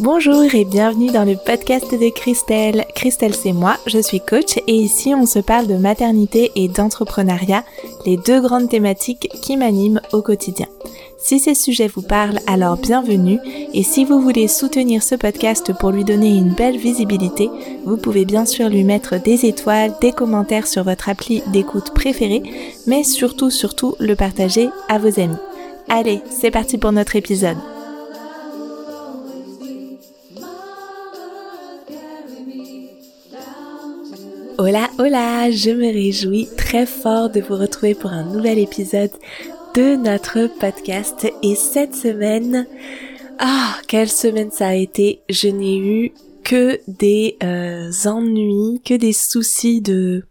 Bonjour 0.00 0.54
et 0.54 0.64
bienvenue 0.64 1.10
dans 1.10 1.24
le 1.24 1.34
podcast 1.34 1.90
de 1.90 2.08
Christelle. 2.10 2.84
Christelle 2.94 3.34
c'est 3.34 3.52
moi, 3.52 3.76
je 3.88 3.98
suis 3.98 4.20
coach 4.20 4.56
et 4.68 4.74
ici 4.74 5.12
on 5.12 5.26
se 5.26 5.40
parle 5.40 5.66
de 5.66 5.74
maternité 5.74 6.52
et 6.54 6.68
d'entrepreneuriat, 6.68 7.64
les 8.06 8.16
deux 8.16 8.40
grandes 8.40 8.68
thématiques 8.68 9.28
qui 9.42 9.56
m'animent 9.56 10.00
au 10.12 10.22
quotidien. 10.22 10.66
Si 11.18 11.40
ces 11.40 11.56
sujets 11.56 11.88
vous 11.88 12.02
parlent, 12.02 12.38
alors 12.46 12.76
bienvenue 12.76 13.40
et 13.74 13.82
si 13.82 14.04
vous 14.04 14.20
voulez 14.20 14.46
soutenir 14.46 15.02
ce 15.02 15.16
podcast 15.16 15.72
pour 15.80 15.90
lui 15.90 16.04
donner 16.04 16.28
une 16.28 16.54
belle 16.54 16.76
visibilité, 16.76 17.50
vous 17.84 17.96
pouvez 17.96 18.24
bien 18.24 18.46
sûr 18.46 18.68
lui 18.68 18.84
mettre 18.84 19.20
des 19.20 19.46
étoiles, 19.46 19.94
des 20.00 20.12
commentaires 20.12 20.68
sur 20.68 20.84
votre 20.84 21.08
appli 21.08 21.42
d'écoute 21.48 21.92
préférée, 21.92 22.44
mais 22.86 23.02
surtout 23.02 23.50
surtout 23.50 23.96
le 23.98 24.14
partager 24.14 24.68
à 24.88 24.98
vos 24.98 25.18
amis. 25.18 25.34
Allez, 25.88 26.20
c'est 26.30 26.52
parti 26.52 26.78
pour 26.78 26.92
notre 26.92 27.16
épisode. 27.16 27.56
Hola, 34.60 34.90
hola, 34.98 35.52
je 35.52 35.70
me 35.70 35.86
réjouis 35.86 36.48
très 36.56 36.84
fort 36.84 37.30
de 37.30 37.40
vous 37.40 37.54
retrouver 37.54 37.94
pour 37.94 38.10
un 38.10 38.24
nouvel 38.24 38.58
épisode 38.58 39.12
de 39.76 39.94
notre 39.94 40.48
podcast. 40.58 41.32
Et 41.44 41.54
cette 41.54 41.94
semaine, 41.94 42.66
ah, 43.38 43.76
quelle 43.86 44.08
semaine 44.08 44.50
ça 44.50 44.66
a 44.66 44.74
été. 44.74 45.20
Je 45.28 45.46
n'ai 45.46 45.78
eu 45.78 46.12
que 46.42 46.80
des 46.88 47.36
euh, 47.40 47.92
ennuis, 48.06 48.82
que 48.84 48.94
des 48.94 49.12
soucis 49.12 49.80
de 49.80 50.24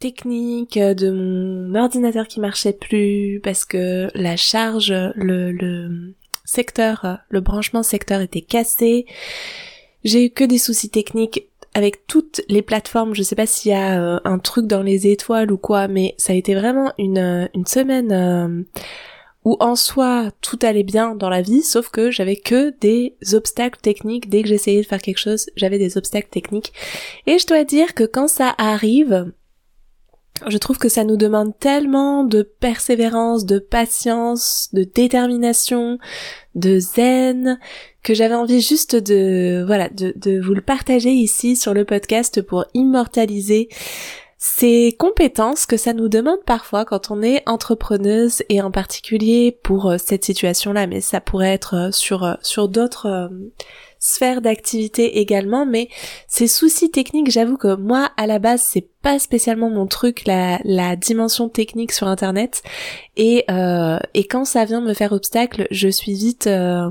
technique, 0.00 0.76
de 0.76 1.12
mon 1.12 1.78
ordinateur 1.78 2.26
qui 2.26 2.40
marchait 2.40 2.72
plus 2.72 3.40
parce 3.44 3.64
que 3.64 4.08
la 4.16 4.36
charge, 4.36 4.92
le 5.14 6.12
secteur, 6.44 7.18
le 7.28 7.40
branchement 7.40 7.84
secteur 7.84 8.20
était 8.20 8.40
cassé. 8.40 9.06
J'ai 10.02 10.24
eu 10.24 10.30
que 10.30 10.42
des 10.42 10.58
soucis 10.58 10.90
techniques 10.90 11.51
avec 11.74 12.06
toutes 12.06 12.42
les 12.48 12.62
plateformes, 12.62 13.14
je 13.14 13.22
sais 13.22 13.34
pas 13.34 13.46
s'il 13.46 13.72
y 13.72 13.74
a 13.74 14.00
euh, 14.00 14.20
un 14.24 14.38
truc 14.38 14.66
dans 14.66 14.82
les 14.82 15.06
étoiles 15.06 15.50
ou 15.50 15.58
quoi, 15.58 15.88
mais 15.88 16.14
ça 16.18 16.32
a 16.32 16.36
été 16.36 16.54
vraiment 16.54 16.92
une, 16.98 17.18
euh, 17.18 17.46
semaine 17.66 18.12
euh, 18.12 18.62
où 19.44 19.56
en 19.60 19.74
soi 19.74 20.30
tout 20.40 20.58
allait 20.62 20.82
bien 20.82 21.14
dans 21.14 21.28
la 21.30 21.42
vie, 21.42 21.62
sauf 21.62 21.88
que 21.88 22.10
j'avais 22.10 22.36
que 22.36 22.74
des 22.80 23.16
obstacles 23.32 23.80
techniques. 23.80 24.28
Dès 24.28 24.42
que 24.42 24.48
j'essayais 24.48 24.82
de 24.82 24.86
faire 24.86 25.02
quelque 25.02 25.18
chose, 25.18 25.46
j'avais 25.56 25.78
des 25.78 25.96
obstacles 25.96 26.28
techniques. 26.28 26.72
Et 27.26 27.38
je 27.38 27.46
dois 27.46 27.64
dire 27.64 27.94
que 27.94 28.04
quand 28.04 28.28
ça 28.28 28.54
arrive, 28.58 29.32
je 30.48 30.58
trouve 30.58 30.78
que 30.78 30.88
ça 30.88 31.04
nous 31.04 31.16
demande 31.16 31.58
tellement 31.58 32.24
de 32.24 32.42
persévérance, 32.42 33.46
de 33.46 33.58
patience, 33.58 34.68
de 34.72 34.84
détermination, 34.84 35.98
de 36.54 36.78
zen, 36.78 37.58
que 38.02 38.14
j'avais 38.14 38.34
envie 38.34 38.60
juste 38.60 38.96
de, 38.96 39.64
voilà, 39.66 39.88
de, 39.88 40.40
vous 40.40 40.54
le 40.54 40.60
partager 40.60 41.10
ici 41.10 41.56
sur 41.56 41.74
le 41.74 41.84
podcast 41.84 42.42
pour 42.42 42.64
immortaliser 42.74 43.68
ces 44.44 44.96
compétences 44.98 45.66
que 45.66 45.76
ça 45.76 45.92
nous 45.92 46.08
demande 46.08 46.42
parfois 46.44 46.84
quand 46.84 47.12
on 47.12 47.22
est 47.22 47.48
entrepreneuse 47.48 48.42
et 48.48 48.60
en 48.60 48.72
particulier 48.72 49.56
pour 49.62 49.88
euh, 49.88 49.98
cette 50.04 50.24
situation-là, 50.24 50.88
mais 50.88 51.00
ça 51.00 51.20
pourrait 51.20 51.52
être 51.52 51.74
euh, 51.74 51.92
sur, 51.92 52.24
euh, 52.24 52.34
sur 52.42 52.68
d'autres 52.68 53.30
sphère 54.00 54.42
d'activité 54.42 55.20
également, 55.20 55.64
mais 55.64 55.88
ces 56.26 56.48
soucis 56.48 56.90
techniques, 56.90 57.30
j'avoue 57.30 57.56
que 57.56 57.76
moi, 57.76 58.10
à 58.16 58.26
la 58.26 58.40
base, 58.40 58.60
c'est 58.60 58.88
pas 59.00 59.20
spécialement 59.20 59.70
mon 59.70 59.86
truc, 59.86 60.24
la, 60.26 60.58
la 60.64 60.96
dimension 60.96 61.48
technique 61.48 61.92
sur 61.92 62.08
Internet, 62.08 62.64
et, 63.16 63.44
euh, 63.48 64.00
et 64.14 64.24
quand 64.24 64.44
ça 64.44 64.64
vient 64.64 64.80
me 64.80 64.92
faire 64.92 65.12
obstacle, 65.12 65.68
je 65.70 65.88
suis 65.88 66.14
vite... 66.14 66.48
Euh, 66.48 66.90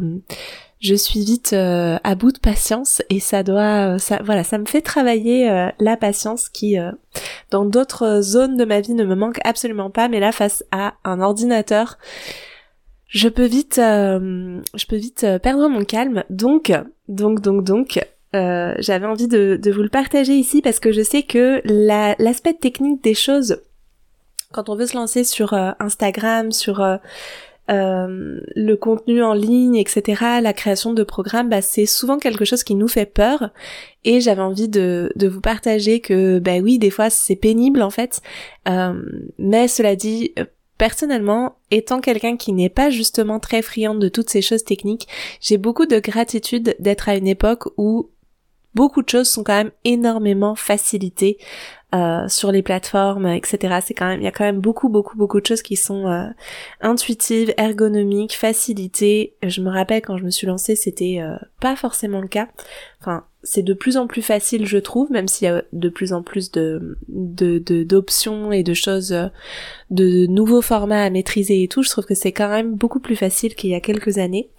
je 0.81 0.95
suis 0.95 1.23
vite 1.23 1.53
euh, 1.53 1.97
à 2.03 2.15
bout 2.15 2.31
de 2.31 2.39
patience 2.39 3.01
et 3.09 3.19
ça 3.19 3.43
doit 3.43 3.99
ça 3.99 4.19
voilà 4.23 4.43
ça 4.43 4.57
me 4.57 4.65
fait 4.65 4.81
travailler 4.81 5.69
la 5.79 5.95
patience 5.95 6.49
qui 6.49 6.75
dans 7.51 7.65
d'autres 7.65 8.21
zones 8.21 8.57
de 8.57 8.65
ma 8.65 8.81
vie 8.81 8.93
ne 8.93 9.05
me 9.05 9.15
manque 9.15 9.39
absolument 9.43 9.89
pas 9.89 10.09
mais 10.09 10.19
là 10.19 10.31
face 10.31 10.63
à 10.71 10.95
un 11.03 11.21
ordinateur 11.21 11.97
je 13.11 13.27
peux 13.27 13.45
vite, 13.45 13.77
euh, 13.77 14.61
je 14.73 14.85
peux 14.85 14.95
vite 14.95 15.25
euh, 15.25 15.37
perdre 15.37 15.67
mon 15.67 15.83
calme. 15.83 16.23
Donc, 16.29 16.71
donc, 17.09 17.41
donc, 17.41 17.65
donc, 17.65 17.99
euh, 18.33 18.73
j'avais 18.79 19.05
envie 19.05 19.27
de, 19.27 19.59
vous 19.69 19.83
le 19.83 19.89
partager 19.89 20.33
ici 20.33 20.61
parce 20.61 20.79
que 20.79 20.93
je 20.93 21.01
sais 21.01 21.23
que 21.23 21.61
l'aspect 22.23 22.53
technique 22.53 23.03
des 23.03 23.13
choses, 23.13 23.61
quand 24.53 24.69
on 24.69 24.75
veut 24.75 24.85
se 24.87 24.95
lancer 24.95 25.25
sur 25.25 25.53
Instagram, 25.53 26.53
sur 26.53 26.79
le 27.69 28.75
contenu 28.75 29.23
en 29.23 29.33
ligne, 29.33 29.77
etc., 29.77 30.23
la 30.41 30.53
création 30.53 30.93
de 30.93 31.03
programmes, 31.03 31.49
bah, 31.49 31.61
c'est 31.61 31.85
souvent 31.85 32.17
quelque 32.17 32.45
chose 32.45 32.63
qui 32.63 32.75
nous 32.75 32.87
fait 32.87 33.05
peur. 33.05 33.51
Et 34.03 34.19
j'avais 34.19 34.41
envie 34.41 34.67
de, 34.67 35.11
de 35.15 35.27
vous 35.27 35.41
partager 35.41 35.99
que, 36.01 36.39
bah 36.39 36.57
oui, 36.61 36.79
des 36.79 36.89
fois 36.89 37.09
c'est 37.09 37.35
pénible 37.35 37.81
en 37.81 37.91
fait. 37.91 38.21
mais 39.37 39.67
cela 39.67 39.95
dit, 39.95 40.33
Personnellement, 40.81 41.57
étant 41.69 42.01
quelqu'un 42.01 42.37
qui 42.37 42.53
n'est 42.53 42.67
pas 42.67 42.89
justement 42.89 43.39
très 43.39 43.61
friand 43.61 43.93
de 43.93 44.09
toutes 44.09 44.31
ces 44.31 44.41
choses 44.41 44.63
techniques, 44.63 45.07
j'ai 45.39 45.59
beaucoup 45.59 45.85
de 45.85 45.99
gratitude 45.99 46.75
d'être 46.79 47.07
à 47.07 47.15
une 47.15 47.27
époque 47.27 47.65
où 47.77 48.09
beaucoup 48.73 49.03
de 49.03 49.09
choses 49.09 49.29
sont 49.29 49.43
quand 49.43 49.53
même 49.53 49.71
énormément 49.83 50.55
facilitées 50.55 51.37
euh, 51.93 52.27
sur 52.29 52.51
les 52.51 52.61
plateformes, 52.61 53.27
etc. 53.27 53.79
C'est 53.85 53.93
quand 53.93 54.07
même, 54.07 54.21
il 54.21 54.23
y 54.23 54.27
a 54.27 54.31
quand 54.31 54.45
même 54.45 54.59
beaucoup, 54.59 54.87
beaucoup, 54.87 55.17
beaucoup 55.17 55.41
de 55.41 55.45
choses 55.45 55.61
qui 55.61 55.75
sont 55.75 56.07
euh, 56.07 56.27
intuitives, 56.79 57.53
ergonomiques, 57.57 58.37
facilitées. 58.37 59.35
Je 59.43 59.61
me 59.61 59.69
rappelle 59.69 60.01
quand 60.01 60.17
je 60.17 60.23
me 60.23 60.29
suis 60.29 60.47
lancée, 60.47 60.75
c'était 60.75 61.19
euh, 61.19 61.35
pas 61.59 61.75
forcément 61.75 62.21
le 62.21 62.27
cas. 62.27 62.47
Enfin, 63.01 63.25
c'est 63.43 63.63
de 63.63 63.73
plus 63.73 63.97
en 63.97 64.07
plus 64.07 64.21
facile, 64.21 64.65
je 64.65 64.77
trouve, 64.77 65.11
même 65.11 65.27
s'il 65.27 65.47
y 65.47 65.51
a 65.51 65.63
de 65.73 65.89
plus 65.89 66.13
en 66.13 66.21
plus 66.21 66.51
de 66.51 66.97
d'options 67.83 68.51
et 68.51 68.63
de 68.63 68.73
choses, 68.73 69.13
euh, 69.13 69.27
de 69.89 70.27
nouveaux 70.27 70.61
formats 70.61 71.03
à 71.03 71.09
maîtriser 71.09 71.63
et 71.63 71.67
tout. 71.67 71.81
Je 71.81 71.89
trouve 71.89 72.05
que 72.05 72.13
c'est 72.13 72.31
quand 72.31 72.49
même 72.49 72.75
beaucoup 72.75 72.99
plus 72.99 73.15
facile 73.15 73.55
qu'il 73.55 73.71
y 73.71 73.75
a 73.75 73.79
quelques 73.79 74.17
années, 74.17 74.49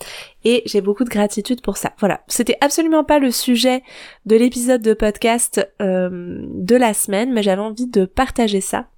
et 0.45 0.63
j'ai 0.67 0.81
beaucoup 0.81 1.05
de 1.05 1.11
gratitude 1.11 1.61
pour 1.61 1.77
ça. 1.77 1.93
Voilà, 1.99 2.23
c'était 2.27 2.57
absolument 2.61 3.05
pas 3.05 3.19
le 3.19 3.31
sujet 3.31 3.83
de 4.27 4.37
l'épisode 4.37 4.83
de 4.83 4.95
podcast 4.95 5.67
euh, 5.81 6.41
de 6.49 6.77
la 6.77 6.95
semaine, 6.95 7.33
mais 7.33 7.43
j'avais 7.43 7.63
envie 7.63 7.87
de 7.87 8.05
partager 8.05 8.61
ça 8.61 8.89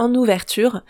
en 0.00 0.14
ouverture. 0.14 0.80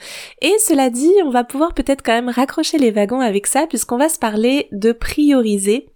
Et 0.40 0.54
cela 0.64 0.88
dit, 0.88 1.12
on 1.24 1.30
va 1.30 1.44
pouvoir 1.44 1.74
peut-être 1.74 2.02
quand 2.02 2.12
même 2.12 2.28
raccrocher 2.28 2.78
les 2.78 2.92
wagons 2.92 3.20
avec 3.20 3.46
ça 3.46 3.66
puisqu'on 3.66 3.98
va 3.98 4.08
se 4.08 4.18
parler 4.18 4.68
de 4.70 4.92
prioriser 4.92 5.88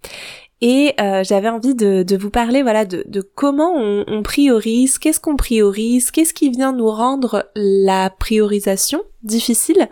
et 0.61 0.93
euh, 0.99 1.23
j'avais 1.23 1.49
envie 1.49 1.75
de, 1.75 2.17
vous 2.17 2.29
parler 2.29 2.61
voilà 2.61 2.85
de, 2.85 3.21
comment 3.35 3.73
on 3.75 4.23
priorise, 4.23 4.97
qu'est-ce 4.97 5.19
qu'on 5.19 5.35
priorise, 5.35 6.11
qu'est-ce 6.11 6.33
qui 6.33 6.49
vient 6.49 6.73
nous 6.73 6.89
rendre 6.89 7.49
la 7.55 8.09
priorisation 8.09 9.01
difficile 9.25 9.89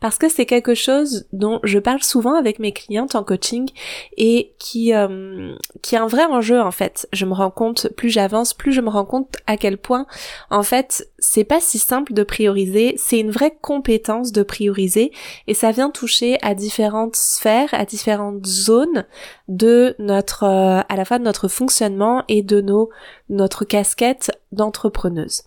parce 0.00 0.18
que 0.18 0.28
c'est 0.28 0.46
quelque 0.46 0.74
chose 0.74 1.26
dont 1.32 1.60
je 1.62 1.78
parle 1.78 2.02
souvent 2.02 2.34
avec 2.34 2.58
mes 2.58 2.72
clientes 2.72 3.14
en 3.14 3.24
coaching 3.24 3.68
et 4.16 4.54
qui 4.58 4.94
euh, 4.94 5.54
qui 5.82 5.94
est 5.94 5.98
un 5.98 6.06
vrai 6.06 6.24
enjeu 6.24 6.60
en 6.60 6.70
fait. 6.70 7.08
Je 7.12 7.26
me 7.26 7.34
rends 7.34 7.50
compte 7.50 7.88
plus 7.96 8.10
j'avance, 8.10 8.54
plus 8.54 8.72
je 8.72 8.80
me 8.80 8.88
rends 8.88 9.04
compte 9.04 9.36
à 9.46 9.56
quel 9.56 9.78
point 9.78 10.06
en 10.50 10.62
fait 10.62 11.08
c'est 11.18 11.44
pas 11.44 11.60
si 11.60 11.78
simple 11.78 12.12
de 12.12 12.22
prioriser, 12.22 12.94
c'est 12.96 13.18
une 13.18 13.30
vraie 13.30 13.56
compétence 13.60 14.32
de 14.32 14.42
prioriser 14.42 15.12
et 15.46 15.54
ça 15.54 15.72
vient 15.72 15.90
toucher 15.90 16.38
à 16.42 16.54
différentes 16.54 17.16
sphères, 17.16 17.72
à 17.72 17.84
différentes 17.84 18.46
zones 18.46 19.04
de 19.48 19.94
notre 19.98 20.44
euh, 20.44 20.80
à 20.88 20.96
la 20.96 21.04
fois 21.04 21.18
de 21.18 21.24
notre 21.24 21.48
fonctionnement 21.48 22.22
et 22.28 22.42
de 22.42 22.60
nos 22.60 22.90
notre 23.28 23.64
casquette 23.64 24.30
d'entrepreneuse. 24.52 25.42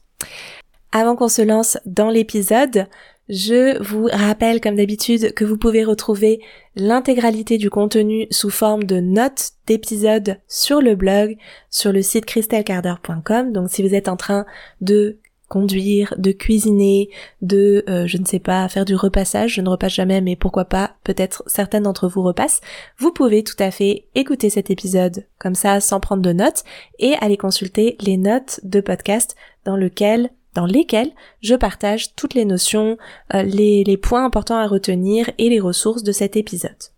Avant 0.92 1.16
qu'on 1.16 1.30
se 1.30 1.44
lance 1.44 1.78
dans 1.86 2.10
l'épisode, 2.10 2.88
je 3.30 3.82
vous 3.84 4.10
rappelle 4.12 4.60
comme 4.60 4.76
d'habitude 4.76 5.34
que 5.36 5.46
vous 5.46 5.58
pouvez 5.58 5.84
retrouver 5.84 6.42
l'intégralité 6.76 7.58
du 7.58 7.70
contenu 7.70 8.26
sous 8.32 8.50
forme 8.50 8.84
de 8.84 9.00
notes 9.00 9.52
d'épisodes 9.68 10.40
sur 10.48 10.82
le 10.82 10.96
blog, 10.96 11.38
sur 11.70 11.92
le 11.92 12.02
site 12.02 12.26
christelcarder.com. 12.26 13.54
Donc 13.54 13.70
si 13.70 13.88
vous 13.88 13.94
êtes 13.94 14.08
en 14.08 14.18
train 14.18 14.46
de 14.82 15.18
conduire, 15.48 16.14
de 16.18 16.32
cuisiner, 16.32 17.10
de, 17.42 17.84
euh, 17.90 18.08
je 18.08 18.18
ne 18.18 18.26
sais 18.26 18.40
pas, 18.40 18.68
faire 18.70 18.86
du 18.86 18.96
repassage, 18.96 19.56
je 19.56 19.62
ne 19.62 19.70
repasse 19.70 19.94
jamais, 19.94 20.22
mais 20.22 20.36
pourquoi 20.36 20.66
pas, 20.66 20.96
peut-être 21.04 21.44
certaines 21.48 21.84
d'entre 21.84 22.08
vous 22.08 22.22
repassent, 22.22 22.62
vous 22.98 23.12
pouvez 23.12 23.44
tout 23.44 23.56
à 23.60 23.72
fait 23.72 24.06
écouter 24.16 24.50
cet 24.50 24.70
épisode 24.70 25.26
comme 25.40 25.56
ça 25.56 25.82
sans 25.82 26.00
prendre 26.00 26.22
de 26.22 26.34
notes 26.34 26.64
et 27.00 27.16
aller 27.20 27.38
consulter 27.38 27.98
les 28.02 28.18
notes 28.18 28.60
de 28.64 28.80
podcast 28.80 29.36
dans 29.66 29.76
lequel 29.76 30.30
dans 30.60 30.66
lesquels 30.66 31.12
je 31.42 31.56
partage 31.56 32.16
toutes 32.16 32.34
les 32.34 32.44
notions, 32.44 32.98
euh, 33.34 33.44
les, 33.44 33.98
points 33.98 34.26
importants 34.26 34.58
à 34.58 34.68
retenir 34.68 35.32
et 35.38 35.48
les 35.48 35.62
ressources 35.62 36.04
de 36.04 36.12
cet 36.12 36.36
épisode. 36.36 36.92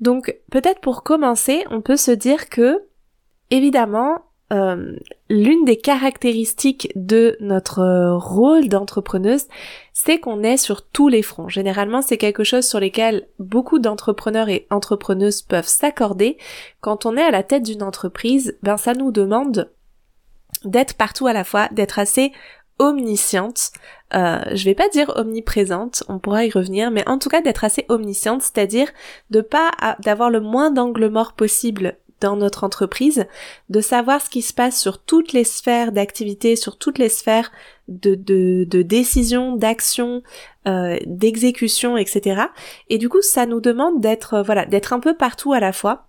Donc 0.00 0.36
peut-être 0.50 0.80
pour 0.80 1.04
commencer, 1.04 1.64
on 1.70 1.80
peut 1.80 1.96
se 1.96 2.10
dire 2.10 2.48
que, 2.48 2.82
évidemment, 3.52 4.18
euh, 4.52 4.96
l'une 5.30 5.64
des 5.64 5.76
caractéristiques 5.76 6.90
de 6.96 7.36
notre 7.38 8.16
rôle 8.16 8.68
d'entrepreneuse, 8.68 9.46
c'est 9.92 10.18
qu'on 10.18 10.42
est 10.42 10.56
sur 10.56 10.84
tous 10.84 11.06
les 11.06 11.22
fronts. 11.22 11.48
Généralement, 11.48 12.02
c'est 12.02 12.18
quelque 12.18 12.42
chose 12.42 12.66
sur 12.66 12.80
lequel 12.80 13.28
beaucoup 13.38 13.78
d'entrepreneurs 13.78 14.48
et 14.48 14.66
entrepreneuses 14.70 15.42
peuvent 15.42 15.68
s'accorder. 15.68 16.36
Quand 16.80 17.06
on 17.06 17.16
est 17.16 17.22
à 17.22 17.30
la 17.30 17.44
tête 17.44 17.62
d'une 17.62 17.84
entreprise, 17.84 18.58
ben 18.64 18.76
ça 18.76 18.92
nous 18.92 19.12
demande 19.12 19.70
d'être 20.64 20.94
partout 20.94 21.26
à 21.26 21.32
la 21.32 21.44
fois, 21.44 21.68
d'être 21.72 21.98
assez 21.98 22.32
omnisciente. 22.78 23.70
Euh, 24.14 24.40
je 24.52 24.64
vais 24.64 24.74
pas 24.74 24.88
dire 24.88 25.12
omniprésente, 25.16 26.04
on 26.08 26.18
pourra 26.18 26.44
y 26.44 26.50
revenir, 26.50 26.90
mais 26.90 27.06
en 27.08 27.18
tout 27.18 27.28
cas 27.28 27.40
d'être 27.40 27.64
assez 27.64 27.84
omnisciente, 27.88 28.42
c'est-à-dire 28.42 28.88
de 29.30 29.40
pas 29.40 29.72
d'avoir 30.00 30.30
le 30.30 30.40
moins 30.40 30.70
d'angle 30.70 31.08
mort 31.08 31.32
possible 31.32 31.96
dans 32.20 32.36
notre 32.36 32.64
entreprise, 32.64 33.26
de 33.68 33.80
savoir 33.80 34.22
ce 34.22 34.30
qui 34.30 34.40
se 34.40 34.54
passe 34.54 34.80
sur 34.80 34.98
toutes 34.98 35.32
les 35.32 35.44
sphères 35.44 35.92
d'activité, 35.92 36.56
sur 36.56 36.78
toutes 36.78 36.98
les 36.98 37.08
sphères 37.08 37.50
de, 37.88 38.14
de, 38.14 38.64
de 38.68 38.82
décision, 38.82 39.56
d'action, 39.56 40.22
euh, 40.66 40.96
d'exécution, 41.06 41.96
etc. 41.96 42.42
Et 42.88 42.98
du 42.98 43.08
coup, 43.08 43.20
ça 43.20 43.46
nous 43.46 43.60
demande 43.60 44.00
d'être 44.00 44.42
voilà, 44.42 44.64
d'être 44.64 44.92
un 44.92 45.00
peu 45.00 45.14
partout 45.14 45.52
à 45.52 45.60
la 45.60 45.72
fois. 45.72 46.06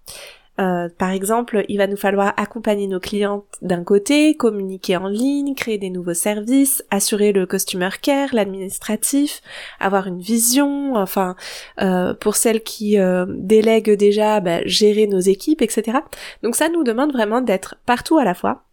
Euh, 0.59 0.87
par 0.97 1.11
exemple, 1.11 1.65
il 1.67 1.77
va 1.77 1.87
nous 1.87 1.97
falloir 1.97 2.33
accompagner 2.37 2.87
nos 2.87 2.99
clients 2.99 3.45
d'un 3.61 3.83
côté, 3.83 4.35
communiquer 4.35 4.97
en 4.97 5.07
ligne, 5.07 5.53
créer 5.53 5.77
des 5.77 5.89
nouveaux 5.89 6.13
services, 6.13 6.83
assurer 6.91 7.33
le 7.33 7.45
customer 7.45 7.89
care, 8.01 8.29
l'administratif, 8.33 9.41
avoir 9.79 10.07
une 10.07 10.19
vision, 10.19 10.95
enfin, 10.95 11.35
euh, 11.81 12.13
pour 12.13 12.35
celles 12.35 12.63
qui 12.63 12.97
euh, 12.97 13.25
délèguent 13.29 13.97
déjà, 13.97 14.39
bah, 14.39 14.65
gérer 14.65 15.07
nos 15.07 15.19
équipes, 15.19 15.61
etc. 15.61 15.99
Donc 16.41 16.55
ça 16.55 16.69
nous 16.69 16.83
demande 16.83 17.11
vraiment 17.11 17.41
d'être 17.41 17.75
partout 17.85 18.17
à 18.17 18.23
la 18.23 18.33
fois. 18.33 18.63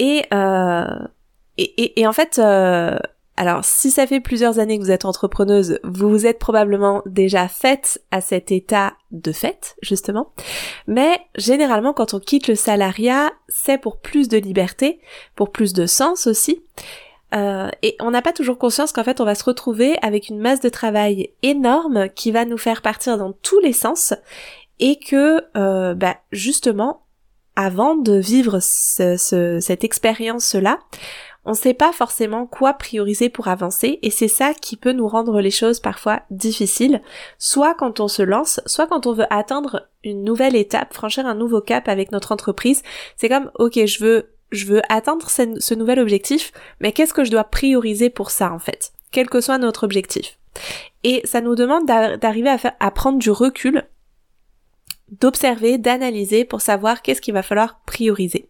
Et, 0.00 0.24
et, 1.56 1.82
et, 1.82 2.00
et, 2.00 2.06
en 2.06 2.12
fait, 2.12 2.40
alors, 3.36 3.64
si 3.64 3.90
ça 3.90 4.06
fait 4.06 4.20
plusieurs 4.20 4.60
années 4.60 4.78
que 4.78 4.84
vous 4.84 4.92
êtes 4.92 5.04
entrepreneuse, 5.04 5.80
vous 5.82 6.08
vous 6.08 6.26
êtes 6.26 6.38
probablement 6.38 7.02
déjà 7.04 7.48
faite 7.48 8.00
à 8.12 8.20
cet 8.20 8.52
état 8.52 8.94
de 9.10 9.32
fait, 9.32 9.74
justement. 9.82 10.32
Mais 10.86 11.20
généralement, 11.36 11.92
quand 11.92 12.14
on 12.14 12.20
quitte 12.20 12.46
le 12.46 12.54
salariat, 12.54 13.32
c'est 13.48 13.78
pour 13.78 13.98
plus 13.98 14.28
de 14.28 14.38
liberté, 14.38 15.00
pour 15.34 15.50
plus 15.50 15.72
de 15.72 15.86
sens 15.86 16.28
aussi. 16.28 16.62
Euh, 17.34 17.70
et 17.82 17.96
on 18.00 18.12
n'a 18.12 18.22
pas 18.22 18.32
toujours 18.32 18.58
conscience 18.58 18.92
qu'en 18.92 19.02
fait, 19.02 19.20
on 19.20 19.24
va 19.24 19.34
se 19.34 19.42
retrouver 19.42 19.96
avec 20.02 20.28
une 20.28 20.38
masse 20.38 20.60
de 20.60 20.68
travail 20.68 21.30
énorme 21.42 22.08
qui 22.10 22.30
va 22.30 22.44
nous 22.44 22.58
faire 22.58 22.82
partir 22.82 23.18
dans 23.18 23.32
tous 23.32 23.58
les 23.58 23.72
sens 23.72 24.14
et 24.78 25.00
que, 25.00 25.40
euh, 25.56 25.94
bah, 25.94 26.18
justement, 26.30 27.02
avant 27.56 27.96
de 27.96 28.14
vivre 28.14 28.60
cette 28.60 29.84
expérience-là, 29.84 30.78
on 31.44 31.50
ne 31.50 31.56
sait 31.56 31.74
pas 31.74 31.92
forcément 31.92 32.46
quoi 32.46 32.74
prioriser 32.74 33.28
pour 33.28 33.48
avancer 33.48 33.98
et 34.02 34.10
c'est 34.10 34.28
ça 34.28 34.54
qui 34.54 34.76
peut 34.76 34.92
nous 34.92 35.08
rendre 35.08 35.40
les 35.40 35.50
choses 35.50 35.80
parfois 35.80 36.22
difficiles, 36.30 37.02
soit 37.38 37.74
quand 37.74 38.00
on 38.00 38.08
se 38.08 38.22
lance, 38.22 38.60
soit 38.66 38.86
quand 38.86 39.06
on 39.06 39.12
veut 39.12 39.32
atteindre 39.32 39.88
une 40.02 40.24
nouvelle 40.24 40.56
étape, 40.56 40.94
franchir 40.94 41.26
un 41.26 41.34
nouveau 41.34 41.60
cap 41.60 41.88
avec 41.88 42.12
notre 42.12 42.32
entreprise. 42.32 42.82
C'est 43.16 43.28
comme, 43.28 43.50
ok, 43.58 43.84
je 43.84 44.02
veux, 44.02 44.30
je 44.52 44.66
veux 44.66 44.82
atteindre 44.88 45.28
ce, 45.28 45.74
nouvel 45.74 45.98
objectif, 45.98 46.52
mais 46.80 46.92
qu'est-ce 46.92 47.14
que 47.14 47.24
je 47.24 47.30
dois 47.30 47.44
prioriser 47.44 48.10
pour 48.10 48.30
ça 48.30 48.52
en 48.52 48.58
fait, 48.58 48.92
quel 49.10 49.28
que 49.28 49.40
soit 49.40 49.58
notre 49.58 49.84
objectif. 49.84 50.38
Et 51.02 51.20
ça 51.24 51.40
nous 51.40 51.56
demande 51.56 51.86
d'arriver 51.86 52.50
à, 52.50 52.58
à 52.80 52.90
prendre 52.90 53.18
du 53.18 53.30
recul 53.30 53.84
d'observer, 55.20 55.78
d'analyser 55.78 56.44
pour 56.44 56.60
savoir 56.60 57.02
qu'est-ce 57.02 57.20
qu'il 57.20 57.34
va 57.34 57.42
falloir 57.42 57.80
prioriser. 57.86 58.48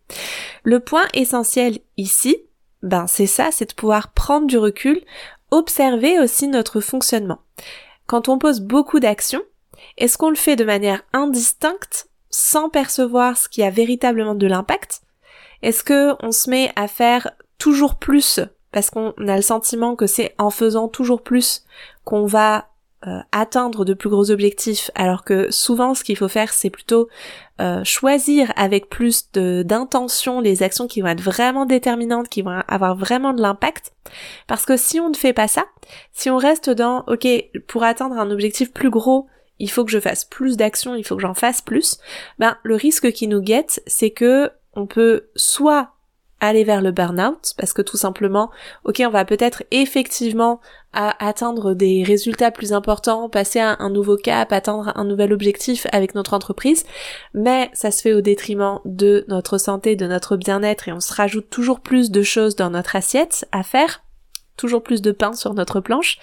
Le 0.63 0.81
point 0.81 1.05
essentiel 1.13 1.79
ici, 1.97 2.37
ben 2.85 3.07
c'est 3.07 3.27
ça, 3.27 3.51
c'est 3.51 3.71
de 3.71 3.75
pouvoir 3.75 4.13
prendre 4.13 4.47
du 4.47 4.59
recul, 4.59 5.03
observer 5.51 6.21
aussi 6.21 6.47
notre 6.47 6.81
fonctionnement. 6.81 7.41
Quand 8.07 8.29
on 8.29 8.39
pose 8.39 8.61
beaucoup 8.61 9.01
d'actions, 9.01 9.43
est-ce 9.99 10.19
qu'on 10.19 10.31
le 10.31 10.37
fait 10.37 10.57
de 10.57 10.65
manière 10.65 11.03
indistincte, 11.13 12.09
sans 12.31 12.69
percevoir 12.69 13.37
ce 13.37 13.49
qui 13.49 13.63
a 13.63 13.71
véritablement 13.71 14.35
de 14.35 14.47
l'impact? 14.47 15.03
Est-ce 15.63 15.83
que 15.83 16.15
on 16.23 16.31
se 16.31 16.51
met 16.51 16.73
à 16.77 16.87
faire 16.87 17.33
toujours 17.59 17.97
plus 17.97 18.41
parce 18.71 18.91
qu'on 18.91 19.15
a 19.29 19.37
le 19.37 19.43
sentiment 19.43 19.95
que 19.95 20.09
c'est 20.09 20.35
en 20.37 20.51
faisant 20.51 20.89
toujours 20.89 21.23
plus 21.23 21.65
qu'on 22.05 22.27
va 22.27 22.71
euh, 23.07 23.21
atteindre 23.33 23.85
de 23.85 23.95
plus 23.95 24.09
gros 24.09 24.31
objectifs, 24.31 24.91
alors 24.95 25.25
que 25.25 25.51
souvent 25.51 25.95
ce 25.95 26.05
qu'il 26.05 26.17
faut 26.17 26.29
faire 26.29 26.53
c'est 26.53 26.71
plutôt 26.71 27.09
euh, 27.61 27.85
choisir 27.85 28.53
avec 28.57 28.89
plus 28.89 29.31
d'intention 29.33 30.41
les 30.41 30.63
actions 30.63 30.87
qui 30.87 31.01
vont 31.01 31.09
être 31.09 31.21
vraiment 31.21 31.67
déterminantes, 31.67 32.29
qui 32.29 32.43
vont 32.43 32.63
avoir 32.67 32.97
vraiment 32.97 33.33
de 33.33 33.43
l'impact. 33.43 33.93
Parce 34.47 34.65
que 34.65 34.77
si 34.77 35.01
on 35.01 35.11
ne 35.11 35.17
fait 35.17 35.33
pas 35.33 35.49
ça, 35.49 35.67
si 36.13 36.31
on 36.31 36.37
reste 36.37 36.71
dans 36.71 37.05
ok 37.07 37.27
pour 37.67 37.83
atteindre 37.83 38.19
un 38.19 38.31
objectif 38.31 38.73
plus 38.73 38.91
gros, 38.91 39.27
il 39.59 39.71
faut 39.71 39.85
que 39.85 39.91
je 39.91 40.01
fasse 40.01 40.25
plus 40.25 40.57
d'actions, 40.57 40.95
il 40.95 41.05
faut 41.05 41.17
que 41.17 41.23
j'en 41.23 41.35
fasse 41.35 41.63
plus, 41.63 41.99
ben 42.39 42.57
le 42.63 42.75
risque 42.75 43.13
qui 43.13 43.29
nous 43.29 43.41
guette, 43.41 43.83
c'est 43.87 44.11
que 44.11 44.51
on 44.75 44.87
peut 44.87 45.29
soit 45.37 45.91
aller 46.47 46.65
vers 46.65 46.83
le 46.83 46.91
burn-out 46.91 47.55
parce 47.57 47.73
que 47.73 47.83
tout 47.83 47.97
simplement, 47.97 48.51
ok, 48.85 49.03
on 49.07 49.11
va 49.11 49.25
peut-être 49.25 49.63
effectivement 49.71 50.61
atteindre 50.93 51.75
des 51.75 52.05
résultats 52.05 52.53
plus 52.53 52.73
importants, 52.73 53.29
passer 53.29 53.59
à 53.59 53.77
un 53.81 53.91
nouveau 53.91 54.17
cap, 54.17 54.53
atteindre 54.53 54.93
un 54.95 55.05
nouvel 55.05 55.33
objectif 55.33 55.89
avec 55.91 56.15
notre 56.15 56.35
entreprise, 56.35 56.85
mais 57.33 57.69
ça 57.73 57.91
se 57.91 58.01
fait 58.01 58.13
au 58.13 58.21
détriment 58.21 58.79
de 58.85 59.25
notre 59.27 59.59
santé, 59.59 59.97
de 59.97 60.07
notre 60.07 60.37
bien-être 60.37 60.89
et 60.89 60.93
on 60.93 61.01
se 61.01 61.13
rajoute 61.13 61.51
toujours 61.51 61.81
plus 61.81 62.13
de 62.13 62.23
choses 62.23 62.55
dans 62.55 62.71
notre 62.71 62.95
assiette 62.95 63.49
à 63.51 63.65
faire, 63.65 64.05
toujours 64.57 64.85
plus 64.85 65.03
de 65.03 65.11
pain 65.11 65.33
sur 65.33 65.55
notre 65.55 65.81
planche. 65.81 66.19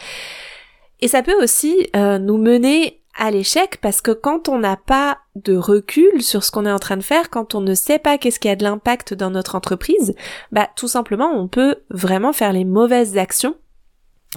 Et 1.01 1.07
ça 1.07 1.23
peut 1.23 1.43
aussi 1.43 1.89
euh, 1.95 2.19
nous 2.19 2.37
mener 2.37 3.00
à 3.17 3.31
l'échec 3.31 3.79
parce 3.81 4.01
que 4.01 4.11
quand 4.11 4.49
on 4.49 4.59
n'a 4.59 4.77
pas 4.77 5.19
de 5.35 5.55
recul 5.55 6.21
sur 6.21 6.43
ce 6.43 6.51
qu'on 6.51 6.65
est 6.65 6.71
en 6.71 6.79
train 6.79 6.97
de 6.97 7.03
faire, 7.03 7.29
quand 7.29 7.55
on 7.55 7.61
ne 7.61 7.73
sait 7.73 7.99
pas 7.99 8.17
qu'est-ce 8.17 8.39
qui 8.39 8.49
a 8.49 8.55
de 8.55 8.63
l'impact 8.63 9.13
dans 9.13 9.29
notre 9.29 9.55
entreprise, 9.55 10.15
bah 10.51 10.69
tout 10.75 10.87
simplement 10.87 11.31
on 11.33 11.47
peut 11.47 11.77
vraiment 11.89 12.33
faire 12.33 12.53
les 12.53 12.65
mauvaises 12.65 13.17
actions 13.17 13.55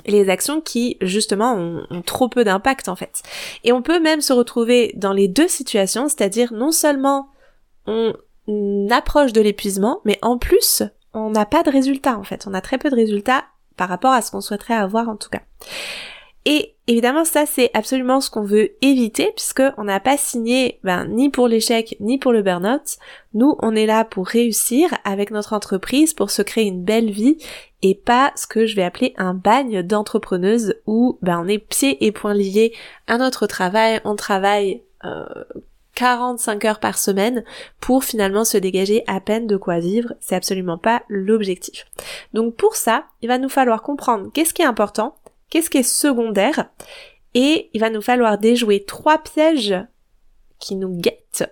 les 0.07 0.29
actions 0.29 0.61
qui 0.61 0.97
justement 1.01 1.55
ont, 1.55 2.03
trop 2.03 2.29
peu 2.29 2.45
d'impact 2.45 2.89
en 2.89 2.97
fait. 2.97 3.23
Et 3.63 3.73
on 3.73 3.83
peut 3.83 4.01
même 4.01 4.21
se 4.21 4.33
retrouver 4.33 4.93
dans 4.97 5.13
les 5.13 5.29
deux 5.29 5.49
situations, 5.49 6.09
c'est-à-dire 6.09 6.53
non 6.53 6.73
seulement 6.73 7.29
on 7.87 8.15
approche 8.91 9.33
de 9.33 9.41
l'épuisement, 9.41 10.01
mais 10.05 10.19
en 10.23 10.39
plus 10.39 10.83
on 11.13 11.31
n'a 11.31 11.47
pas 11.47 11.63
de 11.63 11.71
résultats 11.71 12.19
en 12.19 12.25
fait, 12.25 12.47
on 12.49 12.55
a 12.55 12.61
très 12.61 12.79
peu 12.79 12.91
de 12.91 12.97
résultats 12.97 13.45
par 13.77 13.89
rapport 13.89 14.13
à 14.13 14.23
ce 14.23 14.31
qu'on 14.31 14.41
souhaiterait 14.41 14.75
avoir 14.75 15.09
en 15.09 15.17
tout 15.17 15.31
cas. 15.31 15.43
Et 16.47 16.75
évidemment, 16.87 17.25
ça 17.25 17.47
c'est 17.47 17.71
absolument 17.73 18.21
ce 18.21 18.31
qu'on 18.31 18.43
veut 18.43 18.73
éviter 18.83 19.33
puisque 19.35 19.63
on 19.79 19.85
n'a 19.85 20.01
pas 20.01 20.19
signé 20.19 20.79
ben, 20.85 21.07
ni 21.07 21.31
pour 21.31 21.49
l'échec 21.49 21.97
ni 22.01 22.19
pour 22.19 22.33
le 22.33 22.43
burn-out. 22.43 22.99
Nous, 23.33 23.57
on 23.61 23.75
est 23.75 23.87
là 23.87 24.05
pour 24.05 24.27
réussir 24.27 24.91
avec 25.05 25.31
notre 25.31 25.55
entreprise, 25.55 26.13
pour 26.13 26.31
se 26.31 26.43
créer 26.43 26.65
une 26.65 26.85
belle 26.85 27.11
vie 27.11 27.39
et 27.83 27.95
pas 27.95 28.33
ce 28.37 28.47
que 28.47 28.67
je 28.67 28.77
vais 28.77 28.83
appeler 28.83 29.15
un 29.17 29.35
bagne 29.35 29.83
d'entrepreneuse 29.83 30.75
où 30.87 31.19
ben, 31.23 31.41
on 31.43 31.49
est 31.49 31.59
pieds 31.59 32.05
et 32.05 32.13
poings 32.13 32.35
liés 32.35 32.75
à 33.07 33.17
notre 33.17 33.47
travail, 33.47 34.01
on 34.05 34.17
travaille 34.17 34.83
euh, 35.05 35.25
45 35.95 36.65
heures 36.65 36.81
par 36.81 36.99
semaine 36.99 37.45
pour 37.81 38.05
finalement 38.05 38.45
se 38.45 38.59
dégager 38.59 39.05
à 39.07 39.21
peine 39.21 39.47
de 39.47 39.57
quoi 39.57 39.79
vivre. 39.79 40.15
C'est 40.21 40.35
absolument 40.35 40.79
pas 40.79 41.03
l'objectif. 41.09 41.87
Donc 42.33 42.57
pour 42.57 42.77
ça, 42.77 43.05
il 43.23 43.29
va 43.29 43.39
nous 43.39 43.49
falloir 43.49 43.83
comprendre 43.83 44.31
qu'est-ce 44.33 44.53
qui 44.53 44.63
est 44.63 44.67
important, 44.67 45.17
qu'est-ce 45.51 45.71
qui 45.71 45.79
est 45.79 45.83
secondaire, 45.83 46.71
et 47.35 47.71
il 47.73 47.81
va 47.81 47.91
nous 47.91 48.03
falloir 48.03 48.39
déjouer 48.39 48.85
trois 48.85 49.19
pièges 49.19 49.77
qui 50.59 50.77
nous 50.77 50.97
guettent 50.97 51.51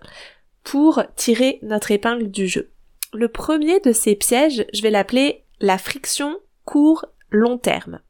pour 0.62 1.02
tirer 1.16 1.58
notre 1.62 1.90
épingle 1.90 2.30
du 2.30 2.46
jeu. 2.46 2.70
Le 3.12 3.28
premier 3.28 3.80
de 3.80 3.92
ces 3.92 4.14
pièges, 4.14 4.64
je 4.72 4.82
vais 4.82 4.90
l'appeler 4.90 5.44
la 5.60 5.78
friction 5.78 6.38
court-long 6.64 7.58
terme. 7.58 8.00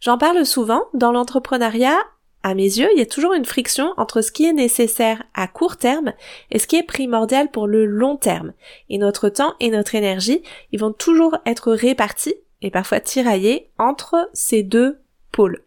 J'en 0.00 0.18
parle 0.18 0.46
souvent, 0.46 0.84
dans 0.94 1.12
l'entrepreneuriat, 1.12 1.98
à 2.42 2.54
mes 2.54 2.62
yeux, 2.62 2.88
il 2.94 2.98
y 2.98 3.02
a 3.02 3.06
toujours 3.06 3.32
une 3.32 3.44
friction 3.44 3.92
entre 3.96 4.20
ce 4.20 4.30
qui 4.30 4.44
est 4.44 4.52
nécessaire 4.52 5.24
à 5.34 5.48
court 5.48 5.78
terme 5.78 6.12
et 6.52 6.60
ce 6.60 6.68
qui 6.68 6.76
est 6.76 6.84
primordial 6.84 7.50
pour 7.50 7.66
le 7.66 7.86
long 7.86 8.16
terme. 8.16 8.52
Et 8.88 8.98
notre 8.98 9.28
temps 9.28 9.54
et 9.58 9.70
notre 9.70 9.96
énergie, 9.96 10.42
ils 10.70 10.78
vont 10.78 10.92
toujours 10.92 11.38
être 11.44 11.72
répartis 11.72 12.36
et 12.62 12.70
parfois 12.70 13.00
tiraillés 13.00 13.70
entre 13.78 14.28
ces 14.32 14.62
deux 14.62 14.98
pôles. 15.36 15.62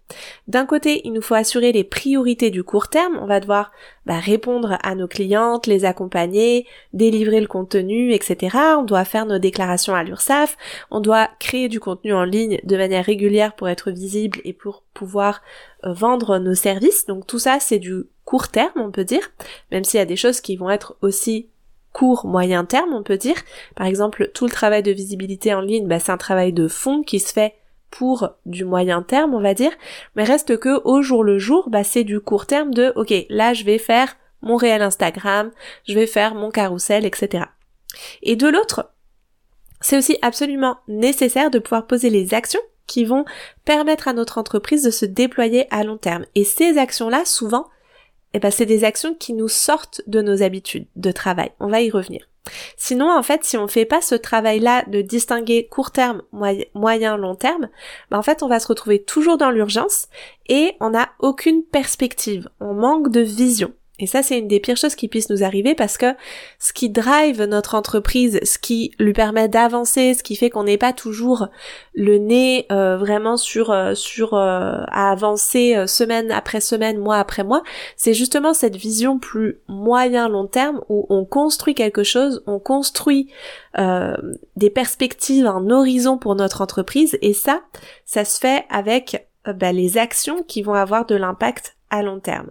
D'un 0.47 0.65
côté, 0.65 1.01
il 1.05 1.13
nous 1.13 1.21
faut 1.21 1.35
assurer 1.35 1.71
les 1.71 1.83
priorités 1.83 2.49
du 2.49 2.63
court 2.63 2.87
terme, 2.87 3.19
on 3.21 3.27
va 3.27 3.39
devoir 3.39 3.71
bah, 4.07 4.17
répondre 4.17 4.79
à 4.81 4.95
nos 4.95 5.07
clientes, 5.07 5.67
les 5.67 5.85
accompagner, 5.85 6.65
délivrer 6.93 7.39
le 7.39 7.47
contenu, 7.47 8.13
etc. 8.13 8.57
On 8.79 8.83
doit 8.83 9.05
faire 9.05 9.27
nos 9.27 9.37
déclarations 9.37 9.93
à 9.93 10.03
l'URSSAF, 10.03 10.57
on 10.89 10.99
doit 10.99 11.29
créer 11.39 11.69
du 11.69 11.79
contenu 11.79 12.13
en 12.13 12.23
ligne 12.23 12.59
de 12.63 12.77
manière 12.77 13.05
régulière 13.05 13.55
pour 13.55 13.69
être 13.69 13.91
visible 13.91 14.39
et 14.43 14.53
pour 14.53 14.83
pouvoir 14.95 15.41
euh, 15.85 15.93
vendre 15.93 16.39
nos 16.39 16.55
services. 16.55 17.05
Donc 17.05 17.27
tout 17.27 17.39
ça, 17.39 17.59
c'est 17.59 17.79
du 17.79 18.05
court 18.25 18.49
terme, 18.49 18.73
on 18.77 18.91
peut 18.91 19.05
dire, 19.05 19.31
même 19.71 19.83
s'il 19.83 19.99
y 19.99 20.01
a 20.01 20.05
des 20.05 20.15
choses 20.15 20.41
qui 20.41 20.55
vont 20.55 20.71
être 20.71 20.97
aussi 21.01 21.47
court 21.93 22.25
moyen 22.25 22.65
terme, 22.65 22.93
on 22.93 23.03
peut 23.03 23.17
dire. 23.17 23.37
Par 23.75 23.87
exemple, 23.87 24.29
tout 24.33 24.45
le 24.45 24.51
travail 24.51 24.83
de 24.83 24.91
visibilité 24.91 25.53
en 25.53 25.61
ligne, 25.61 25.87
bah, 25.87 25.99
c'est 25.99 26.11
un 26.11 26.17
travail 26.17 26.53
de 26.53 26.67
fond 26.67 27.03
qui 27.03 27.19
se 27.19 27.33
fait 27.33 27.55
pour 27.89 28.29
du 28.45 28.65
moyen 28.65 29.01
terme, 29.01 29.33
on 29.33 29.41
va 29.41 29.53
dire, 29.53 29.71
mais 30.15 30.23
reste 30.23 30.59
que 30.59 30.81
au 30.85 31.01
jour 31.01 31.23
le 31.23 31.39
jour, 31.39 31.69
bah, 31.69 31.83
c'est 31.83 32.03
du 32.03 32.19
court 32.19 32.45
terme 32.45 32.73
de 32.73 32.93
OK, 32.95 33.13
là 33.29 33.53
je 33.53 33.63
vais 33.63 33.79
faire 33.79 34.15
mon 34.41 34.55
réel 34.55 34.81
Instagram, 34.81 35.51
je 35.87 35.95
vais 35.95 36.07
faire 36.07 36.35
mon 36.35 36.51
carrousel, 36.51 37.05
etc. 37.05 37.45
Et 38.21 38.35
de 38.35 38.47
l'autre, 38.47 38.91
c'est 39.81 39.97
aussi 39.97 40.17
absolument 40.21 40.77
nécessaire 40.87 41.49
de 41.49 41.59
pouvoir 41.59 41.87
poser 41.87 42.09
les 42.09 42.33
actions 42.33 42.61
qui 42.87 43.05
vont 43.05 43.25
permettre 43.65 44.07
à 44.07 44.13
notre 44.13 44.37
entreprise 44.37 44.83
de 44.83 44.91
se 44.91 45.05
déployer 45.05 45.67
à 45.71 45.83
long 45.83 45.97
terme. 45.97 46.25
Et 46.35 46.43
ces 46.43 46.77
actions-là, 46.77 47.23
souvent, 47.25 47.67
eh 48.33 48.39
ben, 48.39 48.51
c'est 48.51 48.65
des 48.65 48.83
actions 48.83 49.13
qui 49.13 49.33
nous 49.33 49.47
sortent 49.47 50.01
de 50.07 50.21
nos 50.21 50.43
habitudes 50.43 50.87
de 50.95 51.11
travail. 51.11 51.51
On 51.59 51.67
va 51.67 51.81
y 51.81 51.89
revenir. 51.89 52.27
Sinon, 52.77 53.11
en 53.11 53.23
fait, 53.23 53.43
si 53.43 53.57
on 53.57 53.67
fait 53.67 53.85
pas 53.85 54.01
ce 54.01 54.15
travail-là 54.15 54.83
de 54.87 55.01
distinguer 55.01 55.67
court 55.67 55.91
terme, 55.91 56.21
moyen, 56.73 57.17
long 57.17 57.35
terme, 57.35 57.69
ben, 58.09 58.17
en 58.17 58.23
fait, 58.23 58.43
on 58.43 58.47
va 58.47 58.59
se 58.59 58.67
retrouver 58.67 59.03
toujours 59.03 59.37
dans 59.37 59.51
l'urgence 59.51 60.07
et 60.47 60.73
on 60.79 60.91
n'a 60.91 61.09
aucune 61.19 61.63
perspective. 61.63 62.49
On 62.59 62.73
manque 62.73 63.11
de 63.11 63.21
vision. 63.21 63.73
Et 63.99 64.07
ça, 64.07 64.23
c'est 64.23 64.39
une 64.39 64.47
des 64.47 64.59
pires 64.59 64.77
choses 64.77 64.95
qui 64.95 65.09
puissent 65.09 65.29
nous 65.29 65.43
arriver 65.43 65.75
parce 65.75 65.97
que 65.97 66.15
ce 66.57 66.71
qui 66.71 66.89
drive 66.89 67.43
notre 67.43 67.75
entreprise, 67.75 68.39
ce 68.43 68.57
qui 68.57 68.91
lui 68.97 69.13
permet 69.13 69.49
d'avancer, 69.49 70.13
ce 70.13 70.23
qui 70.23 70.37
fait 70.37 70.49
qu'on 70.49 70.63
n'est 70.63 70.77
pas 70.77 70.93
toujours 70.93 71.49
le 71.93 72.17
nez 72.17 72.65
euh, 72.71 72.97
vraiment 72.97 73.35
sur 73.35 73.71
euh, 73.71 73.93
sur 73.95 74.33
euh, 74.33 74.83
à 74.87 75.11
avancer 75.11 75.83
semaine 75.85 76.31
après 76.31 76.61
semaine, 76.61 76.97
mois 76.97 77.17
après 77.17 77.43
mois, 77.43 77.61
c'est 77.97 78.13
justement 78.13 78.53
cette 78.53 78.77
vision 78.77 79.19
plus 79.19 79.59
moyen 79.67 80.29
long 80.29 80.47
terme 80.47 80.81
où 80.87 81.05
on 81.09 81.25
construit 81.25 81.75
quelque 81.75 82.03
chose, 82.03 82.41
on 82.47 82.59
construit 82.59 83.29
des 84.55 84.69
perspectives, 84.69 85.45
un 85.45 85.69
horizon 85.69 86.17
pour 86.17 86.35
notre 86.35 86.61
entreprise 86.61 87.17
et 87.21 87.33
ça, 87.33 87.61
ça 88.05 88.25
se 88.25 88.39
fait 88.39 88.65
avec 88.69 89.27
bah, 89.45 89.71
les 89.71 89.97
actions 89.97 90.43
qui 90.43 90.61
vont 90.61 90.73
avoir 90.73 91.05
de 91.05 91.15
l'impact 91.15 91.77
à 91.89 92.01
long 92.03 92.19
terme. 92.19 92.49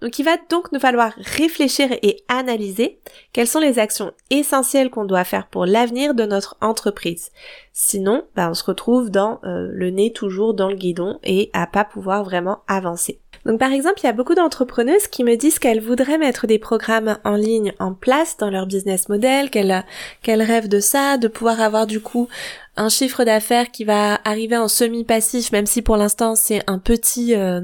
Donc 0.00 0.18
il 0.18 0.24
va 0.24 0.36
donc 0.50 0.72
nous 0.72 0.80
falloir 0.80 1.12
réfléchir 1.16 1.90
et 2.02 2.22
analyser 2.28 3.00
quelles 3.32 3.46
sont 3.46 3.60
les 3.60 3.78
actions 3.78 4.12
essentielles 4.30 4.90
qu'on 4.90 5.04
doit 5.04 5.24
faire 5.24 5.48
pour 5.48 5.66
l'avenir 5.66 6.14
de 6.14 6.24
notre 6.24 6.56
entreprise. 6.60 7.30
Sinon, 7.72 8.24
bah, 8.34 8.48
on 8.50 8.54
se 8.54 8.64
retrouve 8.64 9.10
dans 9.10 9.40
euh, 9.44 9.68
le 9.72 9.90
nez 9.90 10.12
toujours 10.12 10.54
dans 10.54 10.68
le 10.68 10.76
guidon 10.76 11.18
et 11.24 11.50
à 11.52 11.66
pas 11.66 11.84
pouvoir 11.84 12.24
vraiment 12.24 12.60
avancer. 12.68 13.20
Donc 13.46 13.60
par 13.60 13.70
exemple, 13.70 14.00
il 14.02 14.06
y 14.06 14.08
a 14.08 14.12
beaucoup 14.12 14.34
d'entrepreneuses 14.34 15.06
qui 15.06 15.22
me 15.22 15.36
disent 15.36 15.60
qu'elles 15.60 15.80
voudraient 15.80 16.18
mettre 16.18 16.48
des 16.48 16.58
programmes 16.58 17.18
en 17.24 17.36
ligne 17.36 17.74
en 17.78 17.94
place 17.94 18.36
dans 18.36 18.50
leur 18.50 18.66
business 18.66 19.08
model, 19.08 19.50
qu'elles 19.50 19.84
qu'elles 20.22 20.42
rêvent 20.42 20.68
de 20.68 20.80
ça, 20.80 21.16
de 21.16 21.28
pouvoir 21.28 21.60
avoir 21.60 21.86
du 21.86 22.00
coup 22.00 22.28
un 22.76 22.88
chiffre 22.88 23.24
d'affaires 23.24 23.70
qui 23.70 23.84
va 23.84 24.20
arriver 24.24 24.56
en 24.56 24.68
semi-passif, 24.68 25.52
même 25.52 25.66
si 25.66 25.82
pour 25.82 25.96
l'instant 25.96 26.34
c'est 26.34 26.62
un 26.66 26.78
petit, 26.78 27.34
euh, 27.34 27.62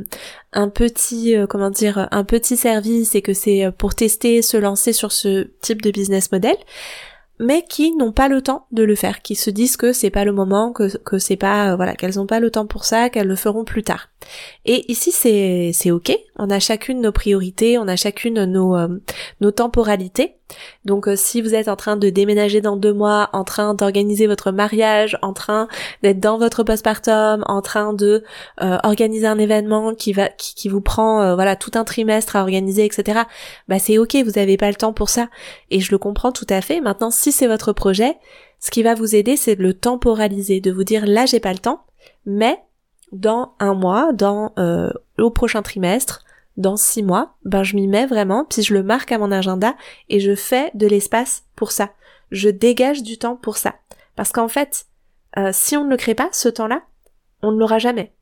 un 0.53 0.69
petit, 0.69 1.37
euh, 1.37 1.47
comment 1.47 1.71
dire, 1.71 2.09
un 2.11 2.25
petit 2.25 2.57
service 2.57 3.15
et 3.15 3.23
que 3.23 3.35
c'est 3.35 3.71
pour 3.77 3.95
tester, 3.95 4.43
se 4.43 4.57
lancer 4.57 4.93
sur 4.93 5.13
ce 5.13 5.51
type 5.61 5.83
de 5.83 5.91
business 5.91 6.33
model 6.33 6.57
mais 7.43 7.63
qui 7.63 7.95
n'ont 7.97 8.13
pas 8.13 8.29
le 8.29 8.41
temps 8.41 8.67
de 8.71 8.85
le 8.85 8.95
faire, 8.95 9.21
qui 9.21 9.35
se 9.35 9.51
disent 9.51 9.77
que 9.77 9.93
c'est 9.93 10.11
pas 10.11 10.25
le 10.25 10.33
moment, 10.33 10.73
que, 10.73 11.19
c'est 11.19 11.37
pas, 11.37 11.73
euh, 11.73 11.77
voilà, 11.77 11.95
qu'elles 11.95 12.15
n'ont 12.17 12.27
pas 12.27 12.41
le 12.41 12.51
temps 12.51 12.67
pour 12.67 12.85
ça, 12.85 13.11
qu'elles 13.11 13.27
le 13.27 13.37
feront 13.37 13.65
plus 13.65 13.83
tard. 13.83 14.09
Et 14.65 14.91
ici, 14.91 15.11
c'est, 15.11 15.73
c'est 15.75 15.91
ok. 15.91 16.17
On 16.37 16.51
a 16.51 16.61
chacune 16.61 17.01
nos 17.01 17.11
priorités, 17.11 17.79
on 17.79 17.89
a 17.89 17.97
chacune 17.97 18.45
nos, 18.45 18.77
euh, 18.77 18.89
nos 19.41 19.51
temporalités. 19.51 20.37
Donc 20.85 21.09
euh, 21.09 21.17
si 21.17 21.41
vous 21.41 21.55
êtes 21.55 21.69
en 21.69 21.77
train 21.77 21.97
de 21.97 22.11
déménager 22.11 22.61
dans 22.61 22.77
deux 22.77 22.93
mois, 22.93 23.31
en 23.33 23.45
train 23.45 23.75
d'organiser 23.75 24.27
votre 24.27 24.51
mariage, 24.51 25.19
en 25.23 25.33
train 25.33 25.69
d'être 26.03 26.21
dans 26.21 26.39
votre 26.39 26.63
postpartum, 26.63 27.45
en 27.47 27.63
train 27.63 27.93
de 27.93 28.25
euh, 28.61 28.79
organiser 28.83 29.27
un 29.27 29.39
événement 29.39 29.95
qui 29.95 30.13
va 30.13 30.29
qui, 30.29 30.69
vous 30.69 30.81
prend 30.81 31.23
euh, 31.23 31.35
voilà 31.35 31.57
tout 31.57 31.73
un 31.75 31.85
trimestre 31.85 32.37
à 32.37 32.43
organiser, 32.43 32.85
etc. 32.85 33.21
Bah 33.69 33.79
c'est 33.79 33.99
ok, 33.99 34.17
vous 34.25 34.33
n'avez 34.33 34.57
pas 34.57 34.69
le 34.69 34.77
temps 34.77 34.93
pour 34.93 35.09
ça. 35.09 35.29
Et 35.71 35.81
je 35.81 35.91
le 35.91 35.99
comprends 35.99 36.33
tout 36.33 36.47
à 36.49 36.61
fait. 36.61 36.81
Maintenant, 36.81 37.11
si 37.11 37.33
c'est 37.33 37.47
votre 37.47 37.73
projet, 37.73 38.17
ce 38.61 38.71
qui 38.71 38.83
va 38.83 38.95
vous 38.95 39.15
aider, 39.15 39.37
c'est 39.37 39.57
de 39.57 39.63
le 39.63 39.75
temporaliser, 39.75 40.61
de 40.61 40.73
vous 40.73 40.85
dire 40.85 41.07
là 41.07 41.27
j'ai 41.27 41.41
pas 41.41 41.53
le 41.53 41.59
temps, 41.59 41.85
mais 42.27 42.59
dans 43.13 43.55
un 43.61 43.75
mois, 43.75 44.13
dans 44.13 44.53
au 45.19 45.31
prochain 45.31 45.63
trimestre, 45.63 46.25
dans 46.57 46.77
six 46.77 47.03
mois, 47.03 47.37
ben 47.45 47.63
je 47.63 47.77
m'y 47.77 47.89
mets 47.89 48.07
vraiment, 48.07 48.45
puis 48.45 48.63
je 48.63 48.75
le 48.75 48.83
marque 48.83 49.13
à 49.13 49.19
mon 49.19 49.33
agenda 49.33 49.75
et 50.09 50.21
je 50.21 50.35
fais 50.35 50.71
de 50.75 50.87
l'espace 50.87 51.45
pour 51.57 51.73
ça. 51.73 51.91
Je 52.31 52.49
dégage 52.49 53.03
du 53.03 53.19
temps 53.19 53.37
pour 53.37 53.57
ça. 53.57 53.75
Parce 54.17 54.33
qu'en 54.33 54.49
fait, 54.49 54.87
euh, 55.39 55.51
si 55.53 55.77
on 55.77 55.85
ne 55.85 55.91
le 55.91 55.97
crée 55.97 56.15
pas, 56.15 56.29
ce 56.33 56.49
temps-là, 56.49 56.83
on 57.43 57.53
ne 57.53 57.59
l'aura 57.59 57.79
jamais. 57.79 58.13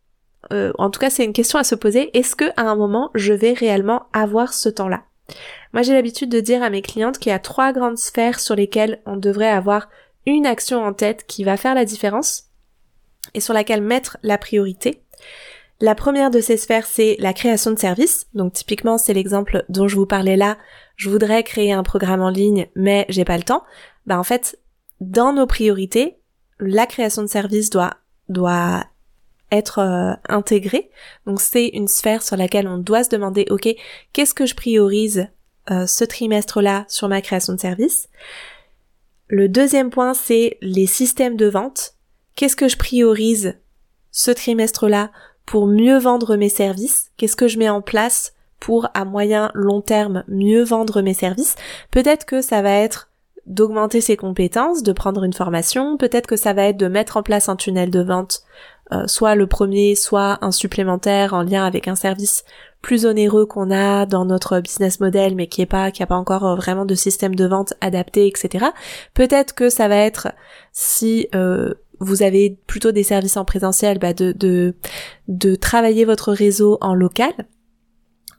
Euh, 0.52 0.72
en 0.78 0.90
tout 0.90 1.00
cas, 1.00 1.10
c'est 1.10 1.25
une 1.25 1.32
question 1.32 1.58
à 1.58 1.64
se 1.64 1.75
poser. 1.75 2.16
Est-ce 2.16 2.37
que 2.37 2.50
à 2.56 2.62
un 2.62 2.76
moment, 2.76 3.10
je 3.14 3.32
vais 3.32 3.52
réellement 3.52 4.06
avoir 4.12 4.52
ce 4.52 4.68
temps-là? 4.68 5.04
Moi, 5.72 5.82
j'ai 5.82 5.92
l'habitude 5.92 6.30
de 6.30 6.40
dire 6.40 6.62
à 6.62 6.70
mes 6.70 6.82
clientes 6.82 7.18
qu'il 7.18 7.30
y 7.30 7.34
a 7.34 7.38
trois 7.38 7.72
grandes 7.72 7.99
sphères 7.99 8.40
sur 8.40 8.56
lesquelles 8.56 9.00
on 9.06 9.16
devrait 9.16 9.50
avoir 9.50 9.88
une 10.26 10.46
action 10.46 10.82
en 10.84 10.92
tête 10.92 11.25
qui 11.26 11.44
va 11.44 11.56
faire 11.56 11.75
la 11.75 11.84
différence 11.84 12.44
et 13.34 13.40
sur 13.40 13.54
laquelle 13.54 13.82
mettre 13.82 14.18
la 14.22 14.38
priorité. 14.38 15.02
La 15.80 15.94
première 15.94 16.30
de 16.30 16.40
ces 16.40 16.58
sphères, 16.58 16.87
c'est 16.87 17.16
la 17.18 17.32
création 17.32 17.70
de 17.70 17.78
services. 17.78 18.26
Donc 18.34 18.52
typiquement, 18.52 18.99
c'est 18.99 19.14
l'exemple 19.14 19.64
dont 19.70 19.88
je 19.88 19.96
vous 19.96 20.06
parlais 20.06 20.37
là. 20.37 20.58
Je 20.96 21.08
voudrais 21.08 21.42
créer 21.42 21.72
un 21.72 21.82
programme 21.82 22.20
en 22.20 22.28
ligne, 22.28 22.68
mais 22.75 23.06
j'ai 23.08 23.25
pas 23.25 23.38
le 23.38 23.44
temps. 23.44 23.64
Bah 24.06 24.18
en 24.18 24.22
fait, 24.22 24.58
dans 25.00 25.32
nos 25.32 25.46
priorités, 25.46 26.18
la 26.58 26.87
création 26.87 27.22
de 27.22 27.28
services 27.28 27.70
doit 27.70 27.96
doit 28.28 28.84
être 29.50 29.78
euh, 29.78 30.12
intégrée. 30.28 30.90
Donc 31.26 31.40
c'est 31.40 31.68
une 31.68 31.88
sphère 31.88 32.22
sur 32.22 32.37
laquelle 32.37 32.68
on 32.68 32.78
doit 32.78 33.02
se 33.02 33.08
demander, 33.08 33.46
ok, 33.50 33.68
qu'est-ce 34.12 34.34
que 34.34 34.46
je 34.46 34.54
priorise 34.54 35.26
euh, 35.70 35.87
ce 35.87 36.04
trimestre-là 36.04 36.84
sur 36.88 37.08
ma 37.08 37.22
création 37.22 37.54
de 37.54 37.60
services? 37.60 38.08
Le 39.28 39.49
deuxième 39.49 39.90
point, 39.90 40.14
c'est 40.14 40.58
les 40.60 40.87
systèmes 40.87 41.37
de 41.37 41.46
vente. 41.46 41.94
Qu'est-ce 42.37 42.56
que 42.56 42.68
je 42.68 42.76
priorise 42.76 43.58
ce 44.10 44.30
trimestre-là 44.30 45.10
pour 45.50 45.66
mieux 45.66 45.99
vendre 45.99 46.37
mes 46.37 46.49
services 46.49 47.11
Qu'est-ce 47.16 47.35
que 47.35 47.49
je 47.49 47.59
mets 47.59 47.69
en 47.69 47.83
place 47.83 48.35
pour 48.61 48.87
à 48.95 49.04
moyen 49.04 49.50
long 49.52 49.80
terme 49.80 50.23
mieux 50.28 50.62
vendre 50.62 51.02
mes 51.02 51.12
services? 51.12 51.57
Peut-être 51.90 52.25
que 52.25 52.40
ça 52.40 52.62
va 52.62 52.71
être 52.71 53.11
d'augmenter 53.47 54.00
ses 54.00 54.16
compétences, 54.16 54.85
de 54.85 54.92
prendre 54.92 55.25
une 55.25 55.33
formation, 55.33 55.97
peut-être 55.97 56.28
que 56.28 56.37
ça 56.37 56.52
va 56.52 56.66
être 56.66 56.76
de 56.76 56.87
mettre 56.87 57.16
en 57.16 57.25
place 57.25 57.49
un 57.49 57.57
tunnel 57.57 57.90
de 57.90 58.00
vente, 58.00 58.45
euh, 58.92 59.09
soit 59.09 59.35
le 59.35 59.49
premier, 59.49 59.97
soit 59.97 60.38
un 60.40 60.52
supplémentaire 60.52 61.35
en 61.35 61.42
lien 61.42 61.64
avec 61.66 61.88
un 61.88 61.97
service 61.97 62.45
plus 62.80 63.04
onéreux 63.04 63.45
qu'on 63.45 63.73
a 63.73 64.07
dans 64.07 64.26
notre 64.26 64.61
business 64.61 65.00
model 65.00 65.35
mais 65.35 65.49
qui 65.49 65.62
est 65.62 65.66
pas 65.66 65.90
qui 65.90 66.04
a 66.04 66.07
pas 66.07 66.14
encore 66.14 66.47
euh, 66.47 66.54
vraiment 66.54 66.85
de 66.85 66.95
système 66.95 67.35
de 67.35 67.45
vente 67.45 67.75
adapté 67.80 68.26
etc 68.26 68.66
peut-être 69.12 69.54
que 69.54 69.69
ça 69.69 69.87
va 69.87 69.97
être 69.97 70.28
si 70.73 71.28
euh, 71.35 71.75
vous 72.00 72.23
avez 72.23 72.59
plutôt 72.66 72.92
des 72.92 73.02
services 73.02 73.37
en 73.37 73.45
présentiel, 73.45 73.99
bah 73.99 74.14
de, 74.14 74.33
de, 74.33 74.75
de 75.28 75.54
travailler 75.54 76.04
votre 76.04 76.33
réseau 76.33 76.78
en 76.80 76.95
local. 76.95 77.33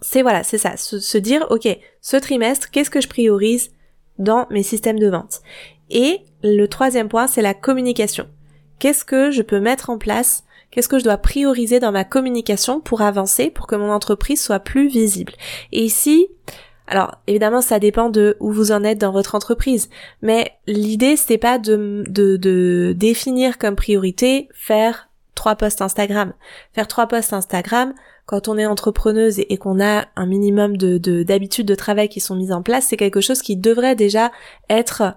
C'est 0.02 0.24
voilà, 0.24 0.44
c'est 0.44 0.58
ça, 0.58 0.78
se, 0.78 1.18
dire, 1.18 1.46
ok, 1.52 1.68
ce 2.02 2.18
trimestre, 2.18 2.72
qu'est-ce 2.72 2.90
que 2.90 3.02
je 3.02 3.08
priorise 3.08 3.70
dans 4.18 4.48
mes 4.50 4.64
systèmes 4.64 4.98
de 4.98 5.08
vente? 5.08 5.42
Et 5.92 6.22
le 6.42 6.66
troisième 6.66 7.08
point, 7.08 7.28
c'est 7.28 7.44
la 7.44 7.54
communication. 7.54 8.28
Qu'est-ce 8.80 9.06
que 9.06 9.30
je 9.30 9.44
peux 9.44 9.60
mettre 9.60 9.92
en 9.92 10.00
place? 10.00 10.44
Qu'est-ce 10.72 10.90
que 10.90 10.98
je 10.98 11.04
dois 11.04 11.18
prioriser 11.18 11.80
dans 11.80 11.92
ma 11.92 12.04
communication 12.04 12.80
pour 12.80 13.02
avancer, 13.02 13.52
pour 13.52 13.68
que 13.68 13.76
mon 13.76 13.92
entreprise 13.92 14.42
soit 14.42 14.60
plus 14.60 14.88
visible? 14.88 15.34
Et 15.72 15.84
ici, 15.84 16.30
alors 16.92 17.16
évidemment 17.26 17.62
ça 17.62 17.80
dépend 17.80 18.10
de 18.10 18.36
où 18.42 18.52
vous 18.52 18.74
en 18.74 18.84
êtes 18.84 19.00
dans 19.00 19.14
votre 19.14 19.34
entreprise, 19.34 19.90
mais 20.22 20.52
l'idée 20.68 21.16
c'est 21.16 21.38
pas 21.38 21.58
de, 21.58 22.04
de, 22.08 22.94
définir 22.96 23.58
comme 23.58 23.78
priorité 23.78 24.50
faire 24.54 25.10
trois 25.34 25.56
posts 25.56 25.82
Instagram. 25.82 26.34
Faire 26.74 26.88
trois 26.88 27.08
posts 27.08 27.32
Instagram, 27.32 27.94
quand 28.26 28.50
on 28.50 28.58
est 28.58 28.66
entrepreneuse 28.66 29.40
et, 29.40 29.58
qu'on 29.58 29.82
a 29.82 30.06
un 30.18 30.26
minimum 30.26 30.76
de 30.76 31.24
d'habitudes 31.24 31.66
de, 31.66 31.76
travail 31.76 32.10
qui 32.10 32.20
sont 32.20 32.36
mises 32.36 32.52
en 32.52 32.62
place, 32.62 32.88
c'est 32.90 32.98
quelque 32.98 33.22
chose 33.22 33.42
qui 33.42 33.56
devrait 33.56 33.96
déjà 33.96 34.32
être 34.70 35.16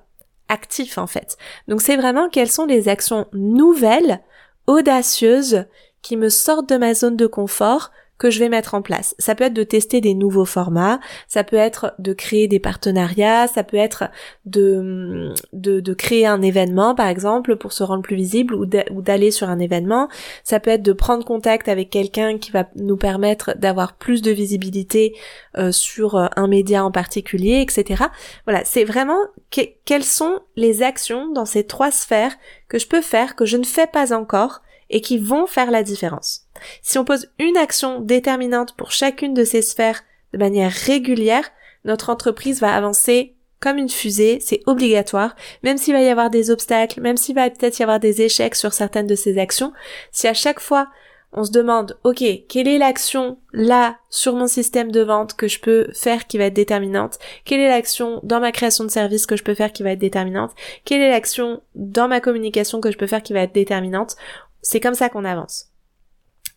actif 0.48 0.96
en 0.96 1.08
fait. 1.08 1.36
Donc 1.66 1.82
c'est 1.82 1.96
vraiment 1.96 2.28
quelles 2.28 2.50
sont 2.50 2.66
les 2.66 2.88
actions 2.88 3.26
nouvelles, 3.32 4.20
audacieuses, 4.68 5.64
qui 6.02 6.16
me 6.16 6.28
sortent 6.28 6.68
de 6.68 6.76
ma 6.76 6.94
zone 6.94 7.16
de 7.16 7.26
confort, 7.26 7.90
que 8.18 8.30
je 8.30 8.38
vais 8.38 8.49
mettre 8.49 8.75
en 8.75 8.83
place. 8.83 9.14
Ça 9.18 9.35
peut 9.35 9.44
être 9.44 9.54
de 9.54 9.64
tester 9.64 10.00
des 10.00 10.14
nouveaux 10.14 10.44
formats, 10.44 11.00
ça 11.26 11.44
peut 11.44 11.56
être 11.56 11.94
de 11.99 12.12
créer 12.12 12.49
des 12.49 12.61
partenariats, 12.61 13.49
ça 13.49 13.64
peut 13.64 13.76
être 13.76 14.04
de, 14.44 15.35
de, 15.52 15.94
créer 15.94 16.26
un 16.26 16.42
événement 16.42 16.94
par 16.94 17.09
exemple 17.09 17.56
pour 17.56 17.73
se 17.73 17.83
rendre 17.83 18.02
plus 18.02 18.16
visible 18.16 18.54
ou 18.54 18.66
d'aller 18.66 19.30
sur 19.30 19.49
un 19.49 19.59
événement, 19.59 20.09
ça 20.42 20.61
peut 20.61 20.71
être 20.71 20.83
de 20.83 20.92
prendre 20.92 21.25
contact 21.25 21.68
avec 21.68 21.90
quelqu'un 21.90 22.38
qui 22.38 22.50
va 22.50 22.68
nous 22.76 22.97
permettre 22.97 23.56
d'avoir 23.56 23.97
plus 23.97 24.23
de 24.23 24.30
visibilité 24.30 25.16
euh, 25.56 25.73
sur 25.73 26.16
euh, 26.16 26.26
un 26.37 26.47
média 26.47 26.85
en 26.85 26.90
particulier, 26.90 27.61
etc. 27.61 28.04
Voilà, 28.47 28.64
c'est 28.64 28.85
vraiment 28.85 29.18
quelles 29.50 30.04
sont 30.04 30.40
les 30.56 30.83
actions 30.83 31.30
dans 31.33 31.44
ces 31.44 31.64
trois 31.64 31.90
sphères 31.90 32.35
que 32.68 32.78
je 32.78 32.87
peux 32.87 33.02
faire, 33.02 33.37
que 33.37 33.44
je 33.44 33.56
ne 33.56 33.64
fais 33.64 33.87
pas 33.87 34.12
encore, 34.12 34.62
et 34.90 35.00
qui 35.00 35.18
vont 35.18 35.47
faire 35.47 35.71
la 35.71 35.83
différence. 35.83 36.43
Si 36.82 36.99
on 36.99 37.04
pose 37.04 37.28
une 37.38 37.56
action 37.56 38.00
déterminante 38.00 38.75
pour 38.76 38.92
chacune 38.92 39.34
de 39.34 39.44
ces 39.44 39.62
sphères 39.62 40.02
de 40.32 40.38
manière 40.38 40.73
régulière, 40.73 41.50
notre 41.84 42.11
entreprise 42.11 42.61
va 42.61 42.75
avancer 42.75 43.34
comme 43.61 43.78
une 43.78 43.88
fusée, 43.88 44.40
c'est 44.40 44.61
obligatoire, 44.66 45.34
même 45.62 45.78
s'il 45.78 45.94
va 45.94 46.02
y 46.02 46.08
avoir 46.08 46.28
des 46.28 46.50
obstacles, 46.50 47.00
même 47.00 47.16
s'il 47.16 47.34
va 47.34 47.49
peut-être 47.49 47.78
y 47.78 47.82
avoir 47.82 47.99
des 47.99 48.20
échecs 48.20 48.56
sur 48.56 48.75
certaines 48.75 49.06
de 49.06 49.14
ces 49.14 49.38
actions, 49.38 49.73
si 50.12 50.28
à 50.28 50.34
chaque 50.34 50.61
fois 50.61 50.88
on 51.32 51.44
se 51.44 51.50
demande, 51.50 51.99
ok, 52.04 52.23
quelle 52.49 52.68
est 52.68 52.78
l'action 52.78 53.38
là 53.52 53.96
sur 54.08 54.34
mon 54.34 54.46
système 54.46 54.92
de 54.92 55.00
vente 55.00 55.34
que 55.34 55.49
je 55.49 55.61
peux 55.61 55.88
faire 55.92 56.26
qui 56.26 56.38
va 56.38 56.44
être 56.44 56.54
déterminante? 56.54 57.18
Quelle 57.44 57.61
est 57.61 57.68
l'action 57.68 58.20
dans 58.23 58.38
ma 58.38 58.52
création 58.52 58.84
de 58.84 58.90
service 58.90 59.26
que 59.26 59.37
je 59.37 59.42
peux 59.42 59.54
faire 59.54 59.73
qui 59.73 59.82
va 59.82 59.92
être 59.92 59.99
déterminante? 59.99 60.52
Quelle 60.84 61.00
est 61.00 61.11
l'action 61.11 61.61
dans 61.75 62.06
ma 62.06 62.20
communication 62.20 62.80
que 62.80 62.92
je 62.92 62.99
peux 62.99 63.08
faire 63.08 63.23
qui 63.23 63.32
va 63.32 63.40
être 63.40 63.54
déterminante? 63.54 64.14
C'est 64.62 64.80
comme 64.80 64.94
ça 64.94 65.08
qu'on 65.08 65.25
avance. 65.25 65.73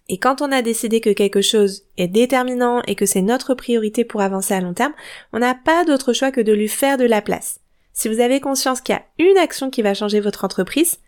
Et 0.10 0.18
quand 0.18 0.42
on 0.42 0.52
a 0.52 0.62
décidé 0.62 1.02
que 1.02 1.10
quelque 1.10 1.42
chose 1.42 1.84
est 1.98 2.08
déterminant 2.08 2.82
et 2.88 2.96
que 2.96 3.06
c'est 3.06 3.22
notre 3.22 3.54
priorité 3.54 4.06
pour 4.06 4.22
avancer 4.22 4.54
à 4.54 4.62
long 4.62 4.74
terme, 4.74 4.94
on 5.34 5.40
n'a 5.40 5.56
pas 5.56 5.84
d'autre 5.84 6.14
choix 6.14 6.32
que 6.32 6.42
de 6.42 6.54
lui 6.54 6.70
faire 6.70 6.98
de 6.98 7.06
la 7.06 7.22
place. 7.22 7.60
Si 7.94 8.08
vous 8.08 8.20
avez 8.20 8.40
conscience 8.40 8.80
qu'il 8.80 8.96
y 8.96 8.98
a 8.98 9.06
une 9.18 9.38
action 9.38 9.70
qui 9.70 9.82
va 9.82 9.94
changer 9.94 10.20
votre 10.20 10.46
entreprise, 10.46 11.00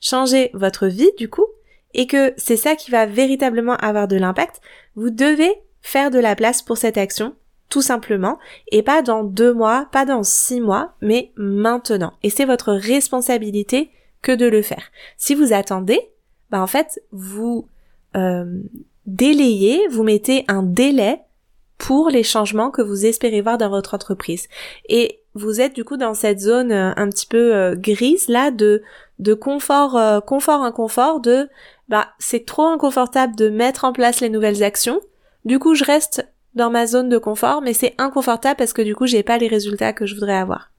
changer 0.00 0.50
votre 0.54 0.86
vie 0.86 1.10
du 1.18 1.28
coup, 1.28 1.46
et 1.94 2.06
que 2.06 2.34
c'est 2.36 2.56
ça 2.56 2.74
qui 2.74 2.90
va 2.90 3.06
véritablement 3.06 3.76
avoir 3.76 4.08
de 4.08 4.16
l'impact, 4.16 4.60
vous 4.96 5.10
devez 5.10 5.52
faire 5.80 6.10
de 6.10 6.18
la 6.18 6.34
place 6.36 6.62
pour 6.62 6.76
cette 6.76 6.98
action, 6.98 7.34
tout 7.68 7.82
simplement, 7.82 8.38
et 8.72 8.82
pas 8.82 9.02
dans 9.02 9.24
deux 9.24 9.54
mois, 9.54 9.88
pas 9.92 10.04
dans 10.04 10.22
six 10.22 10.60
mois, 10.60 10.94
mais 11.00 11.32
maintenant. 11.36 12.14
Et 12.22 12.30
c'est 12.30 12.44
votre 12.44 12.72
responsabilité 12.72 13.90
que 14.22 14.32
de 14.32 14.46
le 14.46 14.62
faire. 14.62 14.90
Si 15.16 15.34
vous 15.34 15.52
attendez, 15.52 16.00
bah 16.50 16.60
en 16.60 16.66
fait, 16.66 17.00
vous 17.12 17.68
euh, 18.16 18.60
délayez, 19.06 19.88
vous 19.88 20.02
mettez 20.02 20.44
un 20.48 20.62
délai 20.62 21.20
pour 21.78 22.10
les 22.10 22.24
changements 22.24 22.70
que 22.70 22.82
vous 22.82 23.06
espérez 23.06 23.40
voir 23.40 23.56
dans 23.56 23.70
votre 23.70 23.94
entreprise. 23.94 24.48
Et 24.88 25.20
vous 25.34 25.60
êtes 25.60 25.74
du 25.74 25.84
coup 25.84 25.96
dans 25.96 26.14
cette 26.14 26.40
zone 26.40 26.72
euh, 26.72 26.92
un 26.96 27.08
petit 27.08 27.26
peu 27.26 27.54
euh, 27.54 27.76
grise 27.76 28.28
là 28.28 28.50
de 28.50 28.82
de 29.20 29.34
confort 29.34 29.96
euh, 29.96 30.20
confort 30.20 30.62
inconfort 30.62 31.20
de 31.20 31.48
bah 31.88 32.08
c'est 32.18 32.44
trop 32.44 32.66
inconfortable 32.66 33.36
de 33.36 33.48
mettre 33.48 33.84
en 33.84 33.92
place 33.92 34.20
les 34.20 34.28
nouvelles 34.28 34.62
actions. 34.62 35.00
Du 35.44 35.58
coup, 35.58 35.74
je 35.74 35.84
reste 35.84 36.28
dans 36.54 36.70
ma 36.70 36.86
zone 36.86 37.08
de 37.08 37.18
confort, 37.18 37.62
mais 37.62 37.72
c'est 37.72 37.94
inconfortable 37.98 38.56
parce 38.56 38.72
que 38.72 38.82
du 38.82 38.94
coup, 38.94 39.06
j'ai 39.06 39.22
pas 39.22 39.38
les 39.38 39.48
résultats 39.48 39.92
que 39.92 40.04
je 40.04 40.14
voudrais 40.14 40.36
avoir. 40.36 40.70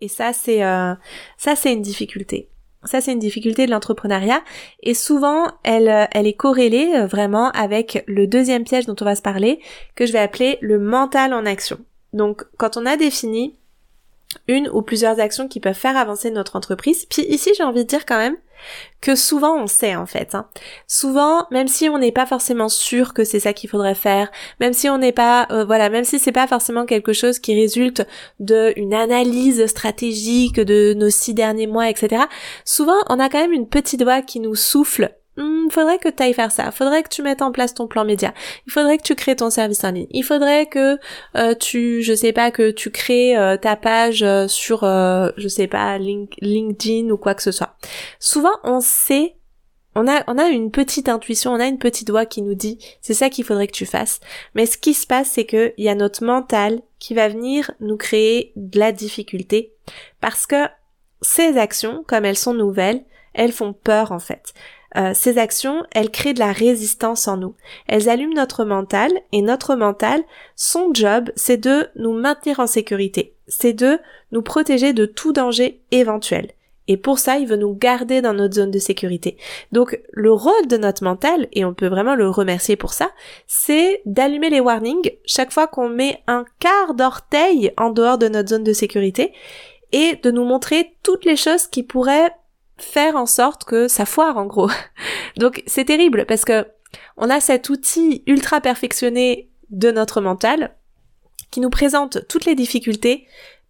Et 0.00 0.08
ça, 0.08 0.32
c'est 0.32 0.58
ça, 0.58 1.56
c'est 1.56 1.72
une 1.72 1.80
difficulté. 1.80 2.48
Ça, 2.84 3.00
c'est 3.00 3.12
une 3.12 3.18
difficulté 3.18 3.66
de 3.66 3.70
l'entrepreneuriat 3.70 4.42
et 4.82 4.94
souvent, 4.94 5.46
elle, 5.62 5.88
euh, 5.88 6.04
elle 6.12 6.26
est 6.26 6.34
corrélée 6.34 6.92
euh, 6.94 7.06
vraiment 7.06 7.50
avec 7.50 8.04
le 8.06 8.26
deuxième 8.26 8.64
piège 8.64 8.86
dont 8.86 8.96
on 9.00 9.04
va 9.04 9.14
se 9.14 9.22
parler, 9.22 9.60
que 9.94 10.06
je 10.06 10.12
vais 10.12 10.18
appeler 10.18 10.58
le 10.60 10.78
mental 10.78 11.32
en 11.32 11.46
action. 11.46 11.78
Donc, 12.12 12.44
quand 12.58 12.76
on 12.76 12.86
a 12.86 12.96
défini 12.96 13.56
une 14.48 14.68
ou 14.68 14.82
plusieurs 14.82 15.20
actions 15.20 15.48
qui 15.48 15.60
peuvent 15.60 15.74
faire 15.74 15.96
avancer 15.96 16.30
notre 16.30 16.56
entreprise. 16.56 17.06
Puis 17.06 17.22
ici, 17.22 17.50
j'ai 17.56 17.62
envie 17.62 17.84
de 17.84 17.88
dire 17.88 18.06
quand 18.06 18.18
même 18.18 18.36
que 19.00 19.14
souvent 19.14 19.56
on 19.56 19.66
sait 19.66 19.96
en 19.96 20.06
fait. 20.06 20.34
Hein. 20.34 20.46
Souvent, 20.86 21.46
même 21.50 21.68
si 21.68 21.88
on 21.88 21.98
n'est 21.98 22.12
pas 22.12 22.26
forcément 22.26 22.68
sûr 22.68 23.14
que 23.14 23.24
c'est 23.24 23.40
ça 23.40 23.52
qu'il 23.52 23.68
faudrait 23.68 23.94
faire, 23.94 24.30
même 24.60 24.72
si 24.72 24.88
on 24.88 24.98
n'est 24.98 25.12
pas, 25.12 25.46
euh, 25.50 25.64
voilà, 25.64 25.90
même 25.90 26.04
si 26.04 26.18
c'est 26.18 26.32
pas 26.32 26.46
forcément 26.46 26.86
quelque 26.86 27.12
chose 27.12 27.38
qui 27.38 27.54
résulte 27.54 28.06
d'une 28.40 28.94
analyse 28.94 29.66
stratégique 29.66 30.60
de 30.60 30.94
nos 30.94 31.10
six 31.10 31.34
derniers 31.34 31.66
mois, 31.66 31.90
etc. 31.90 32.24
Souvent, 32.64 32.96
on 33.08 33.18
a 33.18 33.28
quand 33.28 33.40
même 33.40 33.52
une 33.52 33.68
petite 33.68 34.02
voix 34.02 34.22
qui 34.22 34.40
nous 34.40 34.54
souffle 34.54 35.14
Hmm, 35.36 35.68
faudrait 35.68 35.98
que 35.98 36.08
tu 36.08 36.22
ailles 36.22 36.32
faire 36.32 36.52
ça, 36.52 36.70
faudrait 36.70 37.02
que 37.02 37.08
tu 37.08 37.20
mettes 37.22 37.42
en 37.42 37.50
place 37.50 37.74
ton 37.74 37.88
plan 37.88 38.04
média, 38.04 38.32
il 38.68 38.72
faudrait 38.72 38.98
que 38.98 39.02
tu 39.02 39.16
crées 39.16 39.34
ton 39.34 39.50
service 39.50 39.82
en 39.82 39.90
ligne, 39.90 40.06
il 40.10 40.22
faudrait 40.22 40.66
que 40.66 40.96
euh, 41.36 41.54
tu, 41.56 42.04
je 42.04 42.14
sais 42.14 42.32
pas, 42.32 42.52
que 42.52 42.70
tu 42.70 42.92
crées 42.92 43.36
euh, 43.36 43.56
ta 43.56 43.74
page 43.74 44.22
euh, 44.22 44.46
sur, 44.46 44.82
je 44.84 45.48
sais 45.48 45.66
pas, 45.66 45.98
LinkedIn 45.98 47.10
ou 47.10 47.16
quoi 47.16 47.34
que 47.34 47.42
ce 47.42 47.50
soit. 47.50 47.74
Souvent, 48.20 48.52
on 48.62 48.80
sait, 48.80 49.34
on 49.96 50.06
a, 50.06 50.22
on 50.28 50.38
a 50.38 50.46
une 50.46 50.70
petite 50.70 51.08
intuition, 51.08 51.52
on 51.52 51.60
a 51.60 51.66
une 51.66 51.78
petite 51.78 52.10
voix 52.10 52.26
qui 52.26 52.40
nous 52.40 52.54
dit, 52.54 52.78
c'est 53.00 53.14
ça 53.14 53.28
qu'il 53.28 53.44
faudrait 53.44 53.66
que 53.66 53.72
tu 53.72 53.86
fasses. 53.86 54.20
Mais 54.54 54.66
ce 54.66 54.78
qui 54.78 54.94
se 54.94 55.06
passe, 55.06 55.30
c'est 55.30 55.46
que 55.46 55.74
il 55.78 55.84
y 55.84 55.88
a 55.88 55.96
notre 55.96 56.24
mental 56.24 56.80
qui 57.00 57.12
va 57.12 57.28
venir 57.28 57.72
nous 57.80 57.96
créer 57.96 58.52
de 58.54 58.78
la 58.78 58.92
difficulté 58.92 59.72
parce 60.20 60.46
que 60.46 60.68
ces 61.22 61.58
actions, 61.58 62.04
comme 62.06 62.24
elles 62.24 62.36
sont 62.36 62.54
nouvelles, 62.54 63.04
elles 63.34 63.52
font 63.52 63.72
peur 63.72 64.12
en 64.12 64.18
fait. 64.18 64.54
Euh, 64.96 65.12
ces 65.14 65.38
actions, 65.38 65.84
elles 65.92 66.10
créent 66.10 66.34
de 66.34 66.38
la 66.38 66.52
résistance 66.52 67.26
en 67.28 67.36
nous. 67.36 67.54
Elles 67.86 68.08
allument 68.08 68.34
notre 68.34 68.64
mental 68.64 69.10
et 69.32 69.42
notre 69.42 69.74
mental, 69.74 70.22
son 70.56 70.92
job, 70.92 71.30
c'est 71.36 71.56
de 71.56 71.88
nous 71.96 72.12
maintenir 72.12 72.60
en 72.60 72.66
sécurité. 72.66 73.34
C'est 73.48 73.72
de 73.72 73.98
nous 74.32 74.42
protéger 74.42 74.92
de 74.92 75.06
tout 75.06 75.32
danger 75.32 75.80
éventuel. 75.90 76.52
Et 76.86 76.96
pour 76.96 77.18
ça, 77.18 77.38
il 77.38 77.46
veut 77.46 77.56
nous 77.56 77.74
garder 77.74 78.20
dans 78.20 78.34
notre 78.34 78.54
zone 78.54 78.70
de 78.70 78.78
sécurité. 78.78 79.38
Donc, 79.72 79.98
le 80.12 80.32
rôle 80.32 80.66
de 80.68 80.76
notre 80.76 81.02
mental, 81.02 81.48
et 81.52 81.64
on 81.64 81.72
peut 81.72 81.88
vraiment 81.88 82.14
le 82.14 82.28
remercier 82.28 82.76
pour 82.76 82.92
ça, 82.92 83.10
c'est 83.46 84.02
d'allumer 84.04 84.50
les 84.50 84.60
warnings 84.60 85.12
chaque 85.24 85.52
fois 85.52 85.66
qu'on 85.66 85.88
met 85.88 86.22
un 86.26 86.44
quart 86.60 86.94
d'orteil 86.94 87.72
en 87.78 87.90
dehors 87.90 88.18
de 88.18 88.28
notre 88.28 88.50
zone 88.50 88.64
de 88.64 88.74
sécurité 88.74 89.32
et 89.92 90.16
de 90.22 90.30
nous 90.30 90.44
montrer 90.44 90.94
toutes 91.02 91.24
les 91.24 91.36
choses 91.36 91.66
qui 91.66 91.82
pourraient 91.82 92.34
faire 92.76 93.16
en 93.16 93.26
sorte 93.26 93.64
que 93.64 93.88
ça 93.88 94.06
foire 94.06 94.36
en 94.36 94.46
gros. 94.46 94.70
Donc 95.36 95.62
c'est 95.66 95.84
terrible 95.84 96.26
parce 96.26 96.44
que 96.44 96.66
on 97.16 97.30
a 97.30 97.40
cet 97.40 97.68
outil 97.70 98.22
ultra 98.26 98.60
perfectionné 98.60 99.50
de 99.70 99.90
notre 99.90 100.20
mental 100.20 100.76
qui 101.50 101.60
nous 101.60 101.70
présente 101.70 102.26
toutes 102.28 102.44
les 102.44 102.54
difficultés, 102.54 103.26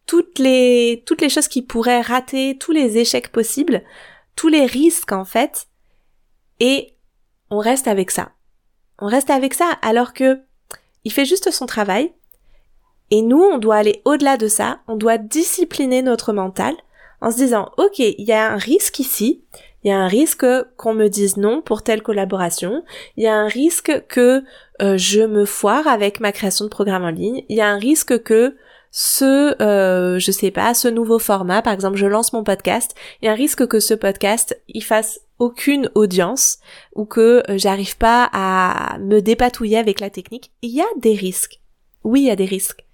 toutes 0.06 0.38
les 0.38 1.02
toutes 1.06 1.20
les 1.20 1.28
choses 1.28 1.48
qui 1.48 1.62
pourraient 1.62 2.00
rater, 2.00 2.56
tous 2.58 2.72
les 2.72 2.98
échecs 2.98 3.32
possibles, 3.32 3.82
tous 4.36 4.48
les 4.48 4.66
risques 4.66 5.12
en 5.12 5.24
fait 5.24 5.68
et 6.60 6.96
on 7.50 7.58
reste 7.58 7.88
avec 7.88 8.10
ça. 8.10 8.32
On 8.98 9.06
reste 9.06 9.30
avec 9.30 9.54
ça 9.54 9.70
alors 9.82 10.12
que 10.12 10.40
il 11.04 11.12
fait 11.12 11.24
juste 11.24 11.50
son 11.50 11.66
travail 11.66 12.12
et 13.10 13.22
nous 13.22 13.42
on 13.42 13.58
doit 13.58 13.76
aller 13.76 14.00
au-delà 14.04 14.36
de 14.36 14.48
ça, 14.48 14.80
on 14.88 14.96
doit 14.96 15.18
discipliner 15.18 16.02
notre 16.02 16.32
mental 16.32 16.74
en 17.24 17.30
se 17.30 17.37
disant, 17.37 17.72
OK, 17.78 18.00
il 18.00 18.24
y 18.24 18.32
a 18.32 18.52
un 18.52 18.58
risque 18.58 18.98
ici, 18.98 19.42
il 19.82 19.88
y 19.88 19.92
a 19.92 19.98
un 19.98 20.08
risque 20.08 20.46
qu'on 20.76 20.92
me 20.92 21.08
dise 21.08 21.38
non 21.38 21.62
pour 21.62 21.82
telle 21.82 22.02
collaboration, 22.02 22.84
il 23.16 23.24
y 23.24 23.26
a 23.26 23.34
un 23.34 23.48
risque 23.48 24.06
que 24.08 24.44
euh, 24.82 24.98
je 24.98 25.22
me 25.22 25.46
foire 25.46 25.88
avec 25.88 26.20
ma 26.20 26.32
création 26.32 26.66
de 26.66 26.70
programme 26.70 27.04
en 27.04 27.10
ligne, 27.10 27.42
il 27.48 27.56
y 27.56 27.62
a 27.62 27.68
un 27.68 27.78
risque 27.78 28.22
que 28.22 28.56
ce, 28.90 29.60
euh, 29.62 30.18
je 30.18 30.30
sais 30.30 30.50
pas, 30.50 30.74
ce 30.74 30.87
nouveau 30.87 31.18
format, 31.18 31.62
par 31.62 31.72
exemple, 31.72 31.96
je 31.96 32.06
lance 32.06 32.34
mon 32.34 32.44
podcast, 32.44 32.94
il 33.22 33.24
y 33.24 33.28
a 33.28 33.32
un 33.32 33.37
risque 33.37 33.66
que 33.66 33.80
ce 33.80 33.94
podcast, 33.94 34.60
il 34.68 34.84
fasse 34.84 35.20
aucune 35.38 35.90
audience 35.94 36.58
ou 36.94 37.06
que 37.06 37.42
euh, 37.50 37.56
j'arrive 37.56 37.96
pas 37.96 38.28
à 38.34 38.98
me 38.98 39.20
dépatouiller 39.20 39.78
avec 39.78 39.98
la 39.98 40.10
technique. 40.10 40.52
Il 40.60 40.70
y 40.70 40.82
a 40.82 40.87
des 40.98 41.14
risques. 41.14 41.60
Oui, 42.04 42.20
il 42.20 42.26
y 42.26 42.30
a 42.30 42.37
des 42.37 42.44
risques. 42.44 42.84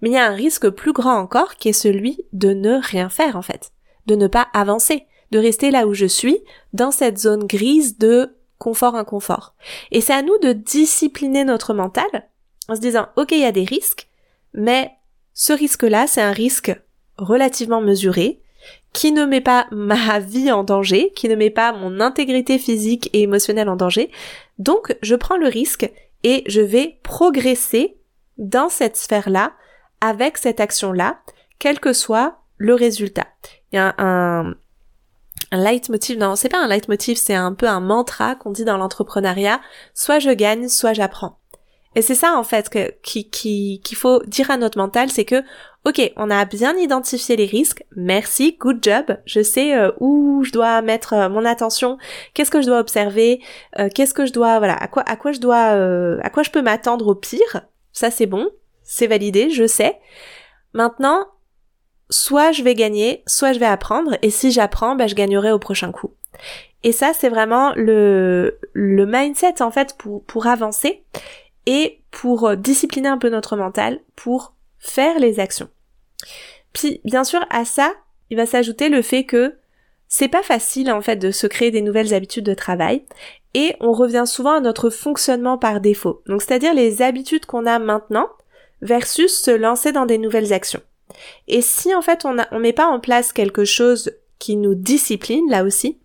Mais 0.00 0.10
il 0.10 0.12
y 0.12 0.18
a 0.18 0.26
un 0.26 0.34
risque 0.34 0.68
plus 0.68 0.92
grand 0.92 1.16
encore 1.16 1.56
qui 1.56 1.70
est 1.70 1.72
celui 1.72 2.24
de 2.32 2.52
ne 2.52 2.78
rien 2.80 3.08
faire 3.08 3.34
en 3.34 3.42
fait 3.42 3.72
de 4.08 4.16
ne 4.16 4.26
pas 4.26 4.48
avancer, 4.52 5.06
de 5.30 5.38
rester 5.38 5.70
là 5.70 5.86
où 5.86 5.94
je 5.94 6.06
suis, 6.06 6.38
dans 6.72 6.90
cette 6.90 7.18
zone 7.18 7.46
grise 7.46 7.98
de 7.98 8.34
confort-inconfort. 8.58 9.54
Et 9.92 10.00
c'est 10.00 10.14
à 10.14 10.22
nous 10.22 10.36
de 10.38 10.52
discipliner 10.52 11.44
notre 11.44 11.74
mental 11.74 12.28
en 12.68 12.74
se 12.74 12.80
disant, 12.80 13.06
ok, 13.16 13.32
il 13.32 13.40
y 13.40 13.44
a 13.44 13.52
des 13.52 13.64
risques, 13.64 14.08
mais 14.52 14.90
ce 15.34 15.52
risque-là, 15.52 16.06
c'est 16.06 16.22
un 16.22 16.32
risque 16.32 16.74
relativement 17.16 17.80
mesuré, 17.80 18.40
qui 18.92 19.12
ne 19.12 19.24
met 19.24 19.40
pas 19.40 19.66
ma 19.70 20.18
vie 20.18 20.50
en 20.50 20.64
danger, 20.64 21.12
qui 21.14 21.28
ne 21.28 21.36
met 21.36 21.50
pas 21.50 21.72
mon 21.72 22.00
intégrité 22.00 22.58
physique 22.58 23.10
et 23.12 23.22
émotionnelle 23.22 23.68
en 23.68 23.76
danger. 23.76 24.10
Donc, 24.58 24.96
je 25.02 25.14
prends 25.14 25.36
le 25.36 25.46
risque 25.46 25.90
et 26.24 26.42
je 26.46 26.60
vais 26.60 26.98
progresser 27.02 27.98
dans 28.38 28.68
cette 28.68 28.96
sphère-là, 28.96 29.52
avec 30.00 30.38
cette 30.38 30.60
action-là, 30.60 31.20
quel 31.58 31.80
que 31.80 31.92
soit 31.92 32.38
le 32.56 32.74
résultat 32.74 33.26
il 33.72 33.76
y 33.76 33.78
a 33.78 33.94
un, 33.98 34.54
un 35.52 35.64
leitmotiv, 35.64 36.18
non, 36.18 36.36
c'est 36.36 36.48
pas 36.48 36.62
un 36.62 36.68
leitmotiv, 36.68 37.16
c'est 37.16 37.34
un 37.34 37.54
peu 37.54 37.68
un 37.68 37.80
mantra 37.80 38.34
qu'on 38.34 38.50
dit 38.50 38.64
dans 38.64 38.76
l'entrepreneuriat, 38.76 39.60
soit 39.94 40.18
je 40.18 40.30
gagne, 40.30 40.68
soit 40.68 40.92
j'apprends. 40.92 41.38
Et 41.94 42.02
c'est 42.02 42.14
ça 42.14 42.36
en 42.36 42.44
fait 42.44 42.68
que 42.68 42.92
qu'il 43.02 43.30
qui, 43.30 43.80
qu'il 43.82 43.96
faut 43.96 44.22
dire 44.26 44.50
à 44.50 44.56
notre 44.56 44.78
mental, 44.78 45.10
c'est 45.10 45.24
que 45.24 45.42
ok, 45.84 46.12
on 46.16 46.30
a 46.30 46.44
bien 46.44 46.76
identifié 46.76 47.34
les 47.34 47.46
risques, 47.46 47.82
merci, 47.96 48.56
good 48.60 48.78
job, 48.82 49.18
je 49.24 49.42
sais 49.42 49.74
euh, 49.74 49.90
où 49.98 50.44
je 50.44 50.52
dois 50.52 50.82
mettre 50.82 51.14
euh, 51.14 51.28
mon 51.30 51.44
attention, 51.46 51.96
qu'est-ce 52.34 52.50
que 52.50 52.60
je 52.60 52.66
dois 52.66 52.78
observer, 52.78 53.40
euh, 53.78 53.88
qu'est-ce 53.94 54.12
que 54.12 54.26
je 54.26 54.32
dois, 54.32 54.58
voilà, 54.58 54.74
à 54.74 54.86
quoi 54.86 55.02
à 55.06 55.16
quoi 55.16 55.32
je 55.32 55.40
dois, 55.40 55.70
à 56.22 56.30
quoi 56.30 56.42
je 56.42 56.50
peux 56.50 56.62
m'attendre 56.62 57.06
au 57.06 57.14
pire, 57.14 57.62
ça 57.92 58.10
c'est 58.10 58.26
bon, 58.26 58.50
c'est 58.82 59.06
validé, 59.06 59.50
je 59.50 59.66
sais. 59.66 59.98
Maintenant, 60.74 61.26
soit 62.10 62.52
je 62.52 62.62
vais 62.62 62.74
gagner, 62.74 63.22
soit 63.26 63.52
je 63.52 63.58
vais 63.58 63.66
apprendre, 63.66 64.16
et 64.22 64.30
si 64.30 64.50
j'apprends, 64.50 64.94
bah, 64.94 65.06
je 65.06 65.14
gagnerai 65.14 65.52
au 65.52 65.58
prochain 65.58 65.92
coup. 65.92 66.12
Et 66.84 66.92
ça, 66.92 67.12
c'est 67.12 67.28
vraiment 67.28 67.72
le, 67.74 68.58
le 68.72 69.06
mindset 69.06 69.62
en 69.62 69.70
fait 69.70 69.96
pour, 69.98 70.22
pour 70.24 70.46
avancer 70.46 71.02
et 71.66 72.00
pour 72.10 72.48
euh, 72.48 72.56
discipliner 72.56 73.08
un 73.08 73.18
peu 73.18 73.28
notre 73.28 73.56
mental, 73.56 74.00
pour 74.16 74.54
faire 74.78 75.18
les 75.18 75.40
actions. 75.40 75.68
Puis, 76.72 77.00
bien 77.04 77.24
sûr, 77.24 77.44
à 77.50 77.64
ça, 77.64 77.92
il 78.30 78.36
va 78.36 78.46
s'ajouter 78.46 78.88
le 78.88 79.02
fait 79.02 79.24
que 79.24 79.56
c'est 80.08 80.28
pas 80.28 80.42
facile 80.42 80.90
en 80.90 81.02
fait 81.02 81.16
de 81.16 81.30
se 81.30 81.46
créer 81.46 81.70
des 81.70 81.82
nouvelles 81.82 82.14
habitudes 82.14 82.46
de 82.46 82.54
travail 82.54 83.04
et 83.54 83.74
on 83.80 83.92
revient 83.92 84.24
souvent 84.26 84.54
à 84.54 84.60
notre 84.60 84.90
fonctionnement 84.90 85.58
par 85.58 85.80
défaut. 85.80 86.22
Donc 86.26 86.42
c'est-à-dire 86.42 86.74
les 86.74 87.02
habitudes 87.02 87.46
qu'on 87.46 87.66
a 87.66 87.78
maintenant 87.78 88.28
versus 88.80 89.34
se 89.42 89.50
lancer 89.50 89.92
dans 89.92 90.06
des 90.06 90.18
nouvelles 90.18 90.52
actions. 90.52 90.80
Et 91.46 91.62
si 91.62 91.94
en 91.94 92.02
fait 92.02 92.24
on, 92.24 92.34
ne 92.34 92.58
met 92.58 92.72
pas 92.72 92.86
en 92.86 93.00
place 93.00 93.32
quelque 93.32 93.64
chose 93.64 94.12
qui 94.38 94.56
nous 94.56 94.74
discipline 94.74 95.50
là 95.50 95.64
aussi, 95.64 95.98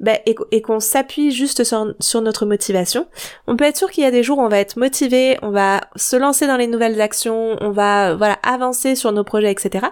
ben, 0.00 0.18
et, 0.26 0.60
qu'on 0.60 0.80
s'appuie 0.80 1.30
juste 1.30 1.62
sur, 1.62 2.20
notre 2.20 2.46
motivation, 2.46 3.06
on 3.46 3.56
peut 3.56 3.64
être 3.64 3.76
sûr 3.76 3.90
qu'il 3.90 4.02
y 4.02 4.06
a 4.06 4.10
des 4.10 4.24
jours 4.24 4.38
où 4.38 4.42
on 4.42 4.48
va 4.48 4.58
être 4.58 4.76
motivé, 4.76 5.38
on 5.40 5.50
va 5.50 5.82
se 5.94 6.16
lancer 6.16 6.48
dans 6.48 6.56
les 6.56 6.66
nouvelles 6.66 7.00
actions, 7.00 7.56
on 7.60 7.70
va 7.70 8.14
voilà 8.16 8.36
avancer 8.42 8.96
sur 8.96 9.12
nos 9.12 9.22
projets, 9.22 9.52
etc. 9.52 9.86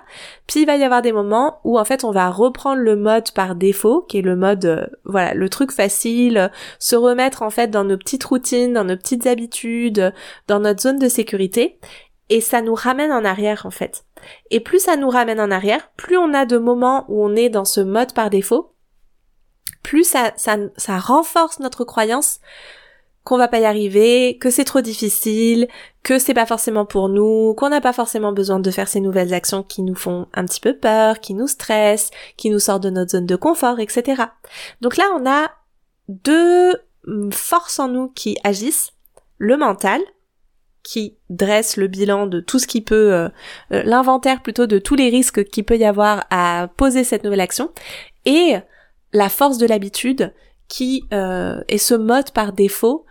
Puis 0.48 0.62
il 0.62 0.66
va 0.66 0.76
y 0.76 0.82
avoir 0.82 1.02
des 1.02 1.12
moments 1.12 1.60
où 1.62 1.78
en 1.78 1.84
fait 1.84 2.02
on 2.02 2.10
va 2.10 2.30
reprendre 2.30 2.82
le 2.82 2.96
mode 2.96 3.30
par 3.30 3.54
défaut, 3.54 4.02
qui 4.02 4.18
est 4.18 4.22
le 4.22 4.34
mode 4.34 4.64
euh, 4.64 4.86
voilà 5.04 5.34
le 5.34 5.48
truc 5.48 5.70
facile, 5.70 6.50
se 6.80 6.96
remettre 6.96 7.42
en 7.42 7.50
fait 7.50 7.68
dans 7.68 7.84
nos 7.84 7.96
petites 7.96 8.24
routines, 8.24 8.72
dans 8.72 8.84
nos 8.84 8.96
petites 8.96 9.26
habitudes, 9.26 10.12
dans 10.48 10.58
notre 10.58 10.82
zone 10.82 10.98
de 10.98 11.08
sécurité, 11.08 11.78
et 12.28 12.40
ça 12.40 12.62
nous 12.62 12.74
ramène 12.74 13.12
en 13.12 13.24
arrière 13.24 13.66
en 13.66 13.70
fait. 13.70 14.04
Et 14.50 14.60
plus 14.60 14.80
ça 14.80 14.96
nous 14.96 15.10
ramène 15.10 15.40
en 15.40 15.50
arrière, 15.50 15.90
plus 15.96 16.16
on 16.16 16.34
a 16.34 16.46
de 16.46 16.58
moments 16.58 17.04
où 17.08 17.24
on 17.24 17.34
est 17.34 17.48
dans 17.48 17.64
ce 17.64 17.80
mode 17.80 18.14
par 18.14 18.30
défaut, 18.30 18.74
plus 19.82 20.04
ça, 20.04 20.32
ça, 20.36 20.56
ça 20.76 20.98
renforce 20.98 21.58
notre 21.58 21.84
croyance 21.84 22.40
qu'on 23.24 23.38
va 23.38 23.48
pas 23.48 23.60
y 23.60 23.64
arriver, 23.64 24.36
que 24.38 24.50
c'est 24.50 24.64
trop 24.64 24.80
difficile, 24.80 25.68
que 26.02 26.18
c'est 26.18 26.34
pas 26.34 26.46
forcément 26.46 26.84
pour 26.84 27.08
nous, 27.08 27.54
qu'on 27.54 27.68
n'a 27.68 27.80
pas 27.80 27.92
forcément 27.92 28.32
besoin 28.32 28.58
de 28.58 28.70
faire 28.70 28.88
ces 28.88 29.00
nouvelles 29.00 29.32
actions 29.32 29.62
qui 29.62 29.82
nous 29.82 29.94
font 29.94 30.26
un 30.34 30.44
petit 30.44 30.60
peu 30.60 30.76
peur, 30.76 31.20
qui 31.20 31.34
nous 31.34 31.46
stressent, 31.46 32.10
qui 32.36 32.50
nous 32.50 32.58
sortent 32.58 32.82
de 32.82 32.90
notre 32.90 33.12
zone 33.12 33.26
de 33.26 33.36
confort, 33.36 33.78
etc. 33.78 34.22
Donc 34.80 34.96
là, 34.96 35.04
on 35.16 35.30
a 35.30 35.52
deux 36.08 36.74
forces 37.30 37.78
en 37.78 37.88
nous 37.88 38.08
qui 38.08 38.36
agissent. 38.42 38.92
Le 39.38 39.56
mental, 39.56 40.00
qui 40.82 41.16
dresse 41.30 41.76
le 41.76 41.86
bilan 41.86 42.26
de 42.26 42.40
tout 42.40 42.58
ce 42.58 42.66
qui 42.66 42.80
peut, 42.80 43.12
euh, 43.12 43.28
euh, 43.72 43.82
l'inventaire 43.84 44.42
plutôt 44.42 44.66
de 44.66 44.78
tous 44.78 44.94
les 44.94 45.08
risques 45.08 45.44
qu'il 45.44 45.64
peut 45.64 45.76
y 45.76 45.84
avoir 45.84 46.26
à 46.30 46.68
poser 46.76 47.04
cette 47.04 47.24
nouvelle 47.24 47.40
action, 47.40 47.70
et 48.24 48.56
la 49.12 49.28
force 49.28 49.58
de 49.58 49.66
l'habitude 49.66 50.32
qui 50.68 51.04
euh, 51.12 51.60
est 51.68 51.78
ce 51.78 51.94
mode 51.94 52.30
par 52.30 52.52
défaut 52.52 53.04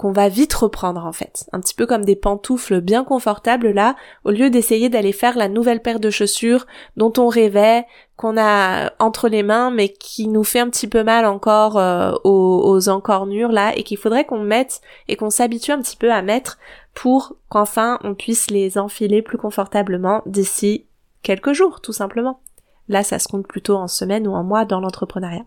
qu'on 0.00 0.12
va 0.12 0.30
vite 0.30 0.54
reprendre 0.54 1.04
en 1.04 1.12
fait. 1.12 1.44
Un 1.52 1.60
petit 1.60 1.74
peu 1.74 1.84
comme 1.84 2.06
des 2.06 2.16
pantoufles 2.16 2.80
bien 2.80 3.04
confortables 3.04 3.68
là, 3.68 3.96
au 4.24 4.30
lieu 4.30 4.48
d'essayer 4.48 4.88
d'aller 4.88 5.12
faire 5.12 5.36
la 5.36 5.46
nouvelle 5.46 5.82
paire 5.82 6.00
de 6.00 6.08
chaussures 6.08 6.66
dont 6.96 7.12
on 7.18 7.28
rêvait, 7.28 7.84
qu'on 8.16 8.38
a 8.38 8.92
entre 8.98 9.28
les 9.28 9.42
mains 9.42 9.70
mais 9.70 9.90
qui 9.90 10.26
nous 10.26 10.42
fait 10.42 10.60
un 10.60 10.70
petit 10.70 10.86
peu 10.86 11.04
mal 11.04 11.26
encore 11.26 11.76
euh, 11.76 12.12
aux, 12.24 12.62
aux 12.64 12.88
encornures 12.88 13.52
là 13.52 13.76
et 13.76 13.82
qu'il 13.82 13.98
faudrait 13.98 14.24
qu'on 14.24 14.40
mette 14.40 14.80
et 15.06 15.16
qu'on 15.16 15.28
s'habitue 15.28 15.72
un 15.72 15.82
petit 15.82 15.98
peu 15.98 16.10
à 16.10 16.22
mettre 16.22 16.56
pour 16.94 17.36
qu'enfin 17.48 17.98
on 18.02 18.14
puisse 18.14 18.50
les 18.50 18.78
enfiler 18.78 19.22
plus 19.22 19.38
confortablement 19.38 20.22
d'ici 20.26 20.86
quelques 21.22 21.52
jours 21.52 21.80
tout 21.80 21.92
simplement. 21.92 22.40
Là, 22.88 23.04
ça 23.04 23.18
se 23.20 23.28
compte 23.28 23.46
plutôt 23.46 23.76
en 23.76 23.86
semaines 23.86 24.26
ou 24.26 24.34
en 24.34 24.42
mois 24.42 24.64
dans 24.64 24.80
l'entrepreneuriat. 24.80 25.44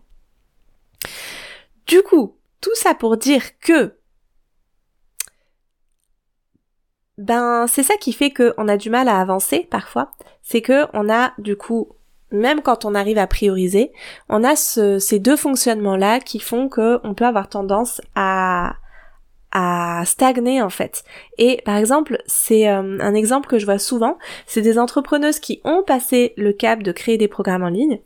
Du 1.86 2.02
coup, 2.02 2.36
tout 2.62 2.74
ça 2.74 2.94
pour 2.94 3.18
dire 3.18 3.58
que 3.58 3.94
ben 7.18 7.66
c'est 7.68 7.82
ça 7.82 7.96
qui 7.96 8.12
fait 8.12 8.32
qu'on 8.32 8.66
a 8.66 8.76
du 8.76 8.90
mal 8.90 9.08
à 9.08 9.20
avancer 9.20 9.68
parfois, 9.70 10.10
c'est 10.42 10.62
que 10.62 10.86
on 10.94 11.08
a 11.08 11.32
du 11.38 11.56
coup 11.56 11.90
même 12.30 12.62
quand 12.62 12.84
on 12.84 12.94
arrive 12.94 13.18
à 13.18 13.26
prioriser, 13.26 13.92
on 14.28 14.42
a 14.42 14.56
ces 14.56 15.18
deux 15.20 15.36
fonctionnements 15.36 15.96
là 15.96 16.18
qui 16.18 16.40
font 16.40 16.68
qu'on 16.68 17.14
peut 17.14 17.26
avoir 17.26 17.48
tendance 17.48 18.00
à 18.16 18.74
à 19.54 20.02
stagner 20.04 20.60
en 20.60 20.68
fait. 20.68 21.04
Et 21.38 21.62
par 21.64 21.76
exemple, 21.76 22.22
c'est 22.26 22.68
euh, 22.68 22.98
un 23.00 23.14
exemple 23.14 23.48
que 23.48 23.58
je 23.58 23.64
vois 23.64 23.78
souvent, 23.78 24.18
c'est 24.46 24.60
des 24.60 24.78
entrepreneuses 24.78 25.38
qui 25.38 25.60
ont 25.64 25.82
passé 25.82 26.34
le 26.36 26.52
cap 26.52 26.82
de 26.82 26.92
créer 26.92 27.16
des 27.16 27.28
programmes 27.28 27.62
en 27.62 27.68
ligne, 27.68 28.00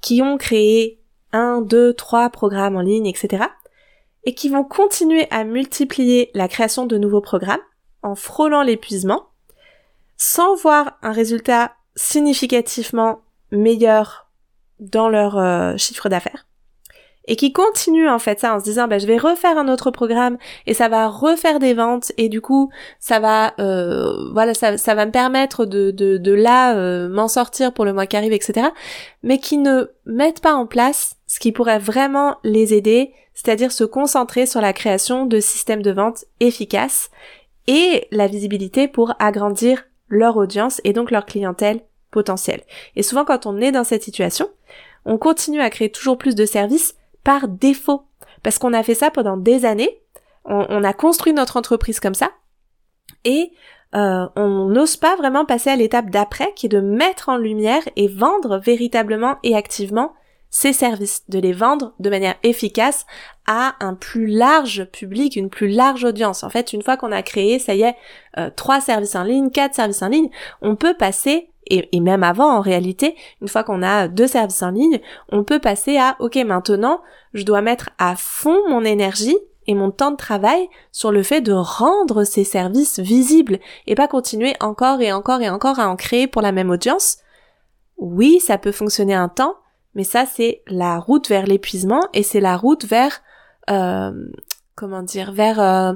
qui 0.00 0.22
ont 0.22 0.38
créé 0.38 1.00
un, 1.32 1.60
deux, 1.60 1.92
trois 1.92 2.30
programmes 2.30 2.76
en 2.76 2.80
ligne, 2.80 3.06
etc. 3.06 3.44
et 4.24 4.34
qui 4.34 4.48
vont 4.48 4.64
continuer 4.64 5.26
à 5.30 5.44
multiplier 5.44 6.30
la 6.32 6.48
création 6.48 6.86
de 6.86 6.96
nouveaux 6.96 7.20
programmes 7.20 7.60
en 8.02 8.14
frôlant 8.14 8.62
l'épuisement, 8.62 9.26
sans 10.16 10.54
voir 10.54 10.98
un 11.02 11.12
résultat 11.12 11.72
significativement 11.96 13.22
meilleur 13.50 14.30
dans 14.78 15.08
leur 15.08 15.38
euh, 15.38 15.76
chiffre 15.76 16.08
d'affaires 16.08 16.46
et 17.26 17.36
qui 17.36 17.52
continue 17.52 18.08
en 18.08 18.18
fait 18.18 18.40
ça 18.40 18.54
en 18.54 18.58
se 18.58 18.64
disant 18.64 18.86
bah, 18.88 18.98
je 18.98 19.06
vais 19.06 19.16
refaire 19.16 19.58
un 19.58 19.68
autre 19.68 19.90
programme 19.90 20.36
et 20.66 20.74
ça 20.74 20.88
va 20.88 21.08
refaire 21.08 21.58
des 21.58 21.74
ventes 21.74 22.12
et 22.16 22.28
du 22.28 22.40
coup 22.40 22.70
ça 22.98 23.20
va 23.20 23.54
euh, 23.58 24.30
voilà 24.32 24.54
ça, 24.54 24.76
ça 24.76 24.94
va 24.94 25.06
me 25.06 25.10
permettre 25.10 25.64
de, 25.64 25.90
de, 25.90 26.18
de 26.18 26.32
là 26.32 26.76
euh, 26.76 27.08
m'en 27.08 27.28
sortir 27.28 27.72
pour 27.72 27.84
le 27.84 27.92
mois 27.92 28.06
qui 28.06 28.16
arrive 28.16 28.32
etc 28.32 28.68
mais 29.22 29.38
qui 29.38 29.58
ne 29.58 29.90
mettent 30.06 30.40
pas 30.40 30.54
en 30.54 30.66
place 30.66 31.16
ce 31.26 31.40
qui 31.40 31.52
pourrait 31.52 31.78
vraiment 31.78 32.36
les 32.44 32.74
aider 32.74 33.12
c'est-à-dire 33.32 33.72
se 33.72 33.84
concentrer 33.84 34.46
sur 34.46 34.60
la 34.60 34.72
création 34.72 35.26
de 35.26 35.40
systèmes 35.40 35.82
de 35.82 35.90
vente 35.90 36.24
efficaces 36.40 37.10
et 37.66 38.06
la 38.10 38.26
visibilité 38.26 38.86
pour 38.86 39.14
agrandir 39.18 39.84
leur 40.08 40.36
audience 40.36 40.80
et 40.84 40.92
donc 40.92 41.10
leur 41.10 41.24
clientèle 41.24 41.80
potentielle. 42.10 42.62
Et 42.94 43.02
souvent 43.02 43.24
quand 43.24 43.46
on 43.46 43.60
est 43.60 43.72
dans 43.72 43.82
cette 43.82 44.04
situation 44.04 44.48
on 45.06 45.18
continue 45.18 45.60
à 45.60 45.70
créer 45.70 45.90
toujours 45.90 46.16
plus 46.16 46.34
de 46.34 46.46
services 46.46 46.94
par 47.24 47.48
défaut. 47.48 48.02
Parce 48.42 48.58
qu'on 48.58 48.72
a 48.72 48.82
fait 48.82 48.94
ça 48.94 49.10
pendant 49.10 49.36
des 49.36 49.64
années, 49.64 50.00
on, 50.44 50.84
a 50.84 50.92
construit 50.92 51.32
notre 51.32 51.56
entreprise 51.56 52.00
comme 52.00 52.14
ça, 52.14 52.30
et 53.24 53.50
euh, 53.94 54.26
on 54.36 54.66
n'ose 54.66 54.96
pas 54.96 55.16
vraiment 55.16 55.46
passer 55.46 55.70
à 55.70 55.76
l'étape 55.76 56.10
d'après, 56.10 56.52
qui 56.54 56.66
est 56.66 56.68
de 56.68 56.80
mettre 56.80 57.30
en 57.30 57.38
lumière 57.38 57.82
et 57.96 58.08
vendre 58.08 58.58
véritablement 58.58 59.38
et 59.42 59.56
activement 59.56 60.12
ces 60.50 60.72
services, 60.72 61.24
de 61.28 61.40
les 61.40 61.52
vendre 61.52 61.94
de 61.98 62.10
manière 62.10 62.36
efficace 62.44 63.06
à 63.46 63.74
un 63.80 63.94
plus 63.94 64.26
large 64.26 64.84
public, 64.92 65.34
une 65.34 65.50
plus 65.50 65.68
large 65.68 66.04
audience. 66.04 66.44
En 66.44 66.50
fait, 66.50 66.72
une 66.72 66.82
fois 66.82 66.96
qu'on 66.96 67.10
a 67.10 67.22
créé, 67.22 67.58
ça 67.58 67.74
y 67.74 67.82
est, 67.82 67.96
euh, 68.38 68.50
trois 68.54 68.80
services 68.80 69.16
en 69.16 69.24
ligne, 69.24 69.50
quatre 69.50 69.74
services 69.74 70.02
en 70.02 70.08
ligne, 70.08 70.30
on 70.62 70.76
peut 70.76 70.94
passer 70.94 71.50
et, 71.66 72.00
même 72.00 72.22
avant 72.22 72.50
en 72.50 72.60
réalité, 72.60 73.16
une 73.40 73.48
fois 73.48 73.64
qu'on 73.64 73.82
a 73.82 74.08
deux 74.08 74.26
services 74.26 74.62
en 74.62 74.70
ligne, 74.70 75.00
on 75.30 75.44
peut 75.44 75.58
passer 75.58 75.96
à 75.96 76.16
ok 76.20 76.36
maintenant 76.36 77.00
je 77.32 77.44
dois 77.44 77.62
mettre 77.62 77.90
à 77.98 78.16
fond 78.16 78.58
mon 78.68 78.84
énergie 78.84 79.36
et 79.66 79.74
mon 79.74 79.90
temps 79.90 80.10
de 80.10 80.16
travail 80.16 80.68
sur 80.92 81.10
le 81.10 81.22
fait 81.22 81.40
de 81.40 81.52
rendre 81.52 82.24
ces 82.24 82.44
services 82.44 82.98
visibles 82.98 83.58
et 83.86 83.94
pas 83.94 84.08
continuer 84.08 84.54
encore 84.60 85.00
et 85.00 85.12
encore 85.12 85.40
et 85.40 85.48
encore 85.48 85.78
à 85.78 85.88
en 85.88 85.96
créer 85.96 86.26
pour 86.26 86.42
la 86.42 86.52
même 86.52 86.70
audience. 86.70 87.18
Oui, 87.96 88.40
ça 88.40 88.58
peut 88.58 88.72
fonctionner 88.72 89.14
un 89.14 89.28
temps, 89.28 89.54
mais 89.94 90.04
ça 90.04 90.26
c'est 90.26 90.62
la 90.66 90.98
route 90.98 91.28
vers 91.28 91.46
l'épuisement 91.46 92.02
et 92.12 92.22
c'est 92.22 92.40
la 92.40 92.56
route 92.56 92.84
vers 92.84 93.22
euh, 93.70 94.12
comment 94.74 95.02
dire 95.02 95.32
vers 95.32 95.60
euh, 95.60 95.92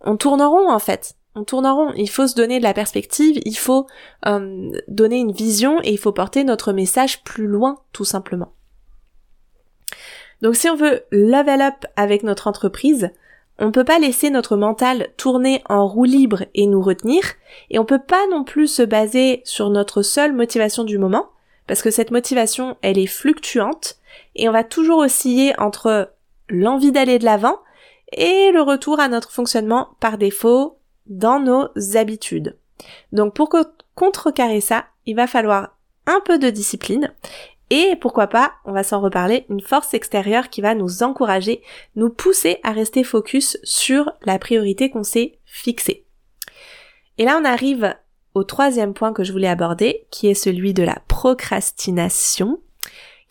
on 0.00 0.16
tourne 0.16 0.42
rond 0.42 0.70
en 0.70 0.78
fait 0.78 1.14
on 1.34 1.44
tourne 1.44 1.66
en 1.66 1.74
rond. 1.74 1.92
Il 1.96 2.10
faut 2.10 2.26
se 2.26 2.34
donner 2.34 2.58
de 2.58 2.64
la 2.64 2.74
perspective, 2.74 3.40
il 3.44 3.56
faut 3.56 3.86
euh, 4.26 4.70
donner 4.88 5.18
une 5.18 5.32
vision 5.32 5.80
et 5.82 5.90
il 5.90 5.98
faut 5.98 6.12
porter 6.12 6.44
notre 6.44 6.72
message 6.72 7.22
plus 7.24 7.46
loin, 7.46 7.78
tout 7.92 8.04
simplement. 8.04 8.52
Donc 10.42 10.56
si 10.56 10.68
on 10.68 10.76
veut 10.76 11.02
level 11.10 11.62
up 11.62 11.86
avec 11.96 12.22
notre 12.22 12.48
entreprise, 12.48 13.10
on 13.58 13.66
ne 13.66 13.70
peut 13.70 13.84
pas 13.84 13.98
laisser 13.98 14.30
notre 14.30 14.56
mental 14.56 15.08
tourner 15.16 15.62
en 15.68 15.86
roue 15.86 16.04
libre 16.04 16.44
et 16.54 16.66
nous 16.66 16.82
retenir, 16.82 17.22
et 17.70 17.78
on 17.78 17.84
peut 17.84 18.00
pas 18.00 18.26
non 18.30 18.44
plus 18.44 18.66
se 18.66 18.82
baser 18.82 19.42
sur 19.44 19.70
notre 19.70 20.02
seule 20.02 20.32
motivation 20.32 20.84
du 20.84 20.98
moment, 20.98 21.28
parce 21.68 21.82
que 21.82 21.90
cette 21.90 22.10
motivation, 22.10 22.76
elle 22.82 22.98
est 22.98 23.06
fluctuante, 23.06 23.96
et 24.34 24.48
on 24.48 24.52
va 24.52 24.64
toujours 24.64 24.98
osciller 24.98 25.54
entre 25.60 26.12
l'envie 26.48 26.92
d'aller 26.92 27.18
de 27.18 27.24
l'avant 27.24 27.58
et 28.12 28.50
le 28.52 28.62
retour 28.62 29.00
à 29.00 29.08
notre 29.08 29.30
fonctionnement 29.30 29.90
par 30.00 30.18
défaut, 30.18 30.78
dans 31.06 31.40
nos 31.40 31.68
habitudes. 31.96 32.58
Donc 33.12 33.34
pour 33.34 33.48
contrecarrer 33.94 34.60
ça, 34.60 34.86
il 35.06 35.16
va 35.16 35.26
falloir 35.26 35.76
un 36.06 36.20
peu 36.24 36.38
de 36.38 36.50
discipline 36.50 37.12
et 37.74 37.96
pourquoi 37.96 38.26
pas, 38.26 38.52
on 38.66 38.72
va 38.72 38.82
s'en 38.82 39.00
reparler, 39.00 39.46
une 39.48 39.62
force 39.62 39.94
extérieure 39.94 40.50
qui 40.50 40.60
va 40.60 40.74
nous 40.74 41.02
encourager, 41.02 41.62
nous 41.96 42.10
pousser 42.10 42.58
à 42.64 42.72
rester 42.72 43.02
focus 43.02 43.56
sur 43.62 44.12
la 44.24 44.38
priorité 44.38 44.90
qu'on 44.90 45.04
s'est 45.04 45.38
fixée. 45.46 46.04
Et 47.16 47.24
là, 47.24 47.38
on 47.40 47.46
arrive 47.46 47.94
au 48.34 48.44
troisième 48.44 48.92
point 48.92 49.14
que 49.14 49.24
je 49.24 49.32
voulais 49.32 49.48
aborder, 49.48 50.06
qui 50.10 50.28
est 50.28 50.34
celui 50.34 50.74
de 50.74 50.82
la 50.82 50.98
procrastination. 51.08 52.60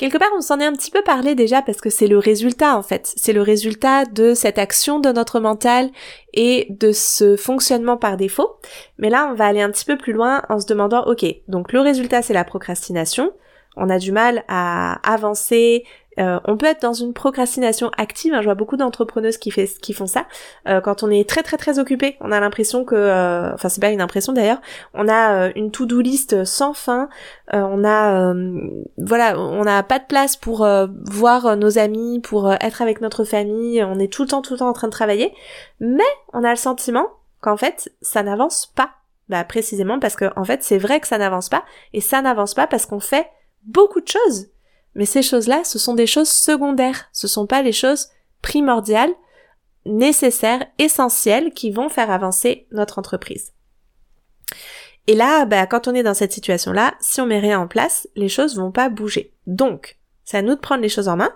Quelque 0.02 0.18
part, 0.18 0.32
on 0.36 0.42
s'en 0.42 0.60
est 0.60 0.66
un 0.66 0.74
petit 0.74 0.90
peu 0.90 1.04
parlé 1.04 1.36
déjà 1.36 1.62
parce 1.62 1.80
que 1.80 1.92
c'est 1.92 2.08
le 2.08 2.18
résultat 2.18 2.76
en 2.76 2.82
fait. 2.82 3.14
C'est 3.18 3.34
le 3.34 3.44
résultat 3.44 4.06
de 4.06 4.34
cette 4.34 4.58
action 4.58 5.00
de 5.00 5.12
notre 5.12 5.40
mental 5.40 5.92
et 6.34 6.66
de 6.72 6.92
ce 6.92 7.36
fonctionnement 7.36 7.98
par 7.98 8.18
défaut. 8.18 8.56
Mais 8.98 9.12
là, 9.12 9.30
on 9.32 9.36
va 9.36 9.46
aller 9.46 9.62
un 9.62 9.70
petit 9.70 9.86
peu 9.86 10.00
plus 10.00 10.14
loin 10.14 10.42
en 10.50 10.60
se 10.60 10.66
demandant, 10.66 11.04
ok, 11.06 11.24
donc 11.48 11.72
le 11.72 11.82
résultat 11.82 12.24
c'est 12.24 12.34
la 12.34 12.44
procrastination 12.44 13.32
on 13.78 13.90
a 13.90 13.98
du 14.00 14.12
mal 14.12 14.44
à 14.48 15.00
avancer. 15.10 15.86
Euh, 16.20 16.40
on 16.46 16.58
peut 16.58 16.66
être 16.66 16.82
dans 16.82 16.94
une 16.94 17.14
procrastination 17.14 17.90
active. 17.98 18.34
Hein. 18.34 18.42
je 18.42 18.46
vois 18.46 18.56
beaucoup 18.56 18.78
d'entrepreneuses 18.78 19.38
qui, 19.38 19.52
font 19.52 20.08
ça. 20.08 20.26
Euh, 20.68 20.82
quand 20.82 21.04
on 21.04 21.10
est 21.10 21.28
très 21.28 21.44
très 21.44 21.58
très 21.58 21.80
occupé, 21.80 22.18
on 22.20 22.32
a 22.32 22.40
l'impression 22.40 22.84
que, 22.84 22.96
euh, 22.96 23.54
enfin 23.54 23.70
c'est 23.70 23.82
pas 23.82 23.92
une 23.92 24.02
impression 24.02 24.34
d'ailleurs, 24.34 24.62
on 24.94 25.08
a 25.08 25.52
une 25.56 25.72
to-do 25.72 26.02
list 26.02 26.44
sans 26.44 26.74
fin. 26.74 27.10
on 27.52 27.84
a, 27.86 28.34
voilà, 28.98 29.40
on 29.40 29.64
n'a 29.64 29.84
pas 29.84 30.00
de 30.00 30.06
place 30.06 30.36
pour 30.36 30.68
voir 31.06 31.56
nos 31.58 31.78
amis, 31.78 32.20
pour 32.20 32.52
être 32.54 32.82
avec 32.82 33.02
notre 33.02 33.24
famille. 33.24 33.84
On 33.84 34.00
est 34.00 34.12
tout 34.12 34.24
le 34.24 34.30
temps 34.30 34.42
tout 34.42 34.54
le 34.54 34.60
temps 34.60 34.70
en 34.70 34.74
train 34.74 34.88
de 34.88 34.94
travailler, 34.94 35.34
mais 35.80 36.04
on 36.34 36.44
a 36.44 36.50
le 36.50 36.56
sentiment 36.56 37.08
qu'en 37.42 37.58
fait 37.58 37.92
ça 38.02 38.24
n'avance 38.24 38.72
pas. 38.76 38.92
Bah 39.30 39.46
précisément 39.46 40.00
parce 40.00 40.18
que 40.18 40.26
en 40.36 40.44
fait 40.44 40.62
c'est 40.62 40.78
vrai 40.78 41.00
que 41.00 41.08
ça 41.08 41.18
n'avance 41.18 41.48
pas 41.48 41.64
et 41.94 42.02
ça 42.02 42.22
n'avance 42.22 42.54
pas 42.54 42.68
parce 42.68 42.86
qu'on 42.86 43.00
fait 43.00 43.28
beaucoup 43.64 44.02
de 44.02 44.08
choses. 44.08 44.50
Mais 44.96 45.06
ces 45.06 45.22
choses-là, 45.22 45.64
ce 45.64 45.80
sont 45.80 45.94
des 45.94 46.08
choses 46.08 46.30
secondaires. 46.30 47.10
Ce 47.14 47.28
sont 47.28 47.48
pas 47.48 47.62
les 47.62 47.72
choses 47.72 48.10
primordiales, 48.42 49.14
nécessaires, 49.86 50.66
essentielles 50.78 51.54
qui 51.54 51.72
vont 51.72 51.90
faire 51.90 52.12
avancer 52.12 52.68
notre 52.72 53.00
entreprise. 53.00 53.54
Et 55.08 55.16
là, 55.16 55.46
bah, 55.46 55.66
quand 55.66 55.88
on 55.88 55.96
est 55.96 56.04
dans 56.04 56.14
cette 56.14 56.34
situation-là, 56.34 56.94
si 57.00 57.22
on 57.22 57.26
met 57.26 57.40
rien 57.40 57.60
en 57.60 57.68
place, 57.68 58.08
les 58.16 58.30
choses 58.30 58.56
vont 58.58 58.72
pas 58.72 58.90
bouger. 58.90 59.34
Donc, 59.48 59.98
c'est 60.24 60.38
à 60.38 60.42
nous 60.42 60.56
de 60.56 60.60
prendre 60.60 60.82
les 60.82 60.90
choses 60.90 61.08
en 61.08 61.18
main. 61.18 61.34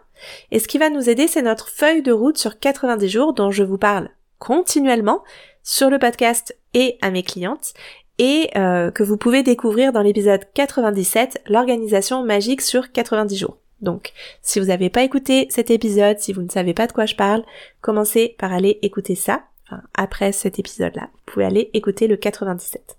Et 0.51 0.59
ce 0.59 0.67
qui 0.67 0.77
va 0.77 0.89
nous 0.89 1.09
aider, 1.09 1.27
c'est 1.27 1.41
notre 1.41 1.69
feuille 1.69 2.03
de 2.03 2.11
route 2.11 2.37
sur 2.37 2.59
90 2.59 3.09
jours 3.09 3.33
dont 3.33 3.51
je 3.51 3.63
vous 3.63 3.77
parle 3.77 4.09
continuellement 4.37 5.23
sur 5.63 5.89
le 5.89 5.97
podcast 5.97 6.55
et 6.73 6.97
à 7.01 7.09
mes 7.09 7.23
clientes 7.23 7.73
et 8.17 8.49
euh, 8.55 8.91
que 8.91 9.03
vous 9.03 9.17
pouvez 9.17 9.43
découvrir 9.43 9.91
dans 9.91 10.01
l'épisode 10.01 10.41
97, 10.53 11.41
l'organisation 11.47 12.23
magique 12.23 12.61
sur 12.61 12.91
90 12.91 13.37
jours. 13.37 13.57
Donc, 13.81 14.13
si 14.41 14.59
vous 14.59 14.67
n'avez 14.67 14.89
pas 14.89 15.03
écouté 15.03 15.47
cet 15.49 15.69
épisode, 15.69 16.19
si 16.19 16.33
vous 16.33 16.41
ne 16.41 16.49
savez 16.49 16.73
pas 16.73 16.87
de 16.87 16.93
quoi 16.93 17.05
je 17.05 17.15
parle, 17.15 17.43
commencez 17.81 18.35
par 18.39 18.53
aller 18.53 18.79
écouter 18.81 19.15
ça. 19.15 19.43
Enfin, 19.65 19.81
après 19.95 20.31
cet 20.31 20.59
épisode-là, 20.59 21.09
vous 21.11 21.33
pouvez 21.33 21.45
aller 21.45 21.69
écouter 21.73 22.07
le 22.07 22.15
97. 22.15 22.97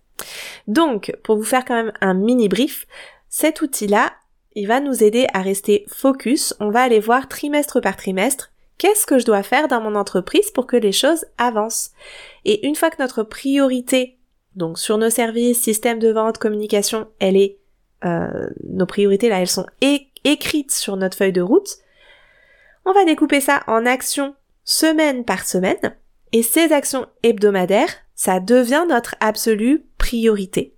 Donc, 0.67 1.17
pour 1.23 1.37
vous 1.37 1.45
faire 1.45 1.65
quand 1.65 1.75
même 1.75 1.93
un 2.01 2.15
mini 2.15 2.49
brief, 2.49 2.87
cet 3.29 3.63
outil-là, 3.63 4.13
il 4.55 4.67
va 4.67 4.81
nous 4.81 5.05
aider 5.05 5.27
à 5.33 5.43
rester 5.43 5.85
focus. 5.89 6.55
On 6.61 6.71
va 6.71 6.83
aller 6.83 7.01
voir 7.01 7.29
trimestre 7.29 7.81
par 7.81 7.97
trimestre 7.97 8.51
qu'est-ce 8.79 9.07
que 9.07 9.19
je 9.19 9.27
dois 9.27 9.43
faire 9.43 9.69
dans 9.69 9.81
mon 9.81 9.95
entreprise 9.95 10.51
pour 10.51 10.67
que 10.67 10.77
les 10.77 10.93
choses 10.93 11.27
avancent. 11.39 11.93
Et 12.45 12.67
une 12.67 12.75
fois 12.75 12.91
que 12.91 13.03
notre 13.03 13.23
priorité 13.23 14.16
donc 14.57 14.79
sur 14.79 14.99
nos 14.99 15.11
services, 15.11 15.63
système 15.63 15.99
de 15.99 16.11
vente, 16.11 16.39
communication, 16.39 17.07
elle 17.19 17.37
est, 17.37 17.59
euh, 18.05 18.49
nos 18.65 18.87
priorités 18.87 19.29
là, 19.29 19.41
elles 19.41 19.49
sont 19.49 19.67
écrites 20.25 20.73
sur 20.73 20.97
notre 20.97 21.17
feuille 21.17 21.33
de 21.33 21.43
route. 21.43 21.77
On 22.85 22.93
va 22.93 23.05
découper 23.05 23.41
ça 23.41 23.63
en 23.67 23.85
actions 23.87 24.35
semaine 24.65 25.25
par 25.25 25.47
semaine. 25.47 25.97
Et 26.33 26.43
ces 26.43 26.73
actions 26.73 27.07
hebdomadaires, 27.23 27.95
ça 28.15 28.41
devient 28.41 28.85
notre 28.89 29.15
absolue 29.21 29.85
priorité. 29.99 30.75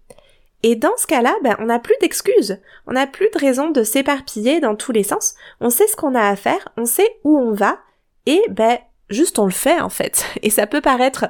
Et 0.63 0.75
dans 0.75 0.97
ce 0.97 1.07
cas-là, 1.07 1.35
ben, 1.43 1.57
on 1.61 1.67
n'a 1.67 1.79
plus 1.79 1.95
d'excuses. 2.01 2.61
On 2.87 2.93
n'a 2.93 3.07
plus 3.07 3.29
de 3.33 3.39
raison 3.39 3.71
de 3.71 3.85
s'éparpiller 3.85 4.61
dans 4.61 4.75
tous 4.75 4.93
les 4.93 5.05
sens. 5.05 5.35
On 5.61 5.71
sait 5.71 5.87
ce 5.87 5.97
qu'on 5.97 6.15
a 6.15 6.29
à 6.29 6.37
faire, 6.37 6.69
on 6.77 6.85
sait 6.85 7.09
où 7.25 7.39
on 7.39 7.53
va, 7.53 7.79
et 8.27 8.43
ben, 8.51 8.79
juste 9.11 9.39
on 9.39 9.45
le 9.45 9.53
fait 9.53 9.81
en 9.81 9.89
fait. 9.89 10.25
Et 10.43 10.51
ça 10.51 10.67
peut 10.67 10.81
paraître 10.81 11.27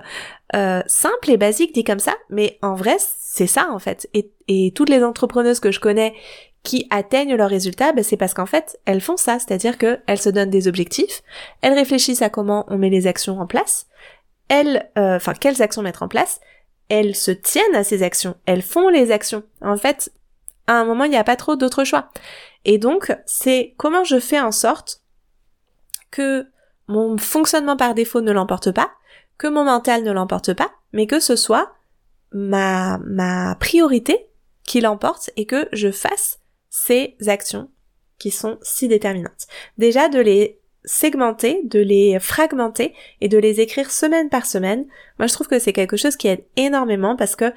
euh, 0.55 0.83
simple 0.87 1.31
et 1.31 1.37
basique 1.37 1.75
dit 1.75 1.85
comme 1.85 1.99
ça, 1.99 2.14
mais 2.31 2.59
en 2.62 2.75
vrai 2.75 2.97
c'est 2.99 3.47
ça 3.47 3.69
en 3.71 3.79
fait. 3.79 4.09
Et, 4.14 4.73
toutes 4.75 4.88
les 4.88 5.05
entrepreneuses 5.05 5.61
que 5.61 5.71
je 5.71 5.81
connais 5.81 6.14
qui 6.62 6.87
atteignent 6.91 7.37
leurs 7.37 7.51
résultats, 7.51 7.93
ben, 7.93 8.03
c'est 8.03 8.17
parce 8.17 8.35
qu'en 8.35 8.47
fait 8.47 8.79
elles 8.87 9.03
font 9.03 9.17
ça, 9.17 9.38
c'est-à-dire 9.38 9.77
qu'elles 9.77 10.21
se 10.21 10.31
donnent 10.31 10.51
des 10.51 10.69
objectifs, 10.69 11.23
elles 11.61 11.75
réfléchissent 11.75 12.23
à 12.23 12.31
comment 12.31 12.64
on 12.69 12.79
met 12.79 12.91
les 12.91 13.07
actions 13.07 13.38
en 13.38 13.47
place, 13.47 13.87
elles, 14.49 14.91
euh, 14.97 15.17
enfin 15.17 15.35
quelles 15.35 15.61
actions 15.62 15.83
mettre 15.83 16.03
en 16.03 16.09
place, 16.09 16.41
elles 16.88 17.14
se 17.14 17.31
tiennent 17.31 17.75
à 17.75 17.85
ces 17.85 18.03
actions, 18.03 18.37
elles 18.47 18.62
font 18.62 18.88
les 18.88 19.12
actions. 19.12 19.43
En 19.61 19.77
fait, 19.77 20.11
à 20.67 20.73
un 20.73 20.85
moment 20.85 21.05
il 21.05 21.11
n'y 21.11 21.17
a 21.17 21.25
pas 21.25 21.37
trop 21.37 21.57
d'autre 21.57 21.85
choix. 21.85 22.11
Et 22.64 22.79
donc 22.79 23.14
c'est 23.27 23.75
comment 23.77 24.05
je 24.05 24.19
fais 24.19 24.41
en 24.41 24.53
sorte 24.53 25.03
que 26.11 26.47
mon 26.88 27.18
fonctionnement 27.18 27.77
par 27.77 27.94
défaut 27.94 28.20
ne 28.20 28.33
l'emporte 28.33 28.72
pas, 28.72 28.90
que 29.37 29.46
mon 29.46 29.64
mental 29.64 30.03
ne 30.03 30.12
l'emporte 30.12 30.55
pas, 30.55 30.70
mais 30.92 31.07
que 31.07 31.20
ce 31.20 31.37
soit 31.37 31.72
ma, 32.33 32.98
ma 33.05 33.55
priorité 33.55 34.27
qui 34.64 34.81
l'emporte 34.81 35.31
et 35.37 35.46
que 35.46 35.68
je 35.72 35.90
fasse 35.90 36.40
ces 36.68 37.16
actions 37.27 37.70
qui 38.18 38.31
sont 38.31 38.59
si 38.62 38.88
déterminantes. 38.88 39.46
Déjà 39.79 40.09
de 40.09 40.18
les 40.18 40.59
segmenter, 40.85 41.61
de 41.64 41.81
les 41.81 42.18
fragmenter 42.18 42.94
et 43.20 43.29
de 43.29 43.38
les 43.38 43.61
écrire 43.61 43.90
semaine 43.90 44.29
par 44.29 44.46
semaine. 44.46 44.87
Moi, 45.18 45.27
je 45.27 45.35
trouve 45.35 45.48
que 45.48 45.59
c'est 45.59 45.72
quelque 45.72 45.96
chose 45.96 46.16
qui 46.16 46.29
aide 46.29 46.44
énormément 46.57 47.16
parce 47.16 47.37
que 47.37 47.53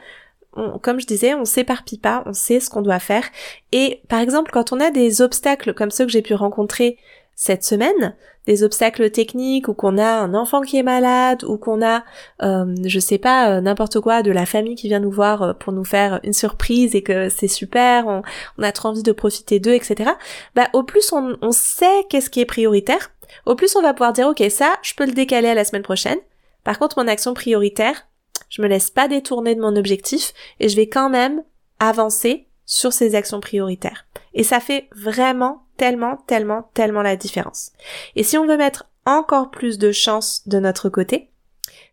comme 0.82 1.00
je 1.00 1.08
disais, 1.08 1.34
on 1.34 1.46
s'éparpille 1.46 1.98
pas, 1.98 2.24
on 2.26 2.34
sait 2.34 2.60
ce 2.60 2.70
qu'on 2.70 2.82
doit 2.82 3.00
faire. 3.00 3.24
Et 3.72 4.02
par 4.10 4.20
exemple, 4.20 4.52
quand 4.52 4.74
on 4.74 4.82
a 4.82 4.92
des 4.92 5.22
obstacles 5.22 5.74
comme 5.74 5.92
ceux 5.92 6.06
que 6.06 6.12
j'ai 6.12 6.22
pu 6.22 6.34
rencontrer 6.34 6.98
cette 7.42 7.64
semaine, 7.64 8.16
des 8.46 8.64
obstacles 8.64 9.10
techniques 9.10 9.68
ou 9.68 9.74
qu'on 9.74 9.98
a 9.98 10.20
un 10.20 10.36
enfant 10.36 10.62
qui 10.62 10.78
est 10.78 10.84
malade 10.84 11.44
ou 11.44 11.58
qu'on 11.58 11.84
a, 11.84 12.04
euh, 12.44 12.76
je 12.86 13.00
sais 13.00 13.18
pas, 13.18 13.50
euh, 13.50 13.62
n'importe 13.62 14.00
quoi, 14.00 14.22
de 14.22 14.30
la 14.30 14.46
famille 14.46 14.76
qui 14.76 14.90
vient 14.90 15.00
nous 15.00 15.10
voir 15.10 15.42
euh, 15.42 15.54
pour 15.54 15.74
nous 15.74 15.84
faire 15.84 16.20
une 16.22 16.34
surprise 16.34 16.94
et 16.94 17.02
que 17.02 17.30
c'est 17.30 17.48
super, 17.48 18.06
on, 18.06 18.22
a 18.62 18.72
trop 18.72 18.90
envie 18.90 19.02
de 19.02 19.12
profiter 19.12 19.60
d'eux, 19.60 19.74
etc. 19.74 20.12
Bah 20.54 20.68
au 20.74 20.84
plus 20.84 21.12
on, 21.14 21.36
on 21.42 21.52
sait 21.52 22.06
qu'est-ce 22.12 22.30
qui 22.30 22.42
est 22.42 22.46
prioritaire, 22.46 23.10
au 23.48 23.56
plus 23.56 23.76
on 23.76 23.82
va 23.82 23.96
pouvoir 23.96 24.14
dire 24.14 24.28
ok 24.28 24.44
ça, 24.52 24.76
je 24.84 24.94
peux 24.94 25.08
le 25.08 25.14
décaler 25.14 25.50
à 25.50 25.56
la 25.56 25.66
semaine 25.66 25.82
prochaine. 25.82 26.20
Par 26.64 26.78
contre 26.78 27.02
mon 27.02 27.08
action 27.08 27.34
prioritaire, 27.34 28.08
je 28.50 28.62
me 28.62 28.68
laisse 28.68 28.92
pas 28.92 29.08
détourner 29.08 29.56
de 29.56 29.62
mon 29.62 29.76
objectif 29.78 30.36
et 30.60 30.70
je 30.70 30.76
vais 30.76 30.90
quand 30.90 31.10
même 31.10 31.42
avancer 31.80 32.46
sur 32.68 32.94
ces 32.94 33.16
actions 33.16 33.40
prioritaires. 33.40 34.06
Et 34.36 34.44
ça 34.44 34.60
fait 34.60 34.90
vraiment 34.96 35.61
tellement, 35.78 36.18
tellement, 36.28 36.70
tellement 36.74 37.02
la 37.02 37.16
différence. 37.16 37.72
Et 38.16 38.24
si 38.24 38.38
on 38.38 38.46
veut 38.46 38.58
mettre 38.58 38.86
encore 39.06 39.50
plus 39.50 39.78
de 39.78 39.92
chance 39.92 40.48
de 40.48 40.60
notre 40.60 40.90
côté, 40.90 41.32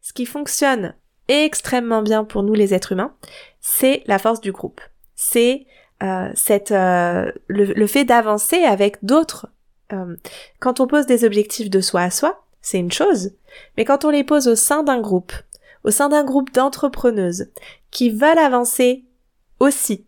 ce 0.03 0.12
qui 0.12 0.27
fonctionne 0.27 0.95
extrêmement 1.29 2.03
bien 2.03 2.25
pour 2.25 2.43
nous 2.43 2.55
les 2.55 2.75
êtres 2.75 2.93
humains, 2.93 3.14
c'est 3.61 4.03
la 4.07 4.19
force 4.19 4.41
du 4.41 4.53
groupe. 4.53 4.81
C'est 5.14 5.67
euh, 6.03 6.31
cette 6.35 6.73
euh, 6.73 7.31
le, 7.49 7.87
fait 7.87 8.05
d'avancer 8.05 8.62
avec 8.62 9.05
d'autres. 9.05 9.49
Euh, 9.93 10.17
quand 10.61 10.81
on 10.81 10.87
pose 10.87 11.07
des 11.07 11.25
objectifs 11.25 11.71
de 11.71 11.81
soi 11.81 12.03
à 12.03 12.11
soi, 12.11 12.45
c'est 12.61 12.79
une 12.79 12.93
chose, 12.93 13.33
mais 13.77 13.85
quand 13.85 14.05
on 14.05 14.11
les 14.11 14.25
pose 14.25 14.49
au 14.49 14.55
sein 14.55 14.83
d'un 14.83 15.01
groupe, 15.01 15.33
au 15.85 15.91
sein 15.91 16.09
d'un 16.09 16.25
groupe 16.25 16.53
d'entrepreneuses 16.53 17.51
qui 17.91 18.11
veulent 18.11 18.38
avancer 18.38 19.05
aussi, 19.61 20.07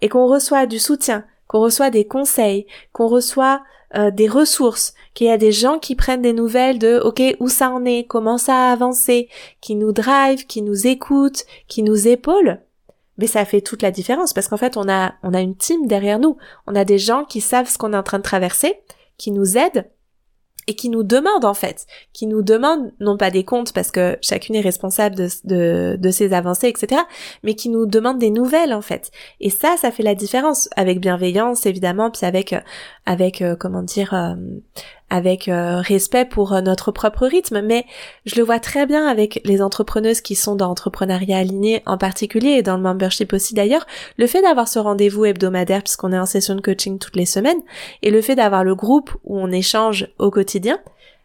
et 0.00 0.08
qu'on 0.08 0.26
reçoit 0.26 0.66
du 0.66 0.78
soutien, 0.78 1.24
qu'on 1.52 1.60
reçoit 1.60 1.90
des 1.90 2.06
conseils, 2.06 2.66
qu'on 2.92 3.08
reçoit 3.08 3.62
euh, 3.94 4.10
des 4.10 4.26
ressources, 4.26 4.94
qu'il 5.12 5.26
y 5.26 5.30
a 5.30 5.36
des 5.36 5.52
gens 5.52 5.78
qui 5.78 5.94
prennent 5.94 6.22
des 6.22 6.32
nouvelles 6.32 6.78
de 6.78 6.98
OK, 6.98 7.22
où 7.40 7.48
ça 7.48 7.70
en 7.70 7.84
est, 7.84 8.04
comment 8.04 8.38
ça 8.38 8.54
a 8.54 8.72
avancé, 8.72 9.28
qui 9.60 9.74
nous 9.74 9.92
drive, 9.92 10.46
qui 10.46 10.62
nous 10.62 10.86
écoute, 10.86 11.44
qui 11.68 11.82
nous 11.82 12.08
épaule, 12.08 12.62
mais 13.18 13.26
ça 13.26 13.44
fait 13.44 13.60
toute 13.60 13.82
la 13.82 13.90
différence 13.90 14.32
parce 14.32 14.48
qu'en 14.48 14.56
fait, 14.56 14.78
on 14.78 14.88
a 14.88 15.12
on 15.22 15.34
a 15.34 15.40
une 15.42 15.54
team 15.54 15.86
derrière 15.86 16.18
nous. 16.18 16.38
On 16.66 16.74
a 16.74 16.86
des 16.86 16.98
gens 16.98 17.24
qui 17.24 17.42
savent 17.42 17.68
ce 17.68 17.76
qu'on 17.76 17.92
est 17.92 17.96
en 17.96 18.02
train 18.02 18.18
de 18.18 18.22
traverser, 18.22 18.80
qui 19.18 19.30
nous 19.30 19.58
aident 19.58 19.84
et 20.66 20.74
qui 20.74 20.88
nous 20.88 21.02
demandent 21.02 21.44
en 21.44 21.54
fait, 21.54 21.86
qui 22.12 22.26
nous 22.26 22.42
demandent 22.42 22.92
non 23.00 23.16
pas 23.16 23.30
des 23.30 23.44
comptes 23.44 23.72
parce 23.72 23.90
que 23.90 24.16
chacune 24.20 24.54
est 24.54 24.60
responsable 24.60 25.16
de, 25.16 25.96
de, 25.96 26.10
ses 26.10 26.32
avancées, 26.32 26.68
etc., 26.68 27.02
mais 27.42 27.54
qui 27.54 27.68
nous 27.68 27.86
demandent 27.86 28.18
des 28.18 28.30
nouvelles 28.30 28.72
en 28.72 28.82
fait. 28.82 29.10
Et 29.40 29.50
ça, 29.50 29.76
ça 29.78 29.90
fait 29.90 30.02
la 30.02 30.14
différence 30.14 30.68
avec 30.76 31.00
bienveillance 31.00 31.66
évidemment, 31.66 32.10
puis 32.10 32.26
avec 32.26 32.54
avec 33.06 33.42
euh, 33.42 33.56
comment 33.56 33.82
dire, 33.82 34.14
euh, 34.14 34.34
avec 35.12 35.46
euh, 35.46 35.82
respect 35.82 36.24
pour 36.24 36.54
euh, 36.54 36.62
notre 36.62 36.90
propre 36.90 37.26
rythme, 37.26 37.60
mais 37.60 37.84
je 38.24 38.36
le 38.36 38.42
vois 38.42 38.58
très 38.58 38.86
bien 38.86 39.06
avec 39.06 39.42
les 39.44 39.60
entrepreneuses 39.60 40.22
qui 40.22 40.34
sont 40.34 40.56
dans 40.56 40.68
l'entrepreneuriat 40.68 41.36
aligné 41.36 41.82
en 41.84 41.98
particulier 41.98 42.52
et 42.52 42.62
dans 42.62 42.78
le 42.78 42.82
membership 42.82 43.34
aussi 43.34 43.52
d'ailleurs, 43.52 43.86
le 44.16 44.26
fait 44.26 44.40
d'avoir 44.40 44.68
ce 44.68 44.78
rendez-vous 44.78 45.26
hebdomadaire 45.26 45.82
puisqu'on 45.82 46.14
est 46.14 46.18
en 46.18 46.24
session 46.24 46.54
de 46.54 46.62
coaching 46.62 46.98
toutes 46.98 47.16
les 47.16 47.26
semaines 47.26 47.60
et 48.00 48.10
le 48.10 48.22
fait 48.22 48.36
d'avoir 48.36 48.64
le 48.64 48.74
groupe 48.74 49.10
où 49.24 49.38
on 49.38 49.50
échange 49.50 50.08
au 50.18 50.30
quotidien, 50.30 50.78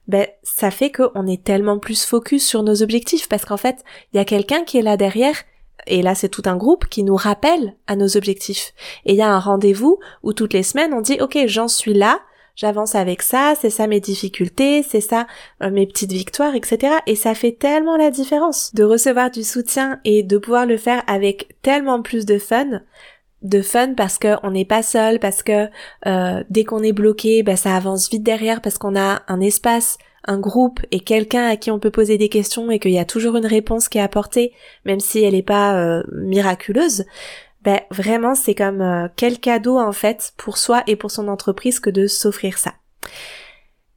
ben 0.09 0.27
ça 0.43 0.69
fait 0.69 0.91
qu'on 0.91 1.25
est 1.25 1.45
tellement 1.45 1.79
plus 1.79 2.03
focus 2.03 2.45
sur 2.45 2.63
nos 2.63 2.83
objectifs 2.83 3.29
parce 3.29 3.45
qu'en 3.45 3.55
fait, 3.57 3.85
il 4.11 4.17
y 4.17 4.19
a 4.19 4.25
quelqu'un 4.25 4.65
qui 4.65 4.79
est 4.79 4.81
là 4.81 4.97
derrière 4.97 5.37
et 5.85 6.01
là 6.01 6.13
c'est 6.13 6.27
tout 6.27 6.43
un 6.45 6.57
groupe 6.57 6.87
qui 6.87 7.03
nous 7.03 7.15
rappelle 7.15 7.77
à 7.87 7.95
nos 7.95 8.17
objectifs. 8.17 8.73
Et 9.05 9.13
il 9.13 9.17
y 9.17 9.21
a 9.21 9.33
un 9.33 9.39
rendez-vous 9.39 9.97
où 10.23 10.33
toutes 10.33 10.51
les 10.51 10.63
semaines 10.63 10.93
on 10.93 10.99
dit 10.99 11.21
OK, 11.21 11.37
j'en 11.45 11.69
suis 11.69 11.93
là, 11.93 12.19
j'avance 12.57 12.95
avec 12.95 13.21
ça, 13.21 13.53
c'est 13.59 13.69
ça 13.69 13.85
mes 13.85 13.99
difficultés, 13.99 14.83
c'est 14.83 14.99
ça 14.99 15.27
euh, 15.61 15.69
mes 15.69 15.85
petites 15.85 16.11
victoires, 16.11 16.55
etc. 16.55 16.95
Et 17.05 17.15
ça 17.15 17.35
fait 17.35 17.51
tellement 17.51 17.95
la 17.95 18.09
différence 18.09 18.73
de 18.73 18.83
recevoir 18.83 19.29
du 19.29 19.43
soutien 19.43 19.99
et 20.03 20.23
de 20.23 20.37
pouvoir 20.39 20.65
le 20.65 20.77
faire 20.77 21.03
avec 21.07 21.55
tellement 21.61 22.01
plus 22.01 22.25
de 22.25 22.39
fun 22.39 22.81
de 23.43 23.61
fun 23.61 23.93
parce 23.93 24.17
que 24.17 24.35
on 24.41 24.49
n'est 24.49 24.65
pas 24.65 24.81
seul, 24.81 25.19
parce 25.19 25.43
que 25.43 25.67
euh, 26.07 26.43
dès 26.49 26.63
qu'on 26.63 26.81
est 26.81 26.91
bloqué, 26.91 27.43
bah, 27.43 27.55
ça 27.55 27.75
avance 27.75 28.09
vite 28.09 28.23
derrière 28.23 28.61
parce 28.61 28.79
qu'on 28.79 28.95
a 28.95 29.21
un 29.27 29.39
espace, 29.39 29.99
un 30.25 30.39
groupe 30.39 30.79
et 30.89 30.99
quelqu'un 30.99 31.47
à 31.47 31.55
qui 31.55 31.69
on 31.69 31.77
peut 31.77 31.91
poser 31.91 32.17
des 32.17 32.29
questions 32.29 32.71
et 32.71 32.79
qu'il 32.79 32.91
y 32.91 32.99
a 32.99 33.05
toujours 33.05 33.37
une 33.37 33.45
réponse 33.45 33.87
qui 33.87 33.99
est 33.99 34.01
apportée, 34.01 34.53
même 34.85 34.99
si 34.99 35.23
elle 35.23 35.35
n'est 35.35 35.43
pas 35.43 35.77
euh, 35.77 36.01
miraculeuse 36.11 37.05
ben 37.67 37.81
vraiment 37.91 38.33
c'est 38.33 38.55
comme 38.55 38.79
euh, 38.79 39.09
quel 39.17 39.39
cadeau 39.39 39.77
en 39.77 39.91
fait 39.91 40.31
pour 40.37 40.57
soi 40.57 40.83
et 40.87 40.95
pour 40.95 41.11
son 41.11 41.27
entreprise 41.27 41.81
que 41.81 41.89
de 41.89 42.07
s'offrir 42.07 42.57
ça. 42.57 42.75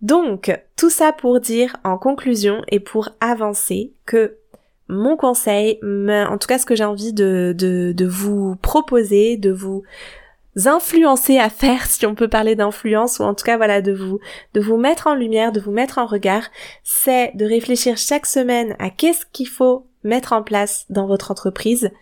Donc 0.03 0.51
tout 0.77 0.91
ça 0.91 1.13
pour 1.13 1.39
dire 1.39 1.77
en 1.85 1.97
conclusion 1.97 2.65
et 2.67 2.81
pour 2.81 3.11
avancer 3.21 3.93
que 4.07 4.39
mon 4.89 5.17
conseil, 5.17 5.79
en 5.85 6.37
tout 6.37 6.49
cas 6.49 6.59
ce 6.59 6.67
que 6.67 6.75
j'ai 6.75 6.83
envie 6.83 7.13
de, 7.13 7.55
de, 7.57 7.93
de 7.97 8.07
vous 8.07 8.57
proposer, 8.57 9.37
de 9.37 9.53
vous 9.53 9.85
influencer 10.67 11.39
à 11.39 11.49
faire 11.49 11.87
si 11.87 12.05
on 12.07 12.17
peut 12.17 12.27
parler 12.27 12.57
d'influence 12.57 13.21
ou 13.21 13.23
en 13.23 13.35
tout 13.35 13.45
cas 13.45 13.57
voilà 13.57 13.83
de 13.83 13.93
vous 13.93 14.19
de 14.55 14.61
vous 14.61 14.79
mettre 14.79 15.07
en 15.07 15.15
lumière, 15.15 15.53
de 15.53 15.61
vous 15.61 15.71
mettre 15.71 15.99
en 15.99 16.07
regard, 16.07 16.43
c'est 16.83 17.31
de 17.37 17.45
réfléchir 17.45 17.99
chaque 17.99 18.27
semaine 18.27 18.75
à 18.81 18.91
qu'est-ce 18.91 19.27
qu'il 19.31 19.47
faut 19.47 19.87
mettre 20.03 20.33
en 20.33 20.43
place 20.43 20.87
dans 20.91 21.07
votre 21.07 21.31
entreprise, 21.31 21.93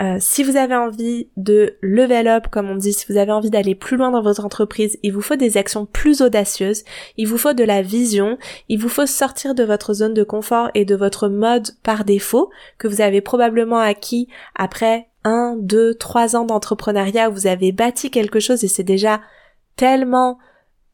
euh, 0.00 0.16
si 0.18 0.42
vous 0.42 0.56
avez 0.56 0.74
envie 0.74 1.28
de 1.36 1.76
level 1.80 2.26
up, 2.26 2.48
comme 2.50 2.68
on 2.68 2.74
dit, 2.74 2.92
si 2.92 3.06
vous 3.08 3.16
avez 3.16 3.30
envie 3.30 3.50
d'aller 3.50 3.74
plus 3.74 3.96
loin 3.96 4.10
dans 4.10 4.22
votre 4.22 4.44
entreprise, 4.44 4.98
il 5.02 5.12
vous 5.12 5.20
faut 5.20 5.36
des 5.36 5.56
actions 5.56 5.86
plus 5.86 6.20
audacieuses, 6.20 6.82
il 7.16 7.28
vous 7.28 7.38
faut 7.38 7.52
de 7.52 7.62
la 7.62 7.80
vision, 7.80 8.36
il 8.68 8.80
vous 8.80 8.88
faut 8.88 9.06
sortir 9.06 9.54
de 9.54 9.62
votre 9.62 9.94
zone 9.94 10.14
de 10.14 10.24
confort 10.24 10.70
et 10.74 10.84
de 10.84 10.96
votre 10.96 11.28
mode 11.28 11.68
par 11.82 12.04
défaut 12.04 12.50
que 12.78 12.88
vous 12.88 13.00
avez 13.00 13.20
probablement 13.20 13.78
acquis 13.78 14.28
après 14.56 15.08
un, 15.22 15.56
deux, 15.58 15.94
trois 15.94 16.34
ans 16.34 16.44
d'entrepreneuriat 16.44 17.30
où 17.30 17.32
vous 17.32 17.46
avez 17.46 17.70
bâti 17.70 18.10
quelque 18.10 18.40
chose 18.40 18.64
et 18.64 18.68
c'est 18.68 18.82
déjà 18.82 19.20
tellement 19.76 20.38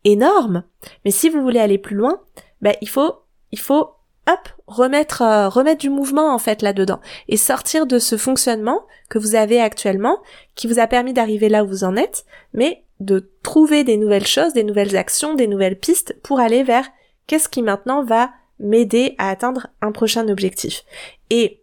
énorme. 0.04 0.64
Mais 1.04 1.10
si 1.10 1.30
vous 1.30 1.40
voulez 1.40 1.58
aller 1.58 1.78
plus 1.78 1.96
loin, 1.96 2.20
ben, 2.60 2.74
il 2.82 2.88
faut, 2.88 3.14
il 3.50 3.58
faut 3.58 3.90
hop, 4.26 4.48
remettre 4.66 5.22
euh, 5.22 5.48
remettre 5.48 5.80
du 5.80 5.90
mouvement 5.90 6.34
en 6.34 6.38
fait 6.38 6.62
là-dedans 6.62 7.00
et 7.28 7.36
sortir 7.36 7.86
de 7.86 7.98
ce 7.98 8.16
fonctionnement 8.16 8.82
que 9.08 9.18
vous 9.18 9.34
avez 9.34 9.60
actuellement 9.60 10.18
qui 10.54 10.66
vous 10.66 10.78
a 10.78 10.86
permis 10.86 11.12
d'arriver 11.12 11.48
là 11.48 11.64
où 11.64 11.68
vous 11.68 11.84
en 11.84 11.96
êtes, 11.96 12.24
mais 12.52 12.84
de 13.00 13.30
trouver 13.42 13.82
des 13.82 13.96
nouvelles 13.96 14.26
choses, 14.26 14.52
des 14.52 14.64
nouvelles 14.64 14.96
actions, 14.96 15.34
des 15.34 15.46
nouvelles 15.46 15.78
pistes 15.78 16.16
pour 16.22 16.38
aller 16.38 16.62
vers 16.62 16.86
qu'est-ce 17.26 17.48
qui 17.48 17.62
maintenant 17.62 18.04
va 18.04 18.30
m'aider 18.58 19.14
à 19.18 19.30
atteindre 19.30 19.68
un 19.80 19.90
prochain 19.90 20.28
objectif. 20.28 20.84
Et 21.30 21.62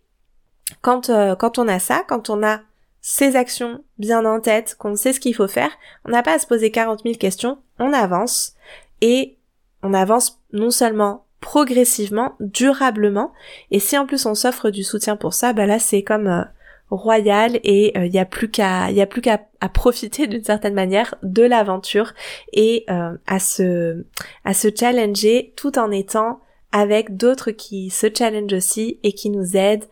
quand 0.82 1.10
euh, 1.10 1.36
quand 1.36 1.60
on 1.60 1.68
a 1.68 1.80
ça, 1.80 2.04
quand 2.08 2.30
on 2.30 2.44
a 2.44 2.62
ces 3.02 3.36
actions 3.36 3.84
bien 4.00 4.26
en 4.26 4.42
tête, 4.42 4.76
qu'on 4.78 4.96
sait 4.96 5.14
ce 5.14 5.20
qu'il 5.20 5.36
faut 5.36 5.48
faire, 5.48 5.72
on 6.06 6.10
n'a 6.10 6.24
pas 6.24 6.34
à 6.34 6.40
se 6.40 6.48
poser 6.48 6.72
40 6.72 7.04
000 7.04 7.16
questions, 7.16 7.60
on 7.80 7.94
avance 7.94 8.56
et 9.02 9.38
on 9.84 9.94
avance 9.94 10.42
non 10.52 10.72
seulement 10.72 11.27
progressivement, 11.42 12.36
durablement. 12.40 13.32
Et 13.72 13.80
si 13.80 13.98
en 13.98 14.06
plus 14.06 14.26
on 14.26 14.36
s'offre 14.36 14.70
du 14.70 14.84
soutien 14.84 15.16
pour 15.16 15.34
ça, 15.34 15.54
bah 15.54 15.66
là 15.66 15.80
c'est 15.80 16.04
comme 16.04 16.28
euh, 16.28 16.44
royal 16.90 17.60
et 17.64 17.92
il 17.96 18.02
euh, 18.02 18.08
n'y 18.08 18.20
a 18.20 18.26
plus 18.26 18.50
qu'à 18.50 18.92
y 18.92 19.02
a 19.02 19.06
plus 19.06 19.22
qu'à 19.22 19.40
profiter 19.74 20.28
d'une 20.28 20.44
certaine 20.44 20.74
manière 20.74 21.16
de 21.24 21.44
l'aventure 21.44 22.14
et 22.54 22.86
euh, 22.90 23.18
à 23.28 23.40
se 23.40 24.06
à 24.46 24.54
se 24.54 24.70
challenger 24.74 25.54
tout 25.56 25.78
en 25.78 25.92
étant 25.92 26.40
avec 26.72 27.18
d'autres 27.18 27.52
qui 27.52 27.90
se 27.90 28.08
challenge 28.16 28.54
aussi 28.54 29.00
et 29.04 29.14
qui 29.14 29.30
nous 29.30 29.56
aident 29.56 29.86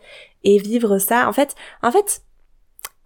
et 0.44 0.58
vivre 0.58 0.98
ça. 0.98 1.28
En 1.28 1.32
fait, 1.32 1.54
en 1.82 1.90
fait, 1.90 2.22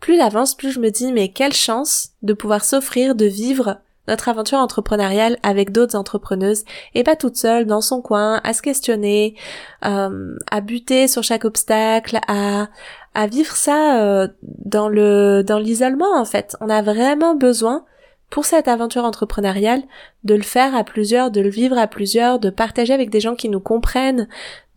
plus 0.00 0.16
j'avance, 0.16 0.54
plus 0.54 0.72
je 0.72 0.80
me 0.80 0.90
dis 0.90 1.12
mais 1.12 1.28
quelle 1.28 1.52
chance 1.52 2.10
de 2.22 2.32
pouvoir 2.32 2.64
s'offrir 2.64 3.14
de 3.14 3.26
vivre 3.26 3.80
notre 4.08 4.28
aventure 4.28 4.58
entrepreneuriale 4.58 5.38
avec 5.42 5.72
d'autres 5.72 5.96
entrepreneuses 5.96 6.64
et 6.94 7.02
pas 7.02 7.16
toute 7.16 7.36
seule 7.36 7.66
dans 7.66 7.80
son 7.80 8.00
coin 8.02 8.40
à 8.44 8.52
se 8.52 8.62
questionner, 8.62 9.36
euh, 9.84 10.36
à 10.50 10.60
buter 10.60 11.06
sur 11.08 11.22
chaque 11.22 11.44
obstacle, 11.44 12.18
à 12.26 13.26
vivre 13.26 13.54
ça 13.54 14.02
euh, 14.02 14.28
dans 14.42 14.88
le 14.88 15.42
dans 15.42 15.58
l'isolement 15.58 16.16
en 16.16 16.24
fait. 16.24 16.56
On 16.60 16.68
a 16.68 16.82
vraiment 16.82 17.34
besoin 17.34 17.84
pour 18.30 18.44
cette 18.44 18.68
aventure 18.68 19.04
entrepreneuriale 19.04 19.82
de 20.24 20.34
le 20.34 20.42
faire 20.42 20.74
à 20.74 20.84
plusieurs, 20.84 21.30
de 21.30 21.40
le 21.40 21.50
vivre 21.50 21.76
à 21.76 21.86
plusieurs, 21.86 22.38
de 22.38 22.48
partager 22.48 22.94
avec 22.94 23.10
des 23.10 23.20
gens 23.20 23.34
qui 23.34 23.48
nous 23.48 23.60
comprennent, 23.60 24.28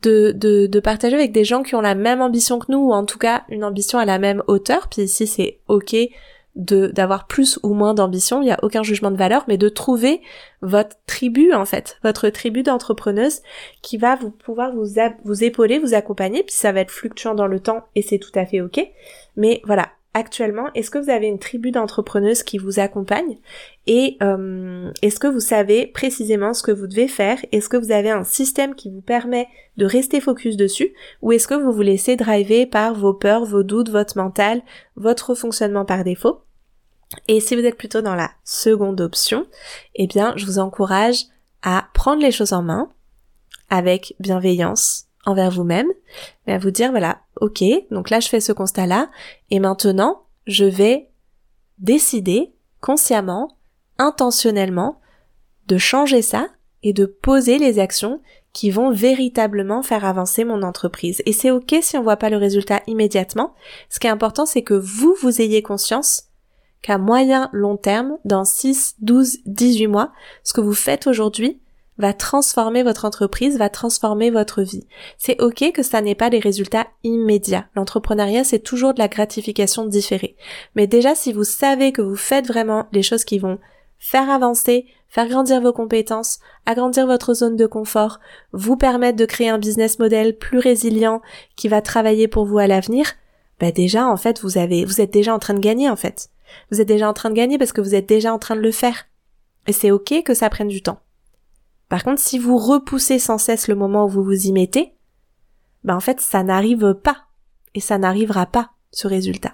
de, 0.02 0.32
de, 0.36 0.68
de 0.68 0.80
partager 0.80 1.16
avec 1.16 1.32
des 1.32 1.44
gens 1.44 1.64
qui 1.64 1.76
ont 1.76 1.82
la 1.82 1.96
même 1.96 2.22
ambition 2.22 2.60
que 2.60 2.72
nous, 2.72 2.90
ou 2.90 2.94
en 2.94 3.06
tout 3.06 3.20
cas 3.20 3.44
une 3.50 3.64
ambition 3.64 4.00
à 4.00 4.06
la 4.06 4.18
même 4.20 4.44
hauteur. 4.48 4.88
Puis 4.90 5.04
ici 5.04 5.28
c'est 5.28 5.60
ok 5.68 5.96
de 6.56 6.88
d'avoir 6.88 7.28
plus 7.28 7.60
ou 7.64 7.74
moins 7.74 7.94
d'ambition, 7.94 8.42
il 8.42 8.46
n'y 8.46 8.52
a 8.52 8.60
aucun 8.64 8.84
jugement 8.84 9.12
de 9.12 9.18
valeur, 9.18 9.44
mais 9.48 9.58
de 9.58 9.70
trouver 9.70 10.22
votre 10.62 10.96
tribu 11.08 11.54
en 11.54 11.66
fait, 11.66 11.98
votre 12.04 12.30
tribu 12.30 12.64
d'entrepreneuses 12.64 13.42
qui 13.82 13.98
va 13.98 14.16
vous 14.16 14.30
pouvoir 14.30 14.72
vous 14.74 14.96
vous 15.24 15.44
épauler, 15.44 15.80
vous 15.80 15.94
accompagner, 15.94 16.44
puis 16.44 16.56
ça 16.56 16.72
va 16.72 16.82
être 16.82 16.92
fluctuant 16.92 17.36
dans 17.36 17.48
le 17.48 17.60
temps 17.60 17.88
et 17.96 18.02
c'est 18.02 18.20
tout 18.20 18.32
à 18.36 18.46
fait 18.46 18.62
ok. 18.62 18.86
Mais 19.36 19.62
voilà, 19.66 19.90
actuellement, 20.14 20.72
est-ce 20.74 20.92
que 20.92 21.00
vous 21.00 21.10
avez 21.10 21.28
une 21.28 21.40
tribu 21.40 21.72
d'entrepreneuses 21.72 22.44
qui 22.44 22.58
vous 22.58 22.80
accompagne 22.80 23.38
et 23.88 24.18
euh, 24.22 24.92
est-ce 25.02 25.20
que 25.20 25.28
vous 25.28 25.40
savez 25.40 25.88
précisément 25.88 26.54
ce 26.54 26.64
que 26.64 26.72
vous 26.72 26.88
devez 26.88 27.08
faire? 27.08 27.38
Est-ce 27.52 27.68
que 27.70 27.78
vous 27.78 27.92
avez 27.92 28.12
un 28.12 28.24
système 28.24 28.76
qui 28.76 28.90
vous 28.90 29.02
permet 29.02 29.48
de 29.78 29.86
rester 29.86 30.22
focus 30.22 30.56
dessus? 30.56 30.94
Ou 31.22 31.32
est-ce 31.32 31.48
que 31.48 31.56
vous 31.56 31.72
vous 31.72 31.82
laissez 31.82 32.16
driver 32.16 32.66
par 32.66 32.94
vos 32.94 33.14
peurs, 33.14 33.46
vos 33.46 33.64
doutes, 33.64 33.90
votre 33.90 34.18
mental, 34.18 34.62
votre 34.96 35.36
fonctionnement 35.36 35.86
par 35.86 36.04
défaut? 36.04 36.42
Et 37.28 37.40
si 37.40 37.56
vous 37.56 37.66
êtes 37.66 37.78
plutôt 37.78 38.02
dans 38.02 38.16
la 38.16 38.32
seconde 38.44 39.02
option, 39.02 39.46
eh 39.96 40.08
bien, 40.08 40.34
je 40.36 40.46
vous 40.46 40.60
encourage 40.60 41.26
à 41.62 41.88
prendre 41.94 42.22
les 42.22 42.32
choses 42.32 42.54
en 42.54 42.64
main 42.64 42.90
avec 43.70 44.16
bienveillance, 44.20 45.08
envers 45.26 45.52
vous-même, 45.52 45.88
mais 46.46 46.54
à 46.54 46.60
vous 46.60 46.72
dire 46.72 46.92
voilà, 46.92 47.20
ok, 47.40 47.64
donc 47.92 48.10
là 48.10 48.20
je 48.20 48.28
fais 48.28 48.40
ce 48.40 48.52
constat-là, 48.52 49.10
et 49.50 49.60
maintenant 49.60 50.24
je 50.48 50.66
vais 50.66 51.10
décider 51.80 52.54
consciemment, 52.82 53.58
intentionnellement, 53.98 55.00
de 55.68 55.78
changer 55.78 56.22
ça 56.22 56.48
et 56.84 56.94
de 56.94 57.06
poser 57.06 57.58
les 57.58 57.80
actions 57.80 58.22
qui 58.52 58.70
vont 58.70 58.92
véritablement 58.92 59.82
faire 59.82 60.06
avancer 60.06 60.44
mon 60.44 60.62
entreprise. 60.62 61.22
Et 61.26 61.34
c'est 61.34 61.50
ok 61.50 61.76
si 61.82 61.98
on 61.98 62.04
voit 62.04 62.18
pas 62.18 62.30
le 62.30 62.38
résultat 62.38 62.82
immédiatement. 62.88 63.56
Ce 63.90 64.00
qui 64.00 64.08
est 64.08 64.12
important, 64.12 64.46
c'est 64.46 64.62
que 64.62 64.74
vous, 64.74 65.16
vous 65.22 65.42
ayez 65.42 65.64
conscience 65.64 66.26
qu'à 66.82 66.98
moyen 66.98 67.50
long 67.54 67.78
terme, 67.78 68.18
dans 68.26 68.44
6, 68.44 68.98
12, 69.00 69.40
18 69.46 69.88
mois, 69.88 70.12
ce 70.44 70.54
que 70.54 70.62
vous 70.62 70.74
faites 70.74 71.08
aujourd'hui 71.08 71.62
va 71.98 72.14
transformer 72.14 72.84
votre 72.84 73.06
entreprise, 73.06 73.58
va 73.58 73.70
transformer 73.70 74.32
votre 74.32 74.62
vie. 74.62 74.88
C'est 75.18 75.42
ok 75.42 75.72
que 75.72 75.84
ça 75.84 76.02
n'ait 76.02 76.16
pas 76.16 76.30
des 76.30 76.40
résultats 76.40 76.88
immédiats. 77.04 77.68
L'entrepreneuriat, 77.76 78.44
c'est 78.44 78.60
toujours 78.60 78.94
de 78.94 79.00
la 79.00 79.08
gratification 79.08 79.86
différée. 79.86 80.36
Mais 80.76 80.88
déjà, 80.88 81.16
si 81.16 81.34
vous 81.34 81.44
savez 81.44 81.92
que 81.92 82.02
vous 82.02 82.16
faites 82.16 82.48
vraiment 82.48 82.88
les 82.92 83.04
choses 83.04 83.26
qui 83.26 83.40
vont 83.40 83.60
faire 84.00 84.30
avancer, 84.30 84.86
faire 85.08 85.30
grandir 85.30 85.62
vos 85.62 85.72
compétences, 85.72 86.40
agrandir 86.66 87.06
votre 87.06 87.34
zone 87.34 87.56
de 87.56 87.68
confort, 87.68 88.20
vous 88.52 88.76
permettre 88.76 89.18
de 89.18 89.26
créer 89.26 89.50
un 89.50 89.60
business 89.60 90.00
model 90.00 90.38
plus 90.38 90.60
résilient 90.60 91.22
qui 91.56 91.68
va 91.68 91.82
travailler 91.82 92.28
pour 92.28 92.46
vous 92.46 92.58
à 92.58 92.68
l'avenir, 92.68 93.14
bah 93.60 93.72
déjà, 93.72 94.08
en 94.08 94.18
fait, 94.18 94.42
vous 94.42 94.58
avez, 94.58 94.84
vous 94.84 95.00
êtes 95.00 95.14
déjà 95.14 95.34
en 95.34 95.40
train 95.40 95.54
de 95.54 95.60
gagner, 95.60 95.90
en 95.90 95.96
fait. 95.96 96.30
Vous 96.72 96.82
êtes 96.82 96.88
déjà 96.88 97.08
en 97.08 97.14
train 97.14 97.30
de 97.30 97.36
gagner 97.36 97.58
parce 97.58 97.72
que 97.72 97.82
vous 97.82 97.96
êtes 97.96 98.10
déjà 98.10 98.34
en 98.34 98.40
train 98.40 98.56
de 98.56 98.62
le 98.62 98.72
faire. 98.72 99.06
Et 99.68 99.72
c'est 99.72 99.92
ok 99.92 100.24
que 100.24 100.34
ça 100.34 100.50
prenne 100.50 100.68
du 100.68 100.82
temps. 100.82 101.00
Par 101.94 102.04
contre, 102.04 102.20
si 102.20 102.40
vous 102.40 102.58
repoussez 102.58 103.20
sans 103.20 103.38
cesse 103.38 103.68
le 103.68 103.76
moment 103.76 104.06
où 104.06 104.10
vous 104.10 104.24
vous 104.24 104.48
y 104.48 104.52
mettez, 104.52 104.94
ben 105.84 105.96
en 105.96 106.00
fait, 106.00 106.20
ça 106.22 106.42
n'arrive 106.42 106.96
pas. 106.96 107.26
Et 107.76 107.80
ça 107.80 108.00
n'arrivera 108.00 108.48
pas, 108.48 108.72
ce 108.90 109.08
résultat. 109.08 109.54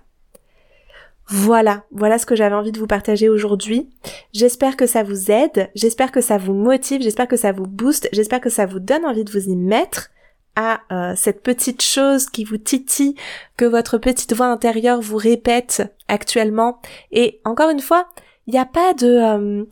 Voilà, 1.27 1.83
voilà 1.91 2.17
ce 2.17 2.25
que 2.25 2.37
j'avais 2.37 2.55
envie 2.55 2.71
de 2.71 2.79
vous 2.79 2.87
partager 2.87 3.27
aujourd'hui. 3.27 3.89
J'espère 4.31 4.77
que 4.77 4.87
ça 4.87 5.03
vous 5.03 5.29
aide, 5.29 5.69
j'espère 5.75 6.13
que 6.13 6.21
ça 6.21 6.37
vous 6.37 6.53
motive, 6.53 7.01
j'espère 7.01 7.27
que 7.27 7.35
ça 7.35 7.51
vous 7.51 7.67
booste, 7.67 8.07
j'espère 8.13 8.39
que 8.39 8.49
ça 8.49 8.65
vous 8.65 8.79
donne 8.79 9.03
envie 9.03 9.25
de 9.25 9.31
vous 9.31 9.49
y 9.49 9.57
mettre 9.57 10.09
à 10.55 10.79
euh, 10.93 11.15
cette 11.17 11.43
petite 11.43 11.81
chose 11.81 12.27
qui 12.27 12.45
vous 12.45 12.57
titille, 12.57 13.15
que 13.57 13.65
votre 13.65 13.97
petite 13.97 14.33
voix 14.33 14.47
intérieure 14.47 15.01
vous 15.01 15.17
répète 15.17 15.93
actuellement. 16.07 16.79
Et 17.11 17.41
encore 17.43 17.69
une 17.69 17.81
fois, 17.81 18.07
il 18.47 18.53
n'y 18.53 18.59
a 18.59 18.65
pas 18.65 18.93
de... 18.93 19.07
Euh, 19.07 19.65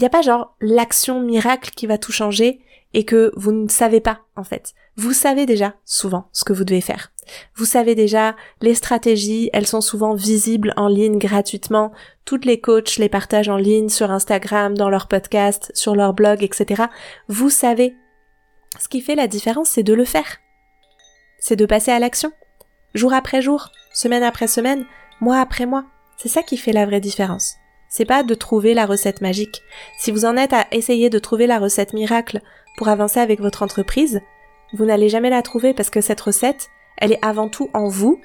n'y 0.00 0.06
a 0.06 0.10
pas 0.10 0.22
genre 0.22 0.56
l'action 0.60 1.20
miracle 1.20 1.70
qui 1.70 1.86
va 1.86 1.98
tout 1.98 2.12
changer 2.12 2.60
et 2.94 3.04
que 3.04 3.32
vous 3.36 3.52
ne 3.52 3.68
savez 3.68 4.00
pas 4.00 4.20
en 4.36 4.44
fait. 4.44 4.74
Vous 4.96 5.12
savez 5.12 5.46
déjà 5.46 5.74
souvent 5.84 6.28
ce 6.32 6.44
que 6.44 6.52
vous 6.52 6.64
devez 6.64 6.80
faire. 6.80 7.12
Vous 7.54 7.64
savez 7.64 7.94
déjà 7.94 8.36
les 8.60 8.74
stratégies, 8.74 9.50
elles 9.52 9.66
sont 9.66 9.80
souvent 9.80 10.14
visibles 10.14 10.74
en 10.76 10.88
ligne 10.88 11.18
gratuitement. 11.18 11.92
Toutes 12.24 12.44
les 12.44 12.60
coachs 12.60 12.96
les 12.96 13.08
partagent 13.08 13.48
en 13.48 13.56
ligne 13.56 13.88
sur 13.88 14.10
Instagram, 14.10 14.76
dans 14.76 14.90
leur 14.90 15.08
podcast, 15.08 15.70
sur 15.74 15.94
leur 15.94 16.14
blog, 16.14 16.42
etc. 16.42 16.84
Vous 17.28 17.50
savez. 17.50 17.94
Ce 18.78 18.88
qui 18.88 19.00
fait 19.00 19.14
la 19.14 19.28
différence, 19.28 19.70
c'est 19.70 19.82
de 19.82 19.94
le 19.94 20.04
faire. 20.04 20.38
C'est 21.38 21.56
de 21.56 21.66
passer 21.66 21.90
à 21.90 21.98
l'action. 21.98 22.32
Jour 22.94 23.12
après 23.12 23.42
jour, 23.42 23.70
semaine 23.92 24.22
après 24.22 24.46
semaine, 24.46 24.84
mois 25.20 25.38
après 25.38 25.66
mois. 25.66 25.84
C'est 26.16 26.28
ça 26.28 26.42
qui 26.42 26.56
fait 26.56 26.72
la 26.72 26.86
vraie 26.86 27.00
différence. 27.00 27.56
C'est 27.92 28.06
pas 28.06 28.22
de 28.22 28.32
trouver 28.32 28.72
la 28.72 28.86
recette 28.86 29.20
magique. 29.20 29.62
Si 29.98 30.10
vous 30.12 30.24
en 30.24 30.38
êtes 30.38 30.54
à 30.54 30.66
essayer 30.72 31.10
de 31.10 31.18
trouver 31.18 31.46
la 31.46 31.58
recette 31.58 31.92
miracle 31.92 32.40
pour 32.78 32.88
avancer 32.88 33.20
avec 33.20 33.38
votre 33.38 33.62
entreprise, 33.62 34.22
vous 34.72 34.86
n'allez 34.86 35.10
jamais 35.10 35.28
la 35.28 35.42
trouver 35.42 35.74
parce 35.74 35.90
que 35.90 36.00
cette 36.00 36.22
recette, 36.22 36.70
elle 36.96 37.12
est 37.12 37.22
avant 37.22 37.50
tout 37.50 37.68
en 37.74 37.88
vous. 37.88 38.18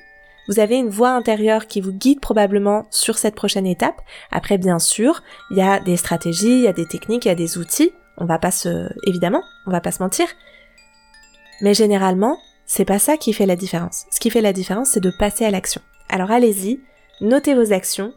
Vous 0.47 0.61
avez 0.61 0.78
une 0.78 0.88
voix 0.88 1.09
intérieure 1.09 1.68
qui 1.68 1.82
vous 1.82 1.91
guide 1.91 2.22
probablement 2.22 2.86
sur 2.91 3.18
cette 3.18 3.36
prochaine 3.36 3.68
étape. 3.68 4.01
Après, 4.32 4.57
bien 4.57 4.80
sûr, 4.80 5.22
il 5.51 5.57
y 5.57 5.61
a 5.61 5.82
des 5.82 5.97
stratégies, 5.97 6.59
il 6.59 6.63
y 6.63 6.70
a 6.70 6.74
des 6.74 6.88
techniques, 6.88 7.26
il 7.26 7.28
y 7.28 7.32
a 7.32 7.36
des 7.36 7.57
outils. 7.57 7.91
On 8.18 8.24
va 8.24 8.39
pas 8.39 8.51
se, 8.51 8.88
évidemment, 9.05 9.43
on 9.65 9.72
va 9.72 9.82
pas 9.82 9.91
se 9.91 10.01
mentir. 10.01 10.28
Mais 11.59 11.74
généralement, 11.74 12.38
c'est 12.65 12.86
pas 12.86 12.99
ça 12.99 13.18
qui 13.18 13.34
fait 13.34 13.45
la 13.45 13.57
différence. 13.57 14.05
Ce 14.11 14.22
qui 14.22 14.30
fait 14.30 14.39
la 14.39 14.53
différence, 14.53 14.91
c'est 14.91 15.01
de 15.01 15.11
passer 15.20 15.43
à 15.43 15.51
l'action. 15.51 15.82
Alors 16.07 16.32
allez-y, 16.32 16.80
notez 17.20 17.53
vos 17.53 17.74
actions 17.74 18.13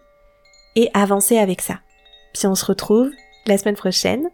et 0.76 0.90
avancez 0.94 1.38
avec 1.38 1.60
ça. 1.60 1.80
Puis 2.32 2.46
on 2.46 2.54
se 2.54 2.64
retrouve 2.64 3.10
la 3.46 3.58
semaine 3.58 3.76
prochaine 3.76 4.30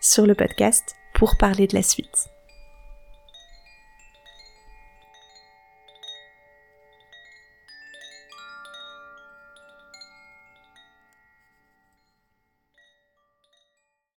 sur 0.00 0.26
le 0.26 0.34
podcast 0.34 0.94
pour 1.14 1.36
parler 1.36 1.66
de 1.66 1.74
la 1.74 1.82
suite. 1.82 2.28